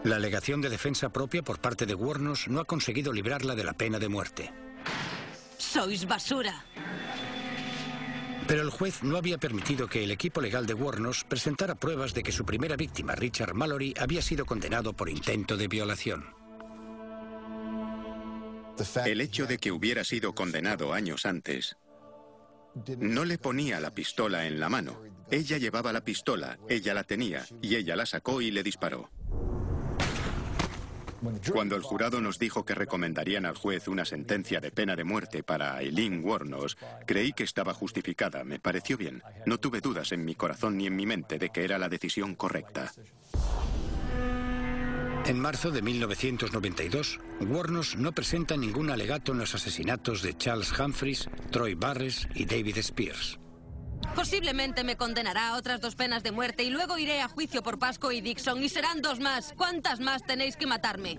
La 0.05 0.17
alegación 0.17 0.61
de 0.61 0.69
defensa 0.69 1.11
propia 1.11 1.43
por 1.43 1.61
parte 1.61 1.87
de 1.87 1.95
Warnos 1.95 2.49
no 2.49 2.61
ha 2.61 2.65
conseguido 2.65 3.13
librarla 3.13 3.55
de 3.55 3.65
la 3.65 3.73
pena 3.73 3.99
de 3.99 4.09
muerte. 4.09 4.53
Sois 5.59 6.07
basura. 6.07 6.65
Pero 8.49 8.63
el 8.63 8.71
juez 8.71 9.05
no 9.05 9.17
había 9.17 9.39
permitido 9.39 9.87
que 9.87 10.03
el 10.03 10.11
equipo 10.11 10.41
legal 10.41 10.67
de 10.67 10.75
Warnos 10.75 11.25
presentara 11.25 11.77
pruebas 11.77 12.15
de 12.15 12.25
que 12.25 12.33
su 12.33 12.45
primera 12.45 12.77
víctima, 12.77 13.15
Richard 13.15 13.55
Mallory, 13.55 13.95
había 13.99 14.23
sido 14.23 14.45
condenado 14.45 14.93
por 14.93 15.09
intento 15.09 15.57
de 15.57 15.69
violación. 15.69 16.25
El 19.05 19.21
hecho 19.21 19.47
de 19.47 19.59
que 19.59 19.71
hubiera 19.71 20.03
sido 20.03 20.35
condenado 20.35 20.93
años 20.93 21.27
antes 21.27 21.77
no 22.99 23.25
le 23.25 23.39
ponía 23.39 23.81
la 23.81 23.95
pistola 23.95 24.47
en 24.47 24.59
la 24.59 24.69
mano. 24.69 25.01
Ella 25.31 25.59
llevaba 25.59 25.93
la 25.93 26.05
pistola, 26.05 26.59
ella 26.69 26.95
la 26.95 27.05
tenía, 27.05 27.47
y 27.61 27.77
ella 27.77 27.97
la 27.97 28.07
sacó 28.07 28.41
y 28.41 28.51
le 28.51 28.63
disparó. 28.63 29.11
Cuando 31.53 31.77
el 31.77 31.83
jurado 31.83 32.21
nos 32.21 32.39
dijo 32.39 32.65
que 32.65 32.75
recomendarían 32.75 33.47
al 33.47 33.57
juez 33.57 33.89
una 33.89 34.05
sentencia 34.05 34.61
de 34.61 34.71
pena 34.71 34.97
de 34.97 35.05
muerte 35.05 35.43
para 35.43 35.81
Eileen 35.81 36.25
Warnos, 36.25 36.77
creí 37.07 37.33
que 37.33 37.45
estaba 37.45 37.75
justificada, 37.75 38.45
me 38.45 38.59
pareció 38.59 38.97
bien. 38.97 39.23
No 39.47 39.59
tuve 39.59 39.81
dudas 39.81 40.13
en 40.13 40.25
mi 40.25 40.35
corazón 40.35 40.77
ni 40.77 40.87
en 40.87 40.97
mi 40.97 41.07
mente 41.07 41.39
de 41.39 41.51
que 41.51 41.65
era 41.65 41.79
la 41.79 41.89
decisión 41.89 42.35
correcta. 42.35 42.93
En 45.25 45.39
marzo 45.39 45.71
de 45.71 45.83
1992, 45.83 47.21
Warnos 47.41 47.97
no 47.97 48.11
presenta 48.11 48.57
ningún 48.57 48.91
alegato 48.91 49.31
en 49.33 49.39
los 49.39 49.55
asesinatos 49.55 50.21
de 50.23 50.37
Charles 50.37 50.77
Humphreys, 50.77 51.29
Troy 51.53 51.75
Barres 51.75 52.27
y 52.35 52.45
David 52.45 52.79
Spears. 52.79 53.39
Posiblemente 54.15 54.85
me 54.85 54.97
condenará 54.97 55.49
a 55.49 55.57
otras 55.57 55.81
dos 55.81 55.95
penas 55.95 56.23
de 56.23 56.33
muerte 56.33 56.63
y 56.63 56.71
luego 56.71 56.99
iré 56.99 57.21
a 57.21 57.29
juicio 57.29 57.63
por 57.63 57.79
Pasco 57.79 58.13
y 58.13 58.21
Dixon 58.21 58.63
y 58.63 58.69
serán 58.69 59.01
dos 59.01 59.21
más. 59.21 59.55
¿Cuántas 59.57 60.01
más 60.01 60.25
tenéis 60.25 60.57
que 60.57 60.67
matarme? 60.67 61.19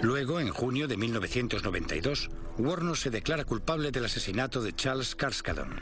Luego, 0.00 0.40
en 0.40 0.50
junio 0.50 0.88
de 0.88 0.96
1992, 0.96 2.30
Warnos 2.58 3.00
se 3.00 3.10
declara 3.10 3.44
culpable 3.44 3.90
del 3.90 4.04
asesinato 4.04 4.60
de 4.60 4.74
Charles 4.74 5.14
Carskadon. 5.14 5.80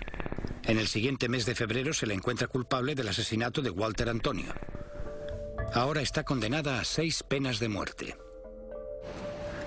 En 0.64 0.78
el 0.78 0.88
siguiente 0.88 1.28
mes 1.28 1.46
de 1.46 1.54
febrero 1.54 1.92
se 1.92 2.06
le 2.06 2.14
encuentra 2.14 2.46
culpable 2.46 2.94
del 2.94 3.08
asesinato 3.08 3.62
de 3.62 3.70
Walter 3.70 4.08
Antonio. 4.08 4.52
Ahora 5.72 6.02
está 6.02 6.24
condenada 6.24 6.80
a 6.80 6.84
seis 6.84 7.22
penas 7.22 7.60
de 7.60 7.68
muerte. 7.68 8.16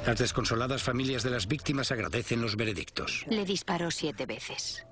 Las 0.05 0.19
desconsoladas 0.19 0.83
familias 0.83 1.23
de 1.23 1.29
las 1.29 1.47
víctimas 1.47 1.91
agradecen 1.91 2.41
los 2.41 2.55
veredictos. 2.55 3.25
Le 3.29 3.45
disparó 3.45 3.89
siete 3.89 4.25
veces. 4.25 4.85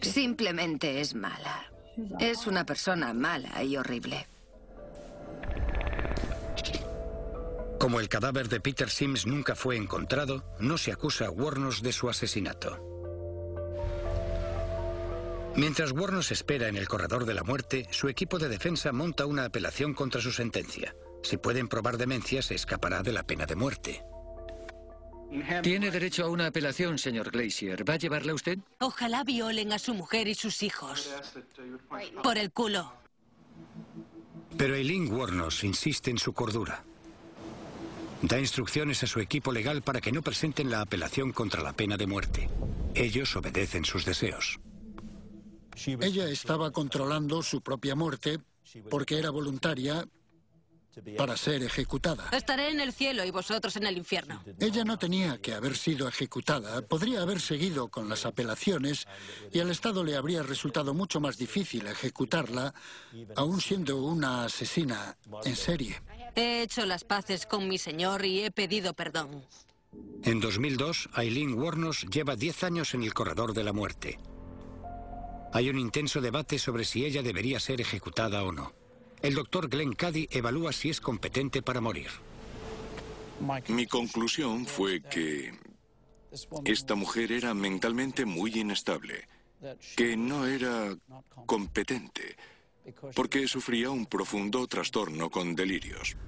Simplemente 0.00 1.00
es 1.00 1.14
mala. 1.14 1.70
Es 2.18 2.46
una 2.46 2.64
persona 2.64 3.12
mala 3.12 3.62
y 3.62 3.76
horrible. 3.76 4.26
Como 7.78 8.00
el 8.00 8.08
cadáver 8.08 8.48
de 8.48 8.60
Peter 8.60 8.88
Sims 8.88 9.26
nunca 9.26 9.54
fue 9.54 9.76
encontrado, 9.76 10.42
no 10.58 10.78
se 10.78 10.90
acusa 10.90 11.26
a 11.26 11.30
Warnos 11.30 11.82
de 11.82 11.92
su 11.92 12.08
asesinato. 12.08 12.80
Mientras 15.56 15.92
Warnos 15.92 16.32
espera 16.32 16.68
en 16.68 16.76
el 16.76 16.88
corredor 16.88 17.26
de 17.26 17.34
la 17.34 17.44
muerte, 17.44 17.86
su 17.90 18.08
equipo 18.08 18.38
de 18.38 18.48
defensa 18.48 18.90
monta 18.90 19.26
una 19.26 19.44
apelación 19.44 19.94
contra 19.94 20.20
su 20.20 20.32
sentencia. 20.32 20.96
Si 21.22 21.36
pueden 21.36 21.68
probar 21.68 21.96
demencia, 21.96 22.42
se 22.42 22.54
escapará 22.54 23.02
de 23.02 23.12
la 23.12 23.22
pena 23.22 23.46
de 23.46 23.54
muerte. 23.54 24.02
Tiene 25.62 25.90
derecho 25.90 26.24
a 26.24 26.28
una 26.28 26.46
apelación, 26.46 26.98
señor 26.98 27.30
Glacier. 27.30 27.88
¿Va 27.88 27.94
a 27.94 27.98
llevarla 27.98 28.34
usted? 28.34 28.58
Ojalá 28.80 29.24
violen 29.24 29.72
a 29.72 29.78
su 29.78 29.94
mujer 29.94 30.28
y 30.28 30.34
sus 30.34 30.62
hijos. 30.62 31.10
Por 32.22 32.38
el 32.38 32.52
culo. 32.52 32.92
Pero 34.56 34.74
Eileen 34.74 35.12
Warnos 35.12 35.64
insiste 35.64 36.10
en 36.10 36.18
su 36.18 36.32
cordura. 36.32 36.84
Da 38.22 38.38
instrucciones 38.38 39.02
a 39.02 39.06
su 39.06 39.20
equipo 39.20 39.52
legal 39.52 39.82
para 39.82 40.00
que 40.00 40.12
no 40.12 40.22
presenten 40.22 40.70
la 40.70 40.80
apelación 40.80 41.32
contra 41.32 41.62
la 41.62 41.72
pena 41.72 41.96
de 41.96 42.06
muerte. 42.06 42.48
Ellos 42.94 43.34
obedecen 43.36 43.84
sus 43.84 44.04
deseos. 44.04 44.60
Ella 46.00 46.28
estaba 46.28 46.70
controlando 46.70 47.42
su 47.42 47.60
propia 47.60 47.96
muerte 47.96 48.38
porque 48.88 49.18
era 49.18 49.30
voluntaria 49.30 50.06
para 51.16 51.36
ser 51.36 51.62
ejecutada. 51.62 52.28
Estaré 52.32 52.70
en 52.70 52.80
el 52.80 52.92
cielo 52.92 53.24
y 53.24 53.30
vosotros 53.30 53.76
en 53.76 53.86
el 53.86 53.96
infierno. 53.96 54.42
Ella 54.60 54.84
no 54.84 54.98
tenía 54.98 55.38
que 55.38 55.54
haber 55.54 55.76
sido 55.76 56.08
ejecutada, 56.08 56.82
podría 56.82 57.22
haber 57.22 57.40
seguido 57.40 57.88
con 57.88 58.08
las 58.08 58.26
apelaciones 58.26 59.06
y 59.52 59.60
al 59.60 59.70
Estado 59.70 60.04
le 60.04 60.16
habría 60.16 60.42
resultado 60.42 60.94
mucho 60.94 61.20
más 61.20 61.38
difícil 61.38 61.86
ejecutarla, 61.86 62.74
aún 63.36 63.60
siendo 63.60 64.02
una 64.02 64.44
asesina 64.44 65.16
en 65.44 65.56
serie. 65.56 66.00
He 66.34 66.62
hecho 66.62 66.84
las 66.84 67.04
paces 67.04 67.46
con 67.46 67.68
mi 67.68 67.78
señor 67.78 68.24
y 68.24 68.42
he 68.42 68.50
pedido 68.50 68.94
perdón. 68.94 69.44
En 70.24 70.40
2002, 70.40 71.10
Eileen 71.16 71.54
Warnos 71.54 72.06
lleva 72.10 72.34
10 72.34 72.64
años 72.64 72.94
en 72.94 73.02
el 73.02 73.14
corredor 73.14 73.52
de 73.52 73.62
la 73.62 73.72
muerte. 73.72 74.18
Hay 75.52 75.68
un 75.68 75.78
intenso 75.78 76.20
debate 76.20 76.58
sobre 76.58 76.84
si 76.84 77.04
ella 77.04 77.22
debería 77.22 77.60
ser 77.60 77.80
ejecutada 77.80 78.42
o 78.42 78.50
no. 78.50 78.72
El 79.24 79.34
doctor 79.34 79.70
Glenn 79.70 79.94
Cady 79.94 80.28
evalúa 80.30 80.70
si 80.74 80.90
es 80.90 81.00
competente 81.00 81.62
para 81.62 81.80
morir. 81.80 82.08
Mi 83.68 83.86
conclusión 83.86 84.66
fue 84.66 85.00
que 85.00 85.54
esta 86.66 86.94
mujer 86.94 87.32
era 87.32 87.54
mentalmente 87.54 88.26
muy 88.26 88.52
inestable, 88.52 89.26
que 89.96 90.14
no 90.18 90.46
era 90.46 90.94
competente, 91.46 92.36
porque 93.14 93.48
sufría 93.48 93.88
un 93.88 94.04
profundo 94.04 94.66
trastorno 94.66 95.30
con 95.30 95.54
delirios. 95.54 96.18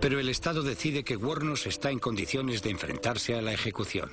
Pero 0.00 0.18
el 0.18 0.30
Estado 0.30 0.62
decide 0.62 1.04
que 1.04 1.18
Warnos 1.18 1.66
está 1.66 1.90
en 1.90 1.98
condiciones 1.98 2.62
de 2.62 2.70
enfrentarse 2.70 3.34
a 3.34 3.42
la 3.42 3.52
ejecución. 3.52 4.10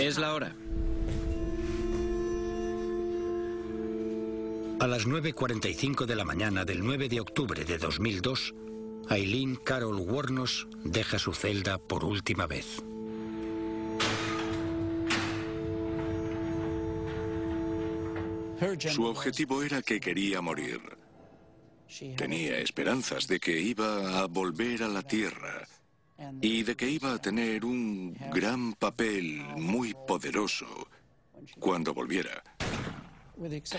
Es 0.00 0.16
la 0.16 0.32
hora. 0.32 0.56
A 4.82 4.88
las 4.88 5.06
9.45 5.06 6.06
de 6.06 6.16
la 6.16 6.24
mañana 6.24 6.64
del 6.64 6.84
9 6.84 7.08
de 7.08 7.20
octubre 7.20 7.64
de 7.64 7.78
2002, 7.78 8.52
Eileen 9.10 9.54
Carol 9.54 9.94
Warnos 10.00 10.66
deja 10.82 11.20
su 11.20 11.32
celda 11.34 11.78
por 11.78 12.04
última 12.04 12.48
vez. 12.48 12.82
Su 18.90 19.04
objetivo 19.04 19.62
era 19.62 19.82
que 19.82 20.00
quería 20.00 20.40
morir. 20.40 20.80
Tenía 22.16 22.58
esperanzas 22.58 23.28
de 23.28 23.38
que 23.38 23.60
iba 23.60 24.18
a 24.18 24.26
volver 24.26 24.82
a 24.82 24.88
la 24.88 25.02
Tierra 25.02 25.64
y 26.40 26.64
de 26.64 26.74
que 26.74 26.90
iba 26.90 27.12
a 27.14 27.18
tener 27.20 27.64
un 27.64 28.18
gran 28.32 28.72
papel 28.72 29.44
muy 29.56 29.94
poderoso 30.08 30.66
cuando 31.60 31.94
volviera. 31.94 32.42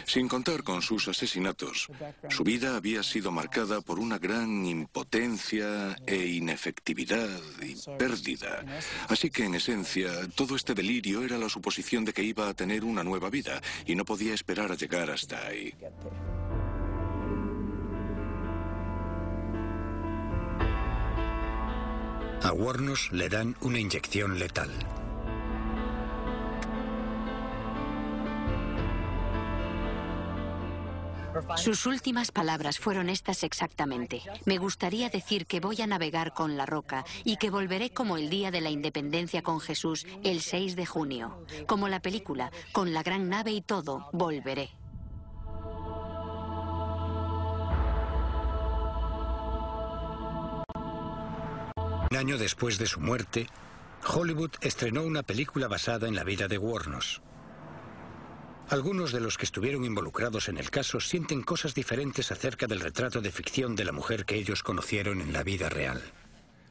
Sin 0.06 0.28
contar 0.28 0.64
con 0.64 0.82
sus 0.82 1.08
asesinatos, 1.08 1.90
su 2.30 2.44
vida 2.44 2.76
había 2.76 3.04
sido 3.04 3.32
marcada 3.32 3.82
por 3.82 4.00
una 4.00 4.18
gran 4.18 4.66
impotencia 4.66 5.96
e 6.06 6.26
inefectividad 6.28 7.30
y 7.62 7.76
pérdida. 7.98 8.64
Así 9.10 9.30
que, 9.30 9.46
en 9.46 9.56
esencia, 9.56 10.28
todo 10.36 10.56
este 10.56 10.74
delirio 10.74 11.24
era 11.24 11.38
la 11.38 11.50
suposición 11.50 12.06
de 12.06 12.14
que 12.14 12.24
iba 12.24 12.50
a 12.50 12.54
tener 12.54 12.84
una 12.84 13.04
nueva 13.04 13.30
vida 13.30 13.62
y 13.86 13.96
no 13.96 14.06
podía 14.06 14.34
esperar 14.34 14.72
a 14.72 14.76
llegar 14.76 15.10
hasta 15.10 15.46
ahí. 15.48 15.74
A 22.44 22.52
Warnos 22.52 23.10
le 23.14 23.30
dan 23.30 23.56
una 23.62 23.80
inyección 23.80 24.38
letal. 24.38 24.70
Sus 31.58 31.86
últimas 31.86 32.32
palabras 32.32 32.80
fueron 32.80 33.10
estas 33.10 33.44
exactamente. 33.44 34.22
Me 34.46 34.58
gustaría 34.58 35.10
decir 35.10 35.46
que 35.46 35.60
voy 35.60 35.82
a 35.82 35.88
navegar 35.88 36.34
con 36.34 36.58
la 36.58 36.66
roca 36.66 37.06
y 37.24 37.38
que 37.38 37.50
volveré 37.50 37.92
como 37.92 38.18
el 38.18 38.30
día 38.30 38.52
de 38.52 38.62
la 38.62 38.70
independencia 38.70 39.42
con 39.42 39.60
Jesús 39.60 40.06
el 40.24 40.42
6 40.42 40.76
de 40.76 40.86
junio. 40.86 41.46
Como 41.68 41.88
la 41.88 42.02
película, 42.02 42.52
con 42.72 42.94
la 42.94 43.04
gran 43.04 43.30
nave 43.30 43.52
y 43.52 43.62
todo, 43.62 44.10
volveré. 44.14 44.72
Un 52.12 52.18
año 52.18 52.38
después 52.38 52.78
de 52.78 52.86
su 52.86 53.00
muerte, 53.00 53.48
Hollywood 54.08 54.52
estrenó 54.62 55.04
una 55.04 55.24
película 55.24 55.68
basada 55.68 56.08
en 56.08 56.16
la 56.16 56.24
vida 56.24 56.48
de 56.48 56.58
Warnos. 56.60 57.22
Algunos 58.74 59.12
de 59.12 59.20
los 59.20 59.38
que 59.38 59.46
estuvieron 59.46 59.86
involucrados 59.86 60.50
en 60.50 60.58
el 60.58 60.72
caso 60.72 61.00
sienten 61.00 61.44
cosas 61.44 61.76
diferentes 61.76 62.32
acerca 62.32 62.66
del 62.66 62.80
retrato 62.80 63.22
de 63.22 63.32
ficción 63.32 63.76
de 63.76 63.86
la 63.86 63.92
mujer 63.92 64.26
que 64.26 64.34
ellos 64.34 64.64
conocieron 64.64 65.22
en 65.22 65.32
la 65.32 65.44
vida 65.44 65.70
real. 65.70 66.02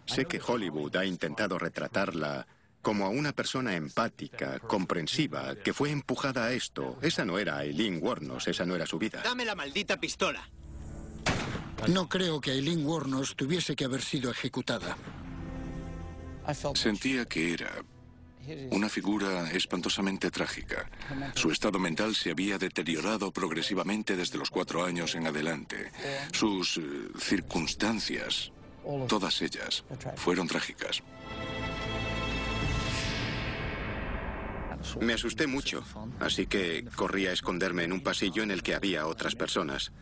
Sé 0.07 0.24
que 0.24 0.40
Hollywood 0.44 0.96
ha 0.96 1.07
intentado 1.07 1.61
retratarla 1.61 2.48
como 2.82 3.07
a 3.07 3.09
una 3.09 3.30
persona 3.30 3.76
empática, 3.76 4.59
comprensiva, 4.59 5.55
que 5.55 5.72
fue 5.72 5.92
empujada 5.92 6.46
a 6.46 6.53
esto. 6.53 6.98
Esa 7.03 7.24
no 7.24 7.38
era 7.38 7.62
Eileen 7.62 8.00
Warnos, 8.03 8.48
esa 8.48 8.66
no 8.66 8.74
era 8.74 8.84
su 8.84 8.98
vida. 8.98 9.22
Dame 9.22 9.44
la 9.44 9.55
maldita 9.55 10.00
pistola. 10.00 10.50
No 11.86 12.09
creo 12.09 12.40
que 12.40 12.50
Eileen 12.50 12.84
Warnos 12.84 13.36
tuviese 13.36 13.76
que 13.76 13.84
haber 13.84 14.03
sido 14.03 14.32
ejecutada. 14.32 14.96
Sentía 16.74 17.26
que 17.26 17.55
era 17.55 17.70
una 18.70 18.88
figura 18.88 19.51
espantosamente 19.51 20.30
trágica. 20.30 20.88
Su 21.34 21.51
estado 21.51 21.78
mental 21.78 22.14
se 22.14 22.30
había 22.30 22.59
deteriorado 22.59 23.30
progresivamente 23.30 24.16
desde 24.16 24.38
los 24.38 24.51
cuatro 24.51 24.84
años 24.84 25.14
en 25.14 25.26
adelante. 25.26 25.93
Sus 26.32 26.78
eh, 26.78 26.82
circunstancias, 27.18 28.53
todas 29.09 29.43
ellas, 29.43 29.84
fueron 30.16 30.49
trágicas. 30.49 31.03
Me 35.01 35.12
asusté 35.12 35.47
mucho, 35.47 35.84
así 36.18 36.47
que 36.47 36.84
corrí 36.97 37.26
a 37.26 37.32
esconderme 37.32 37.84
en 37.84 37.93
un 37.93 38.01
pasillo 38.01 38.43
en 38.43 38.51
el 38.51 38.62
que 38.62 38.74
había 38.74 39.07
otras 39.07 39.36
personas. 39.36 39.93